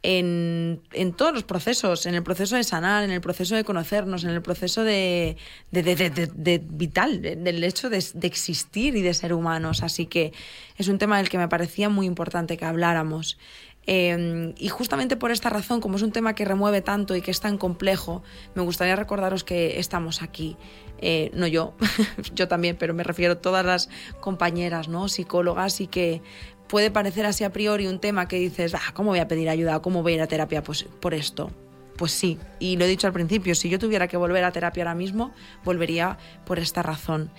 En, 0.07 0.81
en 0.93 1.13
todos 1.13 1.33
los 1.33 1.43
procesos, 1.43 2.05
en 2.05 2.13
el 2.13 2.21
proceso 2.21 2.55
de 2.55 2.63
sanar, 2.63 3.03
en 3.03 3.09
el 3.09 3.21
proceso 3.21 3.55
de 3.55 3.63
conocernos, 3.63 4.23
en 4.23 4.29
el 4.29 4.41
proceso 4.43 4.83
de, 4.83 5.35
de, 5.71 5.81
de- 5.83 6.09
de- 6.11 6.61
vital, 6.63 7.23
de- 7.23 7.35
del 7.35 7.63
hecho 7.63 7.89
de 7.89 7.97
existir 8.27 8.95
y 8.95 9.01
de 9.01 9.15
ser 9.15 9.33
humanos. 9.33 9.81
Así 9.81 10.05
que 10.05 10.31
es 10.77 10.89
un 10.89 10.99
tema 10.99 11.17
del 11.17 11.29
que 11.29 11.39
me 11.39 11.47
parecía 11.47 11.89
muy 11.89 12.05
importante 12.05 12.55
que 12.55 12.65
habláramos. 12.65 13.39
Eh, 13.87 14.53
y 14.57 14.69
justamente 14.69 15.15
por 15.15 15.31
esta 15.31 15.49
razón, 15.49 15.79
como 15.79 15.97
es 15.97 16.01
un 16.01 16.11
tema 16.11 16.33
que 16.33 16.45
remueve 16.45 16.81
tanto 16.81 17.15
y 17.15 17.21
que 17.21 17.31
es 17.31 17.39
tan 17.39 17.57
complejo, 17.57 18.23
me 18.55 18.63
gustaría 18.63 18.95
recordaros 18.95 19.43
que 19.43 19.79
estamos 19.79 20.21
aquí. 20.21 20.57
Eh, 20.99 21.29
no 21.33 21.47
yo, 21.47 21.73
yo 22.33 22.47
también, 22.47 22.77
pero 22.77 22.93
me 22.93 23.03
refiero 23.03 23.33
a 23.33 23.35
todas 23.35 23.65
las 23.65 23.89
compañeras, 24.19 24.87
¿no? 24.87 25.07
Psicólogas 25.07 25.81
y 25.81 25.87
que 25.87 26.21
puede 26.67 26.91
parecer 26.91 27.25
así 27.25 27.43
a 27.43 27.51
priori 27.51 27.87
un 27.87 27.99
tema 27.99 28.27
que 28.27 28.37
dices, 28.37 28.73
ah, 28.73 28.93
¿cómo 28.93 29.11
voy 29.11 29.19
a 29.19 29.27
pedir 29.27 29.49
ayuda? 29.49 29.81
¿Cómo 29.81 30.03
voy 30.03 30.13
a 30.13 30.15
ir 30.15 30.21
a 30.21 30.27
terapia? 30.27 30.63
Pues 30.63 30.83
por 30.83 31.13
esto. 31.13 31.51
Pues 31.97 32.11
sí, 32.11 32.37
y 32.59 32.75
lo 32.75 32.83
he 32.83 32.89
dicho 32.89 33.07
al 33.07 33.13
principio, 33.13 33.55
si 33.55 33.69
yo 33.69 33.79
tuviera 33.79 34.09
que 34.09 34.17
volver 34.17 34.43
a 34.43 34.51
terapia 34.51 34.83
ahora 34.83 34.95
mismo, 34.95 35.31
volvería 35.63 36.17
por 36.45 36.59
esta 36.59 36.83
razón. 36.83 37.31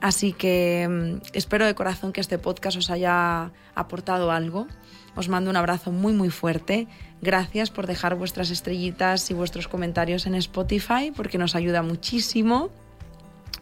Así 0.00 0.32
que 0.32 0.86
mm, 0.88 1.26
espero 1.34 1.66
de 1.66 1.74
corazón 1.74 2.12
que 2.12 2.20
este 2.20 2.38
podcast 2.38 2.78
os 2.78 2.90
haya 2.90 3.52
aportado 3.74 4.30
algo. 4.30 4.66
Os 5.18 5.28
mando 5.28 5.50
un 5.50 5.56
abrazo 5.56 5.90
muy 5.90 6.12
muy 6.12 6.30
fuerte. 6.30 6.86
Gracias 7.20 7.70
por 7.70 7.88
dejar 7.88 8.14
vuestras 8.14 8.50
estrellitas 8.50 9.28
y 9.32 9.34
vuestros 9.34 9.66
comentarios 9.66 10.26
en 10.26 10.36
Spotify 10.36 11.10
porque 11.14 11.38
nos 11.38 11.56
ayuda 11.56 11.82
muchísimo. 11.82 12.70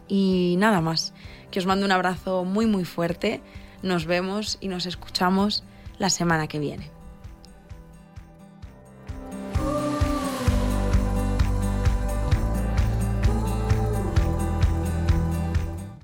Y 0.07 0.53
nada 0.59 0.81
más, 0.81 1.15
que 1.49 1.57
os 1.57 1.65
mando 1.65 1.87
un 1.87 1.91
abrazo 1.91 2.45
muy 2.45 2.67
muy 2.67 2.85
fuerte. 2.85 3.41
Nos 3.81 4.05
vemos 4.05 4.59
y 4.61 4.67
nos 4.67 4.85
escuchamos 4.85 5.63
la 5.97 6.11
semana 6.11 6.45
que 6.45 6.59
viene. 6.59 6.96